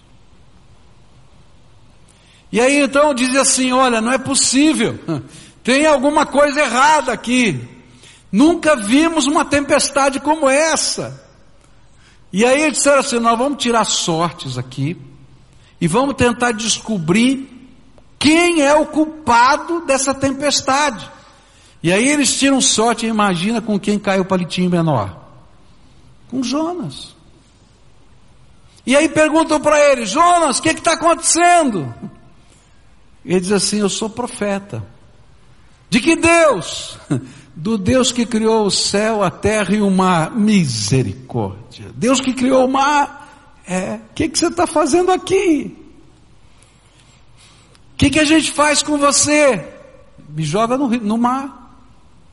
E 2.51 2.59
aí 2.59 2.81
então 2.81 3.13
diz 3.13 3.33
assim: 3.37 3.71
olha, 3.71 4.01
não 4.01 4.11
é 4.11 4.17
possível, 4.17 4.99
tem 5.63 5.85
alguma 5.85 6.25
coisa 6.25 6.59
errada 6.59 7.13
aqui, 7.13 7.57
nunca 8.29 8.75
vimos 8.75 9.27
uma 9.27 9.45
tempestade 9.45 10.19
como 10.19 10.49
essa. 10.49 11.24
E 12.35 12.43
aí 12.43 12.63
eles 12.63 12.79
disseram 12.79 12.99
assim: 12.99 13.17
nós 13.17 13.37
vamos 13.37 13.63
tirar 13.63 13.85
sortes 13.85 14.57
aqui 14.57 14.97
e 15.79 15.87
vamos 15.87 16.15
tentar 16.15 16.51
descobrir 16.51 17.49
quem 18.19 18.61
é 18.61 18.75
o 18.75 18.87
culpado 18.87 19.85
dessa 19.85 20.13
tempestade. 20.13 21.09
E 21.81 21.93
aí 21.93 22.05
eles 22.05 22.37
tiram 22.37 22.59
sorte 22.59 23.05
imagina 23.05 23.61
com 23.61 23.79
quem 23.79 23.97
cai 23.97 24.19
o 24.19 24.25
palitinho 24.25 24.69
menor. 24.69 25.17
Com 26.29 26.43
Jonas. 26.43 27.15
E 28.85 28.97
aí 28.97 29.07
perguntam 29.07 29.57
para 29.61 29.79
ele, 29.79 30.05
Jonas, 30.05 30.59
o 30.59 30.61
que 30.61 30.71
está 30.71 30.91
acontecendo? 30.91 31.95
Ele 33.23 33.39
diz 33.39 33.53
assim, 33.53 33.79
eu 33.79 33.87
sou 33.87 34.09
profeta. 34.09 34.85
De 35.89 36.01
que 36.01 36.17
Deus? 36.17 36.97
do 37.55 37.77
Deus 37.77 38.11
que 38.11 38.25
criou 38.25 38.65
o 38.65 38.71
céu, 38.71 39.23
a 39.23 39.31
terra 39.31 39.73
e 39.73 39.81
o 39.81 39.89
mar. 39.89 40.35
Misericórdia. 40.35 41.91
Deus 41.95 42.19
que 42.19 42.33
criou 42.33 42.65
o 42.65 42.71
mar. 42.71 43.23
É, 43.67 43.95
o 43.95 44.13
que, 44.13 44.27
que 44.27 44.37
você 44.37 44.47
está 44.47 44.67
fazendo 44.67 45.11
aqui? 45.11 45.75
O 47.93 47.97
que, 47.97 48.09
que 48.09 48.19
a 48.19 48.25
gente 48.25 48.51
faz 48.51 48.83
com 48.83 48.97
você? 48.97 49.65
Me 50.29 50.43
joga 50.43 50.77
no, 50.77 50.89
no 50.89 51.17
mar, 51.17 51.79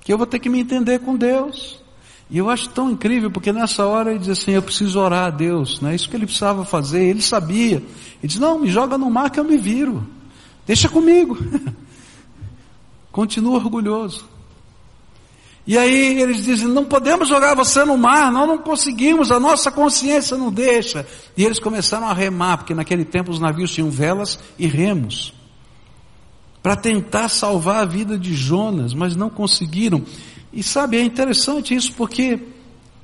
que 0.00 0.12
eu 0.12 0.18
vou 0.18 0.26
ter 0.26 0.40
que 0.40 0.48
me 0.48 0.60
entender 0.60 0.98
com 0.98 1.16
Deus. 1.16 1.80
E 2.28 2.38
eu 2.38 2.50
acho 2.50 2.68
tão 2.70 2.90
incrível, 2.90 3.30
porque 3.30 3.52
nessa 3.52 3.86
hora 3.86 4.10
ele 4.10 4.18
diz 4.18 4.30
assim, 4.30 4.52
eu 4.52 4.62
preciso 4.62 4.98
orar 4.98 5.26
a 5.26 5.30
Deus, 5.30 5.80
não 5.80 5.90
é 5.90 5.94
isso 5.94 6.08
que 6.08 6.16
ele 6.16 6.24
precisava 6.24 6.64
fazer, 6.64 7.04
ele 7.04 7.22
sabia. 7.22 7.76
Ele 7.76 7.84
diz, 8.22 8.38
não, 8.38 8.58
me 8.58 8.68
joga 8.68 8.98
no 8.98 9.10
mar 9.10 9.30
que 9.30 9.38
eu 9.38 9.44
me 9.44 9.56
viro. 9.56 10.04
Deixa 10.66 10.88
comigo. 10.88 11.38
Continua 13.12 13.56
orgulhoso. 13.56 14.32
E 15.66 15.78
aí 15.78 16.20
eles 16.20 16.44
dizem: 16.44 16.68
não 16.68 16.84
podemos 16.84 17.28
jogar 17.28 17.54
você 17.54 17.84
no 17.84 17.96
mar, 17.96 18.32
nós 18.32 18.48
não 18.48 18.58
conseguimos, 18.58 19.30
a 19.30 19.38
nossa 19.38 19.70
consciência 19.70 20.36
não 20.36 20.50
deixa. 20.50 21.06
E 21.36 21.44
eles 21.44 21.58
começaram 21.58 22.08
a 22.08 22.12
remar, 22.12 22.58
porque 22.58 22.74
naquele 22.74 23.04
tempo 23.04 23.30
os 23.30 23.38
navios 23.38 23.72
tinham 23.72 23.90
velas 23.90 24.38
e 24.58 24.66
remos, 24.66 25.32
para 26.62 26.76
tentar 26.76 27.28
salvar 27.28 27.82
a 27.82 27.86
vida 27.86 28.18
de 28.18 28.34
Jonas, 28.34 28.92
mas 28.94 29.14
não 29.14 29.30
conseguiram. 29.30 30.02
E 30.52 30.62
sabe, 30.62 30.98
é 30.98 31.02
interessante 31.02 31.74
isso 31.74 31.92
porque 31.94 32.38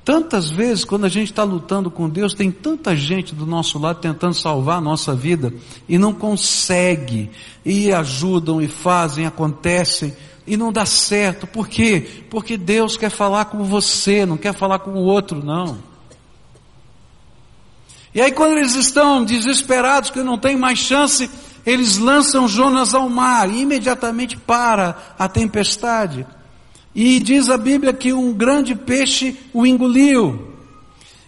Tantas 0.09 0.49
vezes, 0.49 0.83
quando 0.83 1.05
a 1.05 1.07
gente 1.07 1.29
está 1.29 1.43
lutando 1.43 1.91
com 1.91 2.09
Deus, 2.09 2.33
tem 2.33 2.49
tanta 2.49 2.95
gente 2.95 3.35
do 3.35 3.45
nosso 3.45 3.77
lado 3.77 3.99
tentando 3.99 4.33
salvar 4.33 4.79
a 4.79 4.81
nossa 4.81 5.13
vida 5.13 5.53
e 5.87 5.99
não 5.99 6.15
consegue, 6.15 7.29
e 7.63 7.91
ajudam 7.91 8.59
e 8.59 8.67
fazem, 8.67 9.27
acontecem, 9.27 10.15
e 10.49 10.57
não 10.57 10.73
dá 10.73 10.83
certo. 10.83 11.45
Por 11.45 11.67
quê? 11.67 12.23
Porque 12.27 12.57
Deus 12.57 12.97
quer 12.97 13.11
falar 13.11 13.45
com 13.45 13.63
você, 13.63 14.25
não 14.25 14.35
quer 14.35 14.53
falar 14.53 14.79
com 14.79 14.91
o 14.91 15.03
outro, 15.03 15.45
não. 15.45 15.77
E 18.13 18.19
aí, 18.19 18.31
quando 18.31 18.57
eles 18.57 18.73
estão 18.73 19.23
desesperados, 19.23 20.09
que 20.09 20.23
não 20.23 20.39
tem 20.39 20.57
mais 20.57 20.79
chance, 20.79 21.29
eles 21.63 21.99
lançam 21.99 22.47
Jonas 22.47 22.95
ao 22.95 23.07
mar 23.07 23.47
e 23.47 23.61
imediatamente 23.61 24.35
para 24.35 24.97
a 25.19 25.29
tempestade. 25.29 26.25
E 26.95 27.19
diz 27.19 27.47
a 27.47 27.57
Bíblia 27.57 27.93
que 27.93 28.11
um 28.11 28.33
grande 28.33 28.73
peixe 28.73 29.37
o 29.53 29.67
engoliu. 29.67 30.57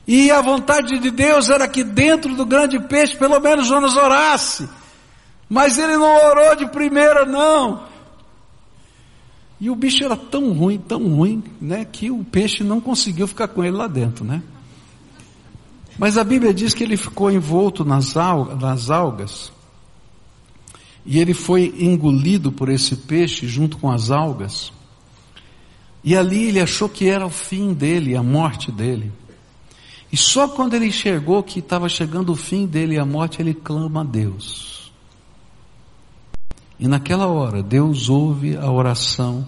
E 0.07 0.31
a 0.31 0.41
vontade 0.41 0.97
de 0.97 1.11
Deus 1.11 1.51
era 1.51 1.67
que 1.67 1.83
dentro 1.83 2.33
do 2.33 2.43
grande 2.43 2.79
peixe, 2.79 3.15
pelo 3.15 3.39
menos 3.39 3.67
Jonas 3.67 3.95
orasse. 3.95 4.67
Mas 5.47 5.77
ele 5.77 5.95
não 5.95 6.25
orou 6.25 6.55
de 6.55 6.65
primeira, 6.65 7.23
não. 7.23 7.90
E 9.61 9.69
o 9.69 9.75
bicho 9.75 10.03
era 10.03 10.17
tão 10.17 10.51
ruim, 10.53 10.79
tão 10.79 11.07
ruim, 11.07 11.43
né, 11.61 11.85
que 11.85 12.09
o 12.09 12.23
peixe 12.23 12.63
não 12.63 12.81
conseguiu 12.81 13.27
ficar 13.27 13.47
com 13.47 13.63
ele 13.63 13.77
lá 13.77 13.85
dentro, 13.87 14.25
né? 14.25 14.41
Mas 15.99 16.17
a 16.17 16.23
Bíblia 16.23 16.51
diz 16.51 16.73
que 16.73 16.83
ele 16.83 16.97
ficou 16.97 17.29
envolto 17.29 17.85
nas, 17.85 18.17
algas, 18.17 18.59
nas 18.59 18.89
algas, 18.89 19.53
e 21.05 21.19
ele 21.19 21.35
foi 21.35 21.75
engolido 21.77 22.51
por 22.51 22.69
esse 22.69 22.95
peixe 22.95 23.47
junto 23.47 23.77
com 23.77 23.91
as 23.91 24.09
algas. 24.09 24.73
E 26.03 26.17
ali 26.17 26.45
ele 26.45 26.59
achou 26.59 26.89
que 26.89 27.07
era 27.07 27.23
o 27.23 27.29
fim 27.29 27.71
dele, 27.71 28.15
a 28.15 28.23
morte 28.23 28.71
dele. 28.71 29.11
E 30.11 30.17
só 30.17 30.47
quando 30.47 30.73
ele 30.73 30.87
enxergou 30.87 31.43
que 31.43 31.59
estava 31.59 31.87
chegando 31.87 32.31
o 32.31 32.35
fim 32.35 32.65
dele 32.65 32.97
a 32.97 33.05
morte, 33.05 33.39
ele 33.39 33.53
clama 33.53 34.01
a 34.01 34.03
Deus. 34.03 34.80
E 36.81 36.87
naquela 36.87 37.27
hora, 37.27 37.61
Deus 37.61 38.09
ouve 38.09 38.57
a 38.57 38.71
oração 38.71 39.47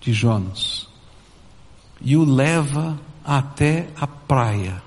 de 0.00 0.12
Jonas 0.12 0.88
e 2.00 2.16
o 2.16 2.24
leva 2.24 2.98
até 3.24 3.88
a 3.96 4.04
praia. 4.04 4.82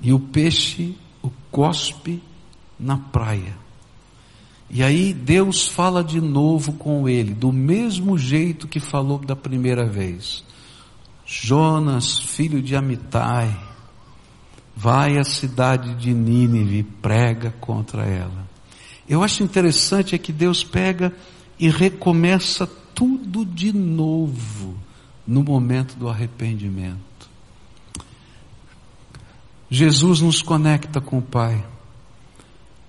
E 0.00 0.14
o 0.14 0.18
peixe 0.18 0.96
o 1.22 1.30
cospe 1.50 2.22
na 2.80 2.96
praia. 2.96 3.54
E 4.70 4.82
aí 4.82 5.12
Deus 5.12 5.68
fala 5.68 6.02
de 6.02 6.22
novo 6.22 6.72
com 6.72 7.06
ele, 7.06 7.34
do 7.34 7.52
mesmo 7.52 8.16
jeito 8.16 8.66
que 8.66 8.80
falou 8.80 9.18
da 9.18 9.36
primeira 9.36 9.86
vez. 9.86 10.42
Jonas, 11.26 12.18
filho 12.18 12.62
de 12.62 12.74
Amitai, 12.74 13.54
vai 14.74 15.18
à 15.18 15.24
cidade 15.24 15.94
de 15.96 16.14
Nínive 16.14 16.78
e 16.78 16.82
prega 16.82 17.54
contra 17.60 18.06
ela. 18.06 18.53
Eu 19.08 19.22
acho 19.22 19.42
interessante 19.42 20.14
é 20.14 20.18
que 20.18 20.32
Deus 20.32 20.64
pega 20.64 21.14
e 21.58 21.68
recomeça 21.68 22.66
tudo 22.94 23.44
de 23.44 23.72
novo 23.72 24.76
no 25.26 25.42
momento 25.42 25.96
do 25.96 26.08
arrependimento. 26.08 27.28
Jesus 29.70 30.20
nos 30.20 30.42
conecta 30.42 31.00
com 31.00 31.18
o 31.18 31.22
Pai. 31.22 31.64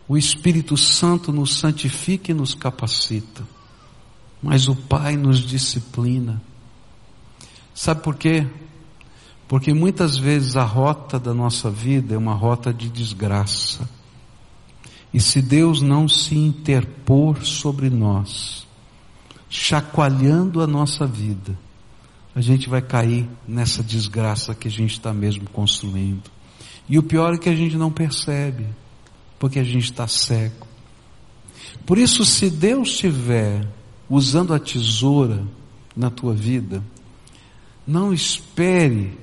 O 0.08 0.18
Espírito 0.18 0.78
Santo 0.78 1.32
nos 1.32 1.58
santifica 1.58 2.32
e 2.32 2.34
nos 2.34 2.54
capacita, 2.54 3.44
mas 4.42 4.68
o 4.68 4.76
Pai 4.76 5.18
nos 5.18 5.40
disciplina. 5.40 6.42
Sabe 7.74 8.04
por 8.04 8.16
quê? 8.16 8.48
Porque 9.48 9.74
muitas 9.74 10.18
vezes 10.18 10.56
a 10.56 10.64
rota 10.64 11.20
da 11.20 11.34
nossa 11.34 11.72
vida 11.72 12.14
é 12.14 12.18
uma 12.18 12.34
rota 12.34 12.74
de 12.74 12.90
desgraça. 12.90 13.90
E 15.16 15.22
se 15.22 15.42
Deus 15.42 15.82
não 15.82 16.10
se 16.10 16.36
interpor 16.36 17.46
sobre 17.46 17.90
nós, 17.90 18.68
chacoalhando 19.50 20.62
a 20.62 20.68
nossa 20.68 21.08
vida, 21.08 21.58
a 22.36 22.42
gente 22.42 22.68
vai 22.68 22.82
cair 22.82 23.26
nessa 23.48 23.82
desgraça 23.82 24.54
que 24.54 24.68
a 24.68 24.72
gente 24.72 24.92
está 24.92 25.14
mesmo 25.14 25.50
construindo. 25.52 26.30
E 26.90 27.00
o 27.00 27.04
pior 27.04 27.34
é 27.34 27.38
que 27.38 27.48
a 27.48 27.56
gente 27.56 27.78
não 27.78 27.90
percebe 27.90 28.66
porque 29.40 29.58
a 29.58 29.64
gente 29.64 29.86
está 29.86 30.06
cego. 30.06 30.68
Por 31.86 31.98
isso, 31.98 32.26
se 32.26 32.50
Deus 32.50 32.90
estiver 32.90 33.66
usando 34.10 34.54
a 34.54 34.60
tesoura 34.60 35.48
na 35.96 36.10
tua 36.10 36.34
vida, 36.34 36.84
não 37.88 38.12
espere 38.12 39.18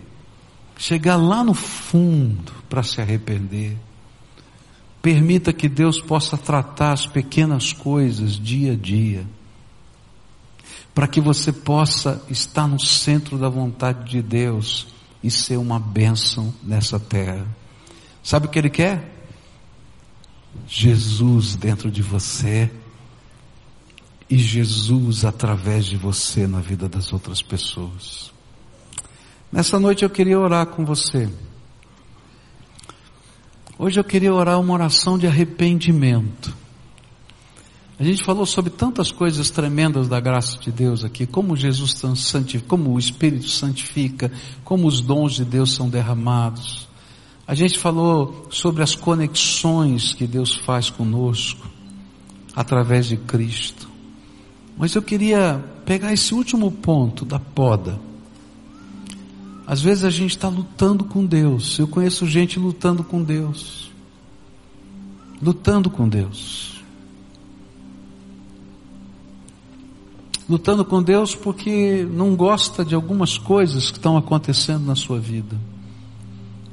chegar 0.78 1.16
lá 1.16 1.45
no 1.45 1.53
fundo 1.53 2.51
para 2.66 2.82
se 2.82 2.99
arrepender. 2.99 3.76
Permita 5.03 5.53
que 5.53 5.68
Deus 5.68 6.00
possa 6.00 6.38
tratar 6.38 6.92
as 6.92 7.07
pequenas 7.07 7.72
coisas 7.72 8.38
dia 8.38 8.72
a 8.72 8.76
dia, 8.76 9.26
para 10.94 11.09
que 11.09 11.20
você 11.20 11.53
possa 11.53 12.24
estar 12.30 12.68
no 12.68 12.78
centro 12.78 13.36
da 13.36 13.48
vontade 13.48 14.09
de 14.09 14.22
Deus 14.22 14.86
e 15.22 15.30
ser 15.30 15.57
uma 15.57 15.80
bênção 15.80 16.55
nessa 16.62 17.00
terra. 17.00 17.44
Sabe 18.22 18.46
o 18.46 18.48
que 18.48 18.59
Ele 18.59 18.70
quer? 18.70 19.11
Jesus 20.68 21.57
dentro 21.57 21.90
de 21.90 22.03
você 22.03 22.70
e 24.30 24.38
Jesus 24.38 25.24
através 25.24 25.84
de 25.86 25.96
você 25.96 26.46
na 26.46 26.61
vida 26.61 26.88
das 26.88 27.12
outras 27.12 27.42
pessoas. 27.42 28.32
Nessa 29.50 29.80
noite 29.80 30.05
eu 30.05 30.11
queria 30.11 30.38
orar 30.38 30.66
com 30.66 30.84
você. 30.84 31.28
Hoje 33.85 33.99
eu 33.99 34.05
queria 34.05 34.33
orar 34.33 34.61
uma 34.61 34.74
oração 34.74 35.18
de 35.18 35.26
arrependimento. 35.26 36.57
A 37.99 38.05
gente 38.05 38.24
falou 38.24 38.47
sobre 38.47 38.70
tantas 38.70 39.11
coisas 39.11 39.51
tremendas 39.51 40.07
da 40.07 40.20
graça 40.20 40.57
de 40.57 40.70
Deus 40.70 41.03
aqui, 41.03 41.26
como 41.26 41.57
Jesus 41.57 41.97
santifica, 42.14 42.68
como 42.68 42.93
o 42.93 42.99
Espírito 43.01 43.49
santifica, 43.49 44.30
como 44.62 44.87
os 44.87 45.01
dons 45.01 45.35
de 45.35 45.45
Deus 45.45 45.72
são 45.74 45.89
derramados. 45.91 46.87
A 47.45 47.57
gente 47.57 47.76
falou 47.76 48.47
sobre 48.51 48.85
as 48.85 48.95
conexões 48.95 50.14
que 50.14 50.28
Deus 50.28 50.55
faz 50.55 50.89
conosco 50.89 51.68
através 52.55 53.07
de 53.07 53.16
Cristo. 53.16 53.89
Mas 54.78 54.95
eu 54.95 55.03
queria 55.03 55.59
pegar 55.85 56.12
esse 56.12 56.33
último 56.33 56.70
ponto 56.70 57.24
da 57.24 57.41
poda. 57.41 57.99
Às 59.66 59.80
vezes 59.80 60.04
a 60.04 60.10
gente 60.10 60.30
está 60.30 60.48
lutando 60.48 61.04
com 61.04 61.24
Deus. 61.24 61.78
Eu 61.78 61.86
conheço 61.86 62.26
gente 62.26 62.58
lutando 62.58 63.04
com 63.04 63.22
Deus. 63.22 63.90
Lutando 65.40 65.88
com 65.90 66.08
Deus. 66.08 66.82
Lutando 70.48 70.84
com 70.84 71.02
Deus 71.02 71.34
porque 71.34 72.06
não 72.10 72.34
gosta 72.34 72.84
de 72.84 72.94
algumas 72.94 73.38
coisas 73.38 73.90
que 73.90 73.98
estão 73.98 74.16
acontecendo 74.16 74.84
na 74.84 74.96
sua 74.96 75.18
vida 75.18 75.56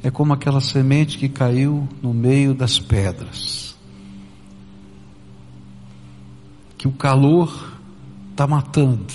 é 0.01 0.09
como 0.09 0.33
aquela 0.33 0.61
semente 0.61 1.17
que 1.17 1.27
caiu 1.27 1.87
no 2.01 2.13
meio 2.13 2.53
das 2.53 2.79
pedras. 2.79 3.75
Que 6.77 6.87
o 6.87 6.91
calor 6.91 7.73
está 8.31 8.47
matando. 8.47 9.13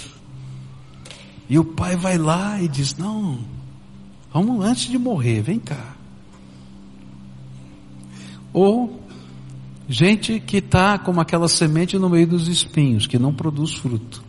E 1.49 1.59
o 1.59 1.64
pai 1.64 1.97
vai 1.97 2.18
lá 2.18 2.61
e 2.61 2.68
diz: 2.68 2.97
Não, 2.97 3.39
vamos 4.35 4.64
antes 4.64 4.91
de 4.91 4.99
morrer, 4.99 5.41
vem 5.43 5.61
cá. 5.61 5.95
Ou 8.53 9.01
gente 9.89 10.41
que 10.41 10.57
está 10.57 10.99
como 10.99 11.20
aquela 11.20 11.47
semente 11.47 11.97
no 11.97 12.11
meio 12.11 12.26
dos 12.26 12.49
espinhos, 12.49 13.07
que 13.07 13.16
não 13.16 13.32
produz 13.32 13.74
fruto. 13.74 14.24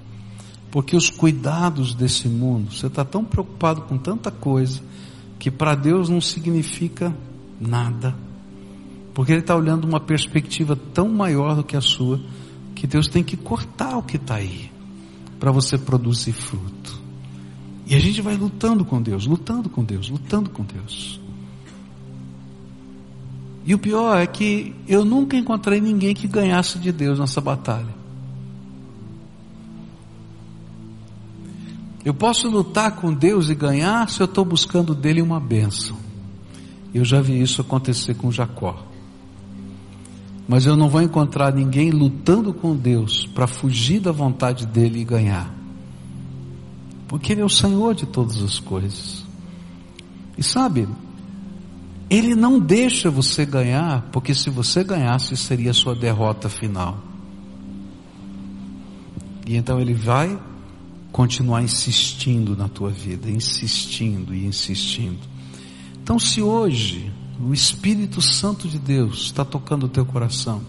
Porque 0.69 0.95
os 0.95 1.09
cuidados 1.09 1.95
desse 1.95 2.27
mundo, 2.27 2.71
você 2.71 2.85
está 2.85 3.03
tão 3.03 3.25
preocupado 3.25 3.81
com 3.81 3.97
tanta 3.97 4.29
coisa, 4.29 4.79
que 5.39 5.49
para 5.49 5.73
Deus 5.73 6.07
não 6.07 6.21
significa 6.21 7.15
nada, 7.59 8.15
porque 9.11 9.31
Ele 9.31 9.39
está 9.39 9.55
olhando 9.55 9.85
uma 9.85 9.99
perspectiva 9.99 10.75
tão 10.75 11.09
maior 11.09 11.55
do 11.55 11.63
que 11.63 11.75
a 11.75 11.81
sua, 11.81 12.19
que 12.75 12.85
Deus 12.85 13.07
tem 13.07 13.23
que 13.23 13.37
cortar 13.37 13.97
o 13.97 14.03
que 14.03 14.17
está 14.17 14.35
aí, 14.35 14.69
para 15.39 15.51
você 15.51 15.77
produzir 15.77 16.33
fruto. 16.33 17.04
E 17.85 17.93
a 17.93 17.99
gente 17.99 18.21
vai 18.21 18.35
lutando 18.35 18.83
com 18.83 19.01
Deus, 19.01 19.27
lutando 19.27 19.69
com 19.69 19.83
Deus, 19.83 20.09
lutando 20.09 20.49
com 20.49 20.63
Deus. 20.63 21.19
E 23.65 23.73
o 23.73 23.79
pior 23.79 24.17
é 24.17 24.27
que 24.27 24.75
eu 24.87 25.03
nunca 25.03 25.35
encontrei 25.35 25.81
ninguém 25.81 26.13
que 26.13 26.27
ganhasse 26.27 26.77
de 26.77 26.91
Deus 26.91 27.19
nessa 27.19 27.41
batalha. 27.41 27.93
Eu 32.03 32.13
posso 32.13 32.47
lutar 32.47 32.95
com 32.97 33.11
Deus 33.11 33.49
e 33.49 33.55
ganhar 33.55 34.07
se 34.09 34.21
eu 34.21 34.25
estou 34.25 34.45
buscando 34.45 34.93
dele 34.93 35.21
uma 35.21 35.39
bênção. 35.39 35.97
Eu 36.93 37.03
já 37.03 37.19
vi 37.19 37.41
isso 37.41 37.61
acontecer 37.61 38.13
com 38.13 38.31
Jacó. 38.31 38.85
Mas 40.47 40.67
eu 40.67 40.75
não 40.75 40.87
vou 40.87 41.01
encontrar 41.01 41.51
ninguém 41.51 41.89
lutando 41.89 42.53
com 42.53 42.75
Deus 42.75 43.25
para 43.25 43.47
fugir 43.47 43.99
da 43.99 44.11
vontade 44.11 44.67
dele 44.67 44.99
e 44.99 45.03
ganhar. 45.03 45.64
Porque 47.07 47.31
ele 47.31 47.41
é 47.41 47.45
o 47.45 47.49
Senhor 47.49 47.93
de 47.93 48.05
todas 48.05 48.41
as 48.41 48.59
coisas. 48.59 49.25
E 50.37 50.43
sabe, 50.43 50.87
Ele 52.09 52.35
não 52.35 52.59
deixa 52.59 53.09
você 53.09 53.45
ganhar, 53.45 54.09
porque 54.11 54.33
se 54.33 54.49
você 54.49 54.83
ganhasse 54.83 55.35
seria 55.37 55.71
a 55.71 55.73
sua 55.73 55.95
derrota 55.95 56.49
final. 56.49 56.97
E 59.45 59.55
então 59.55 59.79
Ele 59.79 59.93
vai 59.93 60.37
continuar 61.11 61.63
insistindo 61.63 62.57
na 62.57 62.67
tua 62.67 62.89
vida, 62.89 63.29
insistindo 63.29 64.35
e 64.35 64.45
insistindo. 64.45 65.19
Então, 66.03 66.19
se 66.19 66.41
hoje 66.41 67.11
o 67.39 67.53
Espírito 67.53 68.21
Santo 68.21 68.67
de 68.67 68.77
Deus 68.77 69.21
está 69.21 69.45
tocando 69.45 69.85
o 69.85 69.89
teu 69.89 70.05
coração, 70.05 70.61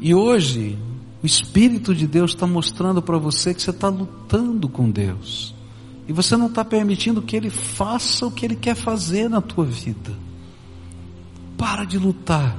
e 0.00 0.14
hoje 0.14 0.78
o 1.22 1.26
Espírito 1.26 1.94
de 1.94 2.06
Deus 2.06 2.32
está 2.32 2.46
mostrando 2.46 3.00
para 3.00 3.16
você 3.16 3.54
que 3.54 3.62
você 3.62 3.70
está 3.70 3.88
lutando 3.88 4.68
com 4.68 4.90
Deus, 4.90 5.54
e 6.08 6.12
você 6.12 6.36
não 6.36 6.46
está 6.46 6.64
permitindo 6.64 7.22
que 7.22 7.36
Ele 7.36 7.48
faça 7.48 8.26
o 8.26 8.30
que 8.30 8.44
Ele 8.44 8.56
quer 8.56 8.74
fazer 8.74 9.28
na 9.28 9.40
tua 9.40 9.64
vida. 9.64 10.12
Para 11.56 11.84
de 11.84 11.96
lutar. 11.96 12.56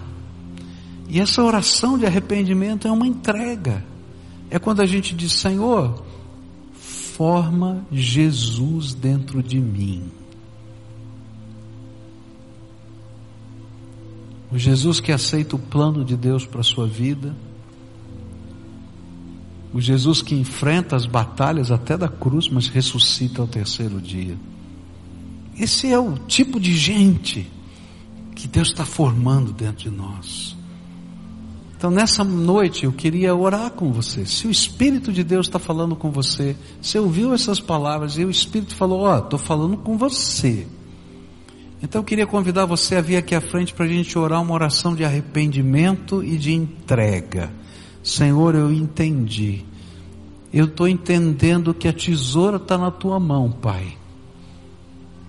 E 1.09 1.19
essa 1.19 1.43
oração 1.43 1.97
de 1.97 2.05
arrependimento 2.05 2.87
é 2.87 2.91
uma 2.91 3.05
entrega. 3.05 3.85
É 4.49 4.57
quando 4.57 4.81
a 4.81 4.85
gente 4.85 5.13
diz: 5.13 5.33
Senhor, 5.33 6.01
forma 6.71 7.85
Jesus 7.91 8.93
dentro 8.93 9.43
de 9.43 9.59
mim. 9.59 10.09
O 14.49 14.57
Jesus 14.57 14.99
que 14.99 15.11
aceita 15.11 15.55
o 15.55 15.59
plano 15.59 16.05
de 16.05 16.15
Deus 16.15 16.45
para 16.45 16.61
a 16.61 16.63
sua 16.63 16.87
vida. 16.87 17.35
O 19.73 19.81
Jesus 19.81 20.21
que 20.21 20.35
enfrenta 20.35 20.95
as 20.95 21.05
batalhas 21.05 21.71
até 21.71 21.97
da 21.97 22.07
cruz, 22.07 22.47
mas 22.47 22.67
ressuscita 22.67 23.41
ao 23.41 23.47
terceiro 23.47 23.99
dia. 23.99 24.37
Esse 25.57 25.91
é 25.91 25.97
o 25.97 26.13
tipo 26.17 26.59
de 26.59 26.75
gente 26.75 27.51
que 28.35 28.47
Deus 28.47 28.69
está 28.69 28.85
formando 28.85 29.51
dentro 29.51 29.89
de 29.89 29.95
nós. 29.95 30.55
Então 31.75 31.91
nessa 31.91 32.23
noite 32.23 32.85
eu 32.85 32.93
queria 32.93 33.35
orar 33.35 33.71
com 33.71 33.91
você. 33.91 34.25
Se 34.25 34.47
o 34.47 34.51
Espírito 34.51 35.11
de 35.11 35.23
Deus 35.23 35.47
está 35.47 35.59
falando 35.59 35.95
com 35.95 36.11
você, 36.11 36.55
você 36.81 36.97
ouviu 36.97 37.33
essas 37.33 37.59
palavras 37.59 38.17
e 38.17 38.23
o 38.23 38.29
Espírito 38.29 38.75
falou, 38.75 39.01
ó, 39.01 39.15
oh, 39.15 39.19
estou 39.19 39.39
falando 39.39 39.75
com 39.77 39.97
você. 39.97 40.65
Então 41.81 41.99
eu 41.99 42.05
queria 42.05 42.25
convidar 42.25 42.65
você 42.65 42.95
a 42.95 43.01
vir 43.01 43.17
aqui 43.17 43.35
à 43.35 43.41
frente 43.41 43.73
para 43.73 43.85
a 43.85 43.89
gente 43.89 44.17
orar 44.17 44.41
uma 44.41 44.53
oração 44.53 44.95
de 44.95 45.03
arrependimento 45.03 46.23
e 46.23 46.37
de 46.37 46.53
entrega. 46.53 47.51
Senhor, 48.03 48.53
eu 48.53 48.71
entendi. 48.71 49.63
Eu 50.51 50.65
estou 50.65 50.87
entendendo 50.87 51.73
que 51.73 51.87
a 51.87 51.93
tesoura 51.93 52.57
está 52.57 52.77
na 52.77 52.91
tua 52.91 53.19
mão, 53.19 53.49
Pai. 53.49 53.97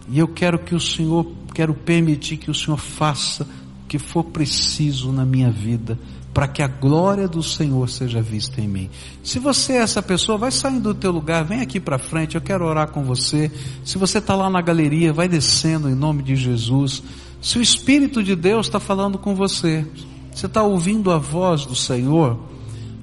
E 0.08 0.18
eu 0.18 0.28
quero 0.28 0.58
que 0.58 0.74
o 0.74 0.80
Senhor, 0.80 1.26
quero 1.54 1.72
permitir 1.72 2.36
que 2.36 2.50
o 2.50 2.54
Senhor 2.54 2.76
faça 2.76 3.44
o 3.44 3.88
que 3.88 3.98
for 3.98 4.24
preciso 4.24 5.12
na 5.12 5.24
minha 5.24 5.50
vida 5.50 5.98
para 6.34 6.48
que 6.48 6.60
a 6.60 6.66
glória 6.66 7.28
do 7.28 7.44
Senhor 7.44 7.88
seja 7.88 8.20
vista 8.20 8.60
em 8.60 8.66
mim. 8.66 8.90
Se 9.22 9.38
você 9.38 9.74
é 9.74 9.76
essa 9.76 10.02
pessoa, 10.02 10.36
vai 10.36 10.50
saindo 10.50 10.92
do 10.92 10.94
teu 10.94 11.12
lugar, 11.12 11.44
vem 11.44 11.60
aqui 11.60 11.78
para 11.78 11.96
frente, 11.96 12.34
eu 12.34 12.40
quero 12.40 12.66
orar 12.66 12.88
com 12.88 13.04
você. 13.04 13.52
Se 13.84 13.96
você 13.96 14.18
está 14.18 14.34
lá 14.34 14.50
na 14.50 14.60
galeria, 14.60 15.12
vai 15.12 15.28
descendo 15.28 15.88
em 15.88 15.94
nome 15.94 16.24
de 16.24 16.34
Jesus. 16.34 17.04
Se 17.40 17.56
o 17.56 17.62
Espírito 17.62 18.20
de 18.20 18.34
Deus 18.34 18.66
está 18.66 18.80
falando 18.80 19.16
com 19.16 19.36
você, 19.36 19.86
você 20.32 20.46
está 20.46 20.64
ouvindo 20.64 21.12
a 21.12 21.18
voz 21.18 21.64
do 21.64 21.76
Senhor, 21.76 22.36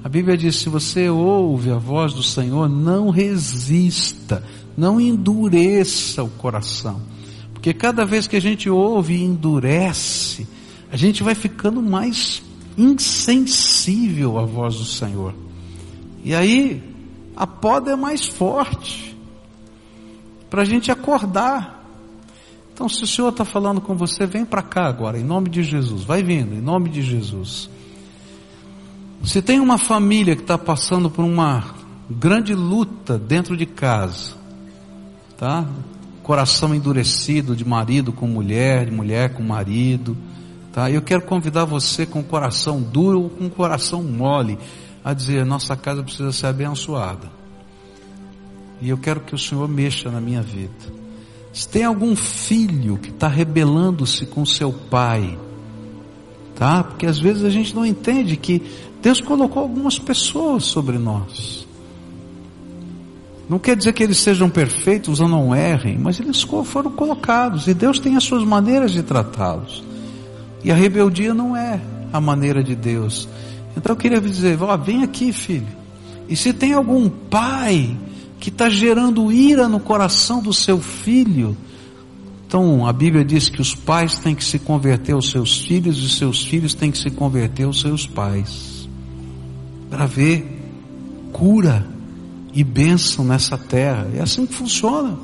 a 0.03 0.09
Bíblia 0.09 0.37
diz: 0.37 0.55
se 0.55 0.69
você 0.69 1.09
ouve 1.09 1.71
a 1.71 1.77
voz 1.77 2.13
do 2.13 2.23
Senhor, 2.23 2.67
não 2.67 3.09
resista, 3.09 4.43
não 4.75 4.99
endureça 4.99 6.23
o 6.23 6.29
coração. 6.29 7.01
Porque 7.53 7.73
cada 7.73 8.05
vez 8.05 8.25
que 8.25 8.35
a 8.35 8.41
gente 8.41 8.69
ouve 8.69 9.13
e 9.13 9.23
endurece, 9.23 10.47
a 10.91 10.97
gente 10.97 11.21
vai 11.21 11.35
ficando 11.35 11.81
mais 11.81 12.41
insensível 12.77 14.39
à 14.39 14.45
voz 14.45 14.77
do 14.77 14.85
Senhor. 14.85 15.35
E 16.23 16.33
aí, 16.33 16.81
a 17.35 17.45
poda 17.45 17.91
é 17.91 17.95
mais 17.95 18.25
forte 18.25 19.15
para 20.49 20.63
a 20.63 20.65
gente 20.65 20.91
acordar. 20.91 21.79
Então, 22.73 22.89
se 22.89 23.03
o 23.03 23.07
Senhor 23.07 23.29
está 23.29 23.45
falando 23.45 23.79
com 23.79 23.95
você, 23.95 24.25
vem 24.25 24.43
para 24.43 24.63
cá 24.63 24.87
agora, 24.87 25.19
em 25.19 25.23
nome 25.23 25.49
de 25.49 25.61
Jesus. 25.61 26.03
Vai 26.03 26.23
vindo, 26.23 26.55
em 26.55 26.61
nome 26.61 26.89
de 26.89 27.03
Jesus. 27.03 27.69
Se 29.23 29.41
tem 29.41 29.59
uma 29.59 29.77
família 29.77 30.35
que 30.35 30.41
está 30.41 30.57
passando 30.57 31.09
por 31.09 31.23
uma 31.23 31.75
grande 32.09 32.55
luta 32.55 33.17
dentro 33.17 33.55
de 33.55 33.65
casa, 33.65 34.35
tá? 35.37 35.67
Coração 36.23 36.73
endurecido 36.73 37.55
de 37.55 37.65
marido 37.65 38.11
com 38.11 38.27
mulher, 38.27 38.85
de 38.85 38.91
mulher 38.91 39.33
com 39.33 39.43
marido, 39.43 40.17
Tá? 40.71 40.89
Eu 40.89 41.01
quero 41.01 41.21
convidar 41.23 41.65
você 41.65 42.05
com 42.05 42.23
coração 42.23 42.81
duro 42.81 43.23
ou 43.23 43.29
com 43.29 43.49
coração 43.49 44.01
mole 44.01 44.57
a 45.03 45.13
dizer: 45.13 45.45
nossa 45.45 45.75
casa 45.75 46.01
precisa 46.01 46.31
ser 46.31 46.47
abençoada. 46.47 47.29
E 48.81 48.89
eu 48.89 48.97
quero 48.97 49.19
que 49.19 49.35
o 49.35 49.37
Senhor 49.37 49.67
mexa 49.67 50.09
na 50.09 50.21
minha 50.21 50.41
vida. 50.41 51.01
Se 51.51 51.67
tem 51.67 51.83
algum 51.83 52.15
filho 52.15 52.97
que 52.97 53.09
está 53.09 53.27
rebelando-se 53.27 54.25
com 54.25 54.45
seu 54.45 54.71
pai, 54.71 55.37
tá? 56.55 56.83
Porque 56.83 57.05
às 57.05 57.19
vezes 57.19 57.43
a 57.43 57.49
gente 57.49 57.75
não 57.75 57.85
entende 57.85 58.37
que 58.37 58.63
Deus 59.01 59.19
colocou 59.19 59.63
algumas 59.63 59.97
pessoas 59.97 60.65
sobre 60.65 60.97
nós. 60.97 61.67
Não 63.49 63.59
quer 63.59 63.75
dizer 63.75 63.91
que 63.91 64.01
eles 64.01 64.17
sejam 64.17 64.49
perfeitos 64.49 65.19
ou 65.19 65.27
não 65.27 65.53
errem, 65.53 65.97
mas 65.97 66.19
eles 66.19 66.41
foram 66.41 66.91
colocados 66.91 67.67
e 67.67 67.73
Deus 67.73 67.99
tem 67.99 68.15
as 68.15 68.23
suas 68.23 68.43
maneiras 68.43 68.91
de 68.91 69.03
tratá-los. 69.03 69.83
E 70.63 70.71
a 70.71 70.75
rebeldia 70.75 71.33
não 71.33 71.57
é 71.57 71.81
a 72.13 72.21
maneira 72.21 72.63
de 72.63 72.75
Deus. 72.75 73.27
Então 73.75 73.93
eu 73.93 73.97
queria 73.97 74.21
dizer, 74.21 74.61
ó, 74.61 74.77
vem 74.77 75.03
aqui, 75.03 75.33
filho. 75.33 75.67
E 76.29 76.35
se 76.37 76.53
tem 76.53 76.73
algum 76.73 77.09
pai 77.09 77.97
que 78.39 78.49
está 78.49 78.69
gerando 78.69 79.31
ira 79.31 79.67
no 79.67 79.79
coração 79.79 80.41
do 80.41 80.53
seu 80.53 80.79
filho, 80.79 81.57
então 82.47 82.87
a 82.87 82.93
Bíblia 82.93 83.25
diz 83.25 83.49
que 83.49 83.59
os 83.59 83.75
pais 83.75 84.17
têm 84.17 84.33
que 84.33 84.45
se 84.45 84.59
converter 84.59 85.11
aos 85.11 85.29
seus 85.29 85.59
filhos 85.59 85.97
e 85.97 86.09
seus 86.09 86.45
filhos 86.45 86.73
têm 86.73 86.91
que 86.91 86.97
se 86.97 87.09
converter 87.11 87.63
aos 87.63 87.81
seus 87.81 88.07
pais. 88.07 88.70
Para 89.91 90.07
ver 90.07 90.59
cura 91.31 91.85
e 92.51 92.63
bênção 92.63 93.23
nessa 93.23 93.57
terra. 93.57 94.07
É 94.15 94.21
assim 94.21 94.47
que 94.47 94.53
funciona. 94.55 95.17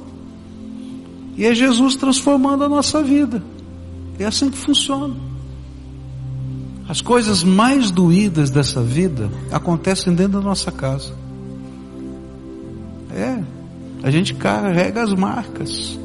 E 1.35 1.45
é 1.45 1.55
Jesus 1.55 1.95
transformando 1.95 2.63
a 2.63 2.69
nossa 2.69 3.01
vida. 3.01 3.43
É 4.19 4.25
assim 4.25 4.51
que 4.51 4.57
funciona. 4.57 5.15
As 6.87 7.01
coisas 7.01 7.43
mais 7.43 7.91
doídas 7.91 8.49
dessa 8.49 8.81
vida 8.81 9.29
acontecem 9.51 10.13
dentro 10.13 10.39
da 10.39 10.41
nossa 10.41 10.71
casa. 10.71 11.13
É, 13.11 13.43
a 14.03 14.09
gente 14.09 14.33
carrega 14.33 15.03
as 15.03 15.13
marcas, 15.13 15.99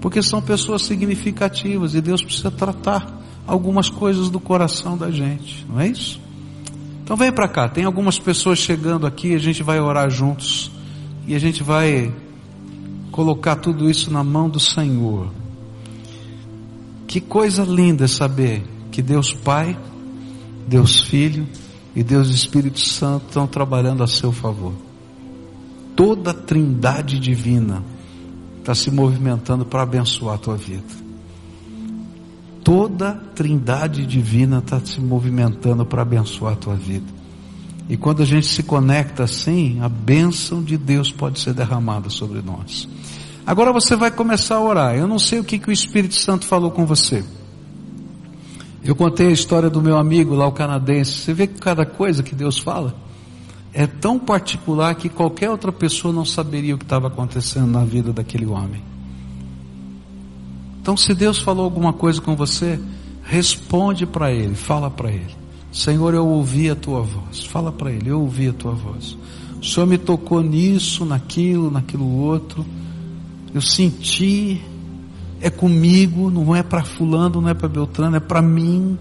porque 0.00 0.22
são 0.22 0.40
pessoas 0.40 0.82
significativas 0.82 1.94
e 1.94 2.00
Deus 2.00 2.22
precisa 2.22 2.50
tratar 2.50 3.20
algumas 3.46 3.90
coisas 3.90 4.30
do 4.30 4.40
coração 4.40 4.96
da 4.96 5.10
gente, 5.10 5.66
não 5.68 5.80
é 5.80 5.88
isso? 5.88 6.20
Então 7.10 7.18
vem 7.18 7.32
para 7.32 7.48
cá, 7.48 7.68
tem 7.68 7.82
algumas 7.82 8.20
pessoas 8.20 8.60
chegando 8.60 9.04
aqui, 9.04 9.34
a 9.34 9.38
gente 9.38 9.64
vai 9.64 9.80
orar 9.80 10.08
juntos 10.08 10.70
e 11.26 11.34
a 11.34 11.40
gente 11.40 11.60
vai 11.60 12.14
colocar 13.10 13.56
tudo 13.56 13.90
isso 13.90 14.12
na 14.12 14.22
mão 14.22 14.48
do 14.48 14.60
Senhor. 14.60 15.28
Que 17.08 17.20
coisa 17.20 17.64
linda 17.64 18.06
saber 18.06 18.62
que 18.92 19.02
Deus 19.02 19.34
Pai, 19.34 19.76
Deus 20.68 21.00
Filho 21.00 21.48
e 21.96 22.04
Deus 22.04 22.28
Espírito 22.30 22.78
Santo 22.78 23.24
estão 23.26 23.44
trabalhando 23.44 24.04
a 24.04 24.06
seu 24.06 24.30
favor. 24.30 24.74
Toda 25.96 26.30
a 26.30 26.34
trindade 26.34 27.18
divina 27.18 27.82
está 28.60 28.72
se 28.72 28.88
movimentando 28.88 29.66
para 29.66 29.82
abençoar 29.82 30.36
a 30.36 30.38
tua 30.38 30.56
vida. 30.56 30.99
Toda 32.62 33.10
a 33.10 33.14
trindade 33.14 34.04
divina 34.06 34.58
está 34.58 34.80
se 34.80 35.00
movimentando 35.00 35.84
para 35.86 36.02
abençoar 36.02 36.52
a 36.52 36.56
tua 36.56 36.74
vida. 36.74 37.06
E 37.88 37.96
quando 37.96 38.22
a 38.22 38.26
gente 38.26 38.46
se 38.46 38.62
conecta 38.62 39.24
assim, 39.24 39.80
a 39.80 39.88
bênção 39.88 40.62
de 40.62 40.76
Deus 40.76 41.10
pode 41.10 41.40
ser 41.40 41.52
derramada 41.52 42.08
sobre 42.08 42.40
nós. 42.40 42.88
Agora 43.44 43.72
você 43.72 43.96
vai 43.96 44.10
começar 44.10 44.56
a 44.56 44.60
orar. 44.60 44.94
Eu 44.94 45.08
não 45.08 45.18
sei 45.18 45.40
o 45.40 45.44
que, 45.44 45.58
que 45.58 45.70
o 45.70 45.72
Espírito 45.72 46.14
Santo 46.14 46.46
falou 46.46 46.70
com 46.70 46.86
você. 46.86 47.24
Eu 48.84 48.94
contei 48.94 49.28
a 49.28 49.32
história 49.32 49.68
do 49.68 49.82
meu 49.82 49.98
amigo 49.98 50.34
lá, 50.34 50.46
o 50.46 50.52
canadense. 50.52 51.12
Você 51.12 51.34
vê 51.34 51.46
que 51.46 51.60
cada 51.60 51.84
coisa 51.84 52.22
que 52.22 52.34
Deus 52.34 52.58
fala 52.58 52.94
é 53.72 53.86
tão 53.86 54.18
particular 54.18 54.94
que 54.94 55.08
qualquer 55.08 55.50
outra 55.50 55.72
pessoa 55.72 56.12
não 56.12 56.24
saberia 56.24 56.74
o 56.74 56.78
que 56.78 56.84
estava 56.84 57.08
acontecendo 57.08 57.66
na 57.66 57.84
vida 57.84 58.12
daquele 58.12 58.46
homem. 58.46 58.82
Então, 60.80 60.96
se 60.96 61.14
Deus 61.14 61.38
falou 61.38 61.64
alguma 61.64 61.92
coisa 61.92 62.20
com 62.20 62.34
você, 62.34 62.80
responde 63.22 64.06
para 64.06 64.32
Ele, 64.32 64.54
fala 64.54 64.90
para 64.90 65.10
Ele. 65.10 65.36
Senhor, 65.72 66.14
eu 66.14 66.26
ouvi 66.26 66.70
a 66.70 66.74
tua 66.74 67.02
voz. 67.02 67.44
Fala 67.44 67.70
para 67.70 67.92
Ele, 67.92 68.10
eu 68.10 68.20
ouvi 68.20 68.48
a 68.48 68.52
tua 68.52 68.72
voz. 68.72 69.16
O 69.60 69.64
Senhor 69.64 69.86
me 69.86 69.98
tocou 69.98 70.42
nisso, 70.42 71.04
naquilo, 71.04 71.70
naquilo 71.70 72.06
outro 72.06 72.64
eu 73.54 73.60
senti, 73.60 74.60
é 75.40 75.50
comigo, 75.50 76.30
não 76.30 76.54
é 76.54 76.62
para 76.62 76.84
fulano, 76.84 77.40
não 77.40 77.48
é 77.48 77.54
para 77.54 77.68
Beltrano, 77.68 78.16
é 78.16 78.20
para 78.20 78.40
mim. 78.40 78.96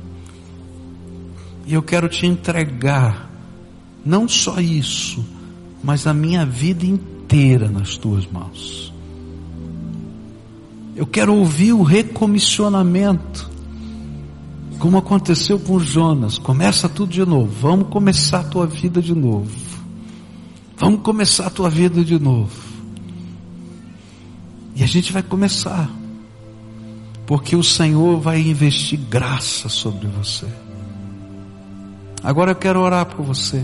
E 1.67 1.73
eu 1.73 1.83
quero 1.83 2.09
te 2.09 2.25
entregar, 2.25 3.29
não 4.03 4.27
só 4.27 4.59
isso, 4.59 5.23
mas 5.83 6.07
a 6.07 6.13
minha 6.13 6.45
vida 6.45 6.85
inteira 6.85 7.69
nas 7.69 7.95
tuas 7.95 8.25
mãos. 8.25 8.88
Eu 10.99 11.07
quero 11.07 11.33
ouvir 11.33 11.71
o 11.71 11.81
recomissionamento, 11.81 13.49
como 14.79 14.97
aconteceu 14.97 15.57
com 15.57 15.79
Jonas. 15.79 16.37
Começa 16.37 16.89
tudo 16.89 17.13
de 17.13 17.25
novo. 17.25 17.47
Vamos 17.61 17.87
começar 17.87 18.41
a 18.41 18.43
tua 18.43 18.67
vida 18.67 19.01
de 19.01 19.15
novo. 19.15 19.49
Vamos 20.75 20.99
começar 20.99 21.47
a 21.47 21.49
tua 21.49 21.69
vida 21.69 22.03
de 22.03 22.19
novo. 22.19 22.51
E 24.75 24.83
a 24.83 24.85
gente 24.85 25.13
vai 25.13 25.23
começar. 25.23 25.89
Porque 27.25 27.55
o 27.55 27.63
Senhor 27.63 28.19
vai 28.19 28.41
investir 28.41 28.99
graça 28.99 29.69
sobre 29.69 30.05
você. 30.05 30.47
Agora 32.21 32.51
eu 32.51 32.55
quero 32.55 32.81
orar 32.81 33.05
por 33.05 33.23
você. 33.23 33.63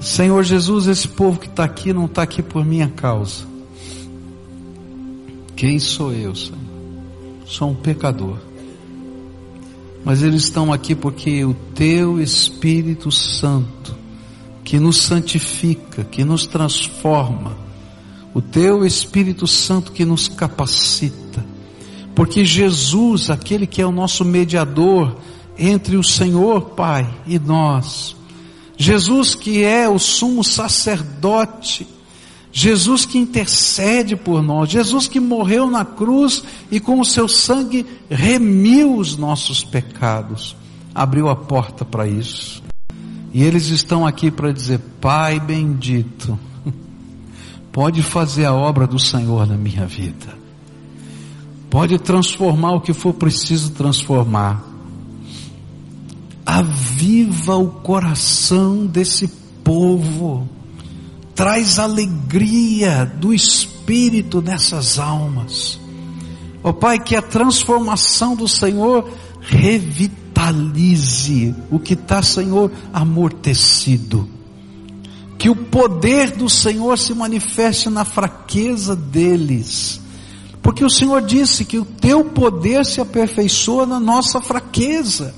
Senhor 0.00 0.42
Jesus, 0.42 0.86
esse 0.86 1.08
povo 1.08 1.38
que 1.38 1.46
está 1.46 1.64
aqui 1.64 1.92
não 1.92 2.06
está 2.06 2.22
aqui 2.22 2.42
por 2.42 2.64
minha 2.64 2.88
causa. 2.88 3.55
Quem 5.56 5.78
sou 5.78 6.12
eu, 6.12 6.34
Senhor? 6.34 6.58
Sou 7.46 7.70
um 7.70 7.74
pecador. 7.74 8.36
Mas 10.04 10.22
eles 10.22 10.44
estão 10.44 10.72
aqui 10.72 10.94
porque 10.94 11.44
o 11.44 11.54
Teu 11.74 12.20
Espírito 12.20 13.10
Santo, 13.10 13.96
que 14.62 14.78
nos 14.78 14.98
santifica, 14.98 16.04
que 16.04 16.24
nos 16.24 16.46
transforma, 16.46 17.56
o 18.34 18.42
teu 18.42 18.84
Espírito 18.84 19.46
Santo 19.46 19.92
que 19.92 20.04
nos 20.04 20.28
capacita. 20.28 21.42
Porque 22.14 22.44
Jesus, 22.44 23.30
aquele 23.30 23.66
que 23.66 23.80
é 23.80 23.86
o 23.86 23.90
nosso 23.90 24.26
mediador 24.26 25.16
entre 25.58 25.96
o 25.96 26.04
Senhor 26.04 26.60
Pai 26.72 27.08
e 27.26 27.38
nós, 27.38 28.14
Jesus 28.76 29.34
que 29.34 29.64
é 29.64 29.88
o 29.88 29.98
sumo 29.98 30.44
sacerdote, 30.44 31.86
Jesus 32.58 33.04
que 33.04 33.18
intercede 33.18 34.16
por 34.16 34.42
nós, 34.42 34.70
Jesus 34.70 35.06
que 35.06 35.20
morreu 35.20 35.70
na 35.70 35.84
cruz 35.84 36.42
e 36.70 36.80
com 36.80 36.98
o 36.98 37.04
seu 37.04 37.28
sangue 37.28 37.84
remiu 38.08 38.96
os 38.96 39.14
nossos 39.14 39.62
pecados, 39.62 40.56
abriu 40.94 41.28
a 41.28 41.36
porta 41.36 41.84
para 41.84 42.08
isso. 42.08 42.62
E 43.34 43.42
eles 43.42 43.66
estão 43.68 44.06
aqui 44.06 44.30
para 44.30 44.52
dizer: 44.52 44.80
Pai 45.02 45.38
bendito, 45.38 46.38
pode 47.70 48.02
fazer 48.02 48.46
a 48.46 48.54
obra 48.54 48.86
do 48.86 48.98
Senhor 48.98 49.46
na 49.46 49.58
minha 49.58 49.84
vida. 49.84 50.34
Pode 51.68 51.98
transformar 51.98 52.72
o 52.72 52.80
que 52.80 52.94
for 52.94 53.12
preciso 53.12 53.72
transformar. 53.72 54.64
Aviva 56.46 57.54
o 57.54 57.68
coração 57.68 58.86
desse 58.86 59.28
povo. 59.62 60.48
Traz 61.36 61.78
alegria 61.78 63.04
do 63.04 63.32
Espírito 63.32 64.42
nessas 64.42 64.98
almas. 64.98 65.78
Ó 66.64 66.70
oh, 66.70 66.74
Pai, 66.74 66.98
que 66.98 67.14
a 67.14 67.22
transformação 67.22 68.34
do 68.34 68.48
Senhor 68.48 69.08
revitalize 69.40 69.94
o 71.70 71.78
que 71.78 71.92
está, 71.92 72.20
Senhor, 72.22 72.72
amortecido 72.92 74.36
que 75.38 75.50
o 75.50 75.56
poder 75.56 76.32
do 76.32 76.48
Senhor 76.48 76.98
se 76.98 77.14
manifeste 77.14 77.90
na 77.90 78.04
fraqueza 78.04 78.96
deles. 78.96 80.00
Porque 80.62 80.84
o 80.84 80.90
Senhor 80.90 81.22
disse 81.22 81.64
que 81.64 81.78
o 81.78 81.84
teu 81.84 82.24
poder 82.24 82.84
se 82.84 83.00
aperfeiçoa 83.00 83.86
na 83.86 84.00
nossa 84.00 84.40
fraqueza. 84.40 85.34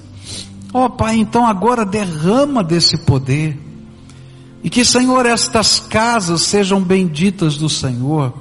Ó 0.73 0.87
oh, 0.87 0.91
Pai, 0.91 1.17
então 1.17 1.47
agora 1.47 1.85
derrama 1.85 2.63
desse 2.63 2.97
poder. 2.99 3.59
E 4.63 4.71
que, 4.71 4.85
Senhor, 4.85 5.27
estas 5.27 5.79
casas 5.79 6.43
sejam 6.43 6.83
benditas 6.83 7.57
do 7.57 7.69
Senhor. 7.69 8.35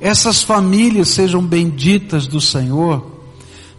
Essas 0.00 0.42
famílias 0.42 1.08
sejam 1.08 1.42
benditas 1.42 2.26
do 2.26 2.40
Senhor. 2.40 3.06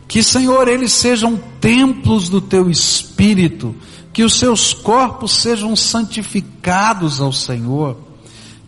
Que, 0.08 0.24
Senhor, 0.24 0.68
eles 0.68 0.94
sejam 0.94 1.40
templos 1.60 2.30
do 2.30 2.40
teu 2.40 2.70
Espírito 2.70 3.76
que 4.14 4.24
os 4.24 4.38
seus 4.38 4.74
corpos 4.74 5.34
sejam 5.34 5.76
santificados 5.76 7.20
ao 7.20 7.34
Senhor, 7.34 7.98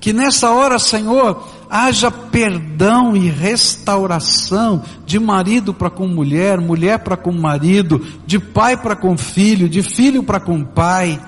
que 0.02 0.12
nessa 0.12 0.52
hora, 0.52 0.80
Senhor, 0.80 1.48
haja 1.70 2.10
perdão 2.10 3.16
e 3.16 3.30
restauração 3.30 4.84
de 5.06 5.20
marido 5.20 5.74
para 5.74 5.90
com 5.90 6.08
mulher, 6.08 6.60
mulher 6.60 7.00
para 7.00 7.16
com 7.16 7.32
marido, 7.32 8.04
de 8.26 8.40
pai 8.40 8.76
para 8.76 8.96
com 8.96 9.16
filho, 9.18 9.70
de 9.70 9.84
filho 9.84 10.24
para 10.24 10.40
com 10.40 10.64
pai, 10.64 11.20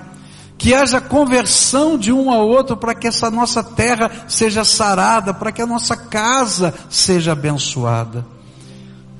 que 0.58 0.74
haja 0.74 1.00
conversão 1.00 1.96
de 1.96 2.12
um 2.12 2.32
ao 2.32 2.48
outro 2.48 2.76
para 2.76 2.92
que 2.92 3.06
essa 3.06 3.30
nossa 3.30 3.62
terra 3.62 4.10
seja 4.26 4.64
sarada, 4.64 5.32
para 5.32 5.52
que 5.52 5.62
a 5.62 5.66
nossa 5.66 5.96
casa 5.96 6.74
seja 6.90 7.32
abençoada. 7.32 8.26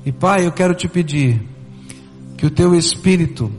E 0.05 0.11
Pai, 0.11 0.45
eu 0.45 0.51
quero 0.51 0.75
te 0.75 0.89
pedir 0.89 1.41
que 2.35 2.45
o 2.45 2.49
teu 2.49 2.75
Espírito 2.75 3.49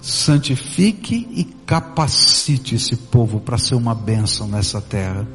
santifique 0.00 1.28
e 1.30 1.44
capacite 1.66 2.74
esse 2.74 2.96
povo 2.96 3.38
para 3.38 3.58
ser 3.58 3.74
uma 3.74 3.94
bênção 3.94 4.48
nessa 4.48 4.80
terra. 4.80 5.28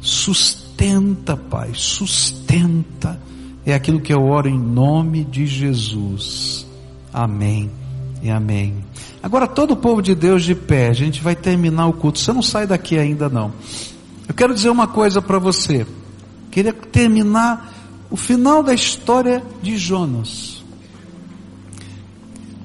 Sustenta, 0.00 1.36
Pai, 1.36 1.72
sustenta. 1.74 3.20
É 3.66 3.74
aquilo 3.74 4.00
que 4.00 4.12
eu 4.12 4.22
oro 4.22 4.48
em 4.48 4.58
nome 4.58 5.24
de 5.24 5.46
Jesus. 5.46 6.64
Amém 7.12 7.81
e 8.22 8.30
amém. 8.30 8.84
Agora 9.22 9.48
todo 9.48 9.72
o 9.72 9.76
povo 9.76 10.00
de 10.00 10.14
Deus 10.14 10.44
de 10.44 10.54
pé, 10.54 10.88
a 10.88 10.92
gente 10.92 11.20
vai 11.20 11.34
terminar 11.34 11.88
o 11.88 11.92
culto. 11.92 12.20
Você 12.20 12.32
não 12.32 12.42
sai 12.42 12.66
daqui 12.66 12.96
ainda 12.96 13.28
não. 13.28 13.52
Eu 14.28 14.34
quero 14.34 14.54
dizer 14.54 14.70
uma 14.70 14.86
coisa 14.86 15.20
para 15.20 15.38
você. 15.38 15.86
Queria 16.50 16.72
terminar 16.72 17.72
o 18.08 18.16
final 18.16 18.62
da 18.62 18.72
história 18.72 19.42
de 19.60 19.76
Jonas. 19.76 20.62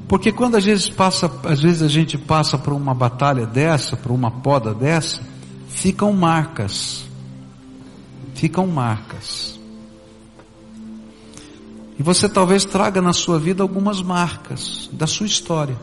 Porque 0.07 0.31
quando 0.31 0.55
às 0.55 0.63
vezes 0.63 0.89
passa, 0.89 1.29
às 1.43 1.61
vezes 1.61 1.81
a 1.81 1.87
gente 1.87 2.17
passa 2.17 2.57
por 2.57 2.71
uma 2.73 2.93
batalha 2.93 3.45
dessa, 3.45 3.97
por 3.97 4.11
uma 4.11 4.29
poda 4.29 4.73
dessa, 4.73 5.21
ficam 5.67 6.13
marcas. 6.13 7.05
Ficam 8.35 8.67
marcas. 8.67 9.56
E 11.99 12.03
você 12.03 12.29
talvez 12.29 12.63
traga 12.63 13.01
na 13.01 13.13
sua 13.13 13.39
vida 13.39 13.63
algumas 13.63 14.01
marcas 14.01 14.89
da 14.93 15.07
sua 15.07 15.25
história. 15.25 15.77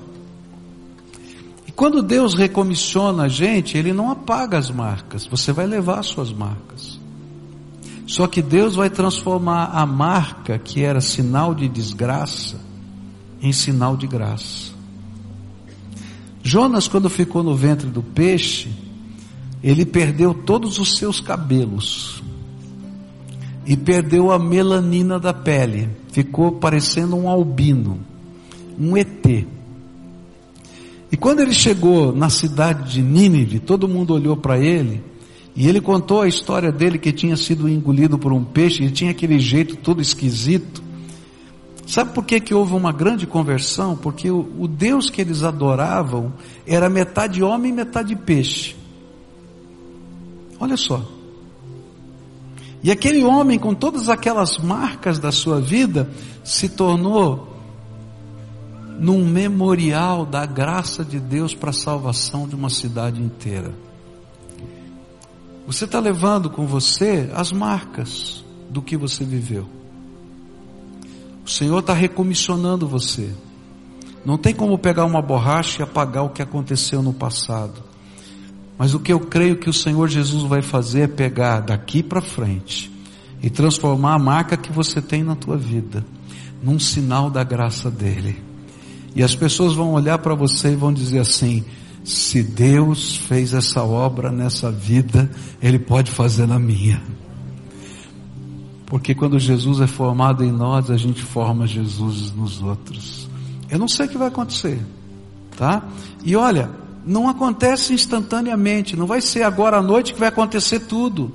E 1.66 1.72
quando 1.72 2.02
Deus 2.02 2.34
recomissiona 2.34 3.24
a 3.24 3.28
gente, 3.28 3.76
Ele 3.76 3.92
não 3.92 4.10
apaga 4.10 4.56
as 4.56 4.70
marcas, 4.70 5.26
você 5.26 5.52
vai 5.52 5.66
levar 5.66 5.98
as 5.98 6.06
suas 6.06 6.32
marcas. 6.32 7.00
Só 8.06 8.26
que 8.26 8.42
Deus 8.42 8.76
vai 8.76 8.90
transformar 8.90 9.70
a 9.72 9.84
marca 9.86 10.58
que 10.58 10.82
era 10.82 11.00
sinal 11.00 11.54
de 11.54 11.68
desgraça 11.68 12.60
em 13.40 13.52
sinal 13.52 13.96
de 13.96 14.06
graça. 14.06 14.72
Jonas, 16.42 16.86
quando 16.86 17.08
ficou 17.08 17.42
no 17.42 17.56
ventre 17.56 17.88
do 17.88 18.02
peixe, 18.02 18.70
ele 19.62 19.86
perdeu 19.86 20.34
todos 20.34 20.78
os 20.78 20.96
seus 20.96 21.20
cabelos 21.20 22.22
e 23.66 23.76
perdeu 23.76 24.30
a 24.30 24.38
melanina 24.38 25.18
da 25.18 25.32
pele, 25.32 25.88
ficou 26.14 26.52
parecendo 26.52 27.16
um 27.16 27.28
albino, 27.28 27.98
um 28.78 28.96
ET. 28.96 29.26
E 31.10 31.16
quando 31.16 31.40
ele 31.40 31.52
chegou 31.52 32.14
na 32.14 32.30
cidade 32.30 32.92
de 32.92 33.02
Nínive, 33.02 33.58
todo 33.58 33.88
mundo 33.88 34.14
olhou 34.14 34.36
para 34.36 34.56
ele 34.56 35.02
e 35.56 35.66
ele 35.66 35.80
contou 35.80 36.22
a 36.22 36.28
história 36.28 36.70
dele 36.70 37.00
que 37.00 37.12
tinha 37.12 37.36
sido 37.36 37.68
engolido 37.68 38.16
por 38.16 38.32
um 38.32 38.44
peixe, 38.44 38.84
e 38.84 38.90
tinha 38.92 39.10
aquele 39.10 39.40
jeito 39.40 39.74
todo 39.74 40.00
esquisito. 40.00 40.84
Sabe 41.84 42.12
por 42.14 42.24
que, 42.24 42.38
que 42.38 42.54
houve 42.54 42.74
uma 42.74 42.92
grande 42.92 43.26
conversão? 43.26 43.96
Porque 43.96 44.30
o, 44.30 44.48
o 44.56 44.68
Deus 44.68 45.10
que 45.10 45.20
eles 45.20 45.42
adoravam 45.42 46.32
era 46.64 46.88
metade 46.88 47.42
homem 47.42 47.72
e 47.72 47.74
metade 47.74 48.14
peixe. 48.14 48.76
Olha 50.60 50.76
só. 50.76 51.04
E 52.84 52.90
aquele 52.90 53.24
homem, 53.24 53.58
com 53.58 53.74
todas 53.74 54.10
aquelas 54.10 54.58
marcas 54.58 55.18
da 55.18 55.32
sua 55.32 55.58
vida, 55.58 56.06
se 56.44 56.68
tornou 56.68 57.56
num 59.00 59.26
memorial 59.26 60.26
da 60.26 60.44
graça 60.44 61.02
de 61.02 61.18
Deus 61.18 61.54
para 61.54 61.70
a 61.70 61.72
salvação 61.72 62.46
de 62.46 62.54
uma 62.54 62.68
cidade 62.68 63.22
inteira. 63.22 63.74
Você 65.66 65.86
está 65.86 65.98
levando 65.98 66.50
com 66.50 66.66
você 66.66 67.30
as 67.34 67.50
marcas 67.52 68.44
do 68.68 68.82
que 68.82 68.98
você 68.98 69.24
viveu. 69.24 69.66
O 71.42 71.48
Senhor 71.48 71.78
está 71.78 71.94
recomissionando 71.94 72.86
você. 72.86 73.32
Não 74.26 74.36
tem 74.36 74.54
como 74.54 74.76
pegar 74.76 75.06
uma 75.06 75.22
borracha 75.22 75.80
e 75.80 75.82
apagar 75.82 76.22
o 76.24 76.30
que 76.30 76.42
aconteceu 76.42 77.02
no 77.02 77.14
passado. 77.14 77.93
Mas 78.78 78.94
o 78.94 79.00
que 79.00 79.12
eu 79.12 79.20
creio 79.20 79.56
que 79.56 79.70
o 79.70 79.72
Senhor 79.72 80.08
Jesus 80.08 80.44
vai 80.44 80.62
fazer 80.62 81.02
é 81.02 81.06
pegar 81.06 81.60
daqui 81.60 82.02
para 82.02 82.20
frente 82.20 82.90
e 83.42 83.48
transformar 83.48 84.14
a 84.14 84.18
marca 84.18 84.56
que 84.56 84.72
você 84.72 85.00
tem 85.00 85.22
na 85.22 85.36
tua 85.36 85.56
vida 85.56 86.04
num 86.62 86.78
sinal 86.78 87.30
da 87.30 87.44
graça 87.44 87.90
dele. 87.90 88.42
E 89.14 89.22
as 89.22 89.34
pessoas 89.34 89.74
vão 89.74 89.92
olhar 89.92 90.18
para 90.18 90.34
você 90.34 90.72
e 90.72 90.76
vão 90.76 90.92
dizer 90.92 91.18
assim: 91.18 91.64
se 92.02 92.42
Deus 92.42 93.16
fez 93.16 93.52
essa 93.52 93.82
obra 93.84 94.32
nessa 94.32 94.72
vida, 94.72 95.30
Ele 95.62 95.78
pode 95.78 96.10
fazer 96.10 96.46
na 96.46 96.58
minha. 96.58 97.02
Porque 98.86 99.14
quando 99.14 99.38
Jesus 99.38 99.80
é 99.80 99.86
formado 99.86 100.42
em 100.42 100.52
nós, 100.52 100.90
a 100.90 100.96
gente 100.96 101.22
forma 101.22 101.66
Jesus 101.66 102.32
nos 102.32 102.62
outros. 102.62 103.28
Eu 103.70 103.78
não 103.78 103.88
sei 103.88 104.06
o 104.06 104.08
que 104.08 104.18
vai 104.18 104.28
acontecer, 104.28 104.80
tá? 105.56 105.82
E 106.24 106.34
olha, 106.36 106.70
não 107.06 107.28
acontece 107.28 107.92
instantaneamente, 107.92 108.96
não 108.96 109.06
vai 109.06 109.20
ser 109.20 109.42
agora 109.42 109.78
à 109.78 109.82
noite 109.82 110.14
que 110.14 110.20
vai 110.20 110.28
acontecer 110.28 110.80
tudo, 110.80 111.32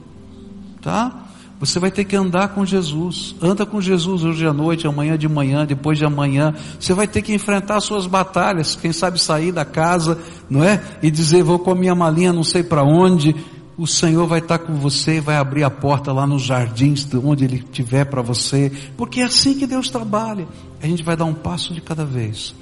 tá? 0.81 1.27
Você 1.59 1.77
vai 1.77 1.91
ter 1.91 2.05
que 2.05 2.15
andar 2.15 2.49
com 2.49 2.65
Jesus. 2.65 3.35
Anda 3.41 3.65
com 3.65 3.81
Jesus 3.81 4.23
hoje 4.23 4.47
à 4.47 4.53
noite, 4.53 4.87
amanhã 4.87 5.17
de 5.17 5.27
manhã, 5.27 5.65
depois 5.65 5.97
de 5.97 6.05
amanhã. 6.05 6.55
Você 6.79 6.93
vai 6.93 7.05
ter 7.05 7.21
que 7.21 7.33
enfrentar 7.33 7.81
suas 7.81 8.07
batalhas. 8.07 8.77
Quem 8.77 8.93
sabe 8.93 9.19
sair 9.19 9.51
da 9.51 9.65
casa, 9.65 10.17
não 10.49 10.63
é? 10.63 10.81
E 11.03 11.11
dizer, 11.11 11.43
vou 11.43 11.59
com 11.59 11.71
a 11.71 11.75
minha 11.75 11.93
malinha, 11.93 12.31
não 12.31 12.45
sei 12.45 12.63
para 12.63 12.81
onde. 12.81 13.35
O 13.77 13.85
Senhor 13.85 14.25
vai 14.25 14.39
estar 14.39 14.59
com 14.59 14.75
você 14.75 15.17
e 15.17 15.19
vai 15.19 15.35
abrir 15.35 15.65
a 15.65 15.69
porta 15.69 16.13
lá 16.13 16.25
nos 16.25 16.43
jardins, 16.43 17.05
onde 17.13 17.43
Ele 17.43 17.59
tiver 17.59 18.05
para 18.05 18.21
você. 18.21 18.71
Porque 18.95 19.19
é 19.19 19.25
assim 19.25 19.53
que 19.53 19.67
Deus 19.67 19.89
trabalha. 19.89 20.47
A 20.81 20.87
gente 20.87 21.03
vai 21.03 21.17
dar 21.17 21.25
um 21.25 21.33
passo 21.33 21.73
de 21.73 21.81
cada 21.81 22.05
vez. 22.05 22.55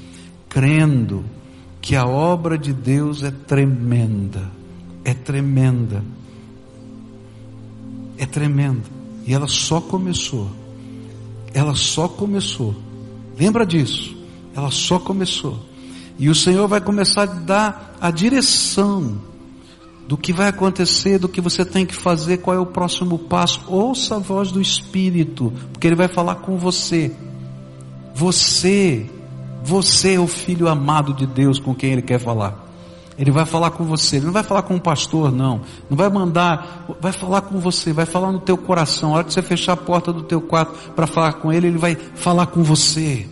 Crendo 0.50 1.24
que 1.88 1.96
a 1.96 2.06
obra 2.06 2.58
de 2.58 2.74
Deus 2.74 3.24
é 3.24 3.32
tremenda. 3.32 4.52
É 5.06 5.14
tremenda 5.14 6.04
é 8.18 8.26
tremenda. 8.26 8.84
E 9.26 9.34
ela 9.34 9.48
só 9.48 9.80
começou. 9.80 10.50
Ela 11.54 11.76
só 11.76 12.08
começou. 12.08 12.76
Lembra 13.38 13.66
disso? 13.66 14.18
Ela 14.56 14.72
só 14.72 15.00
começou. 15.00 15.60
E 16.18 16.30
o 16.30 16.36
Senhor 16.36 16.68
vai 16.68 16.82
começar 16.82 17.24
a 17.24 17.26
dar 17.26 17.96
a 18.02 18.10
direção 18.10 19.22
do 20.08 20.18
que 20.18 20.34
vai 20.34 20.48
acontecer, 20.48 21.20
do 21.20 21.30
que 21.30 21.42
você 21.42 21.64
tem 21.66 21.86
que 21.86 21.94
fazer, 21.94 22.38
qual 22.38 22.56
é 22.56 22.60
o 22.60 22.66
próximo 22.66 23.20
passo. 23.20 23.62
Ouça 23.68 24.16
a 24.16 24.20
voz 24.20 24.52
do 24.52 24.62
Espírito, 24.62 25.54
porque 25.72 25.86
Ele 25.86 25.96
vai 25.96 26.08
falar 26.08 26.36
com 26.36 26.58
você. 26.58 27.14
Você, 28.16 29.08
você 29.68 30.14
é 30.14 30.20
o 30.20 30.28
filho 30.28 30.70
amado 30.70 31.14
de 31.14 31.28
Deus 31.28 31.60
com 31.60 31.76
quem 31.76 31.92
Ele 31.92 32.02
quer 32.02 32.20
falar. 32.20 32.66
Ele 33.20 33.32
vai 33.32 33.46
falar 33.46 33.72
com 33.72 33.84
você, 33.84 34.18
ele 34.18 34.28
não 34.28 34.32
vai 34.32 34.44
falar 34.44 34.62
com 34.62 34.76
um 34.76 34.80
pastor, 34.80 35.32
não. 35.32 35.62
Não 35.90 35.98
vai 35.98 36.08
mandar, 36.08 36.86
vai 37.02 37.12
falar 37.12 37.42
com 37.42 37.60
você, 37.60 37.92
vai 37.92 38.06
falar 38.06 38.32
no 38.32 38.40
teu 38.40 38.56
coração. 38.56 39.10
A 39.10 39.18
hora 39.18 39.24
que 39.24 39.34
você 39.34 39.42
fechar 39.42 39.74
a 39.74 39.78
porta 39.78 40.14
do 40.14 40.22
teu 40.22 40.40
quarto 40.40 40.92
para 40.92 41.08
falar 41.08 41.34
com 41.34 41.52
ele, 41.52 41.66
ele 41.68 41.80
vai 41.80 41.96
falar 41.96 42.46
com 42.46 42.62
você. 42.62 43.28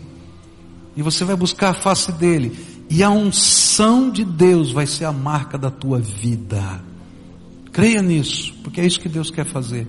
E 0.98 1.04
você 1.04 1.24
vai 1.24 1.36
buscar 1.36 1.70
a 1.70 1.74
face 1.76 2.12
dele. 2.12 2.58
E 2.90 3.04
a 3.04 3.12
unção 3.12 4.10
de 4.10 4.26
Deus 4.26 4.72
vai 4.72 4.88
ser 4.88 5.06
a 5.06 5.12
marca 5.12 5.56
da 5.56 5.70
tua 5.70 6.00
vida. 6.00 6.84
Creia 7.72 8.02
nisso, 8.02 8.56
porque 8.64 8.82
é 8.82 8.86
isso 8.88 9.00
que 9.00 9.10
Deus 9.10 9.30
quer 9.30 9.46
fazer. 9.46 9.88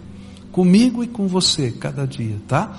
Comigo 0.53 1.03
e 1.03 1.07
com 1.07 1.27
você, 1.27 1.71
cada 1.71 2.07
dia, 2.07 2.37
tá? 2.47 2.79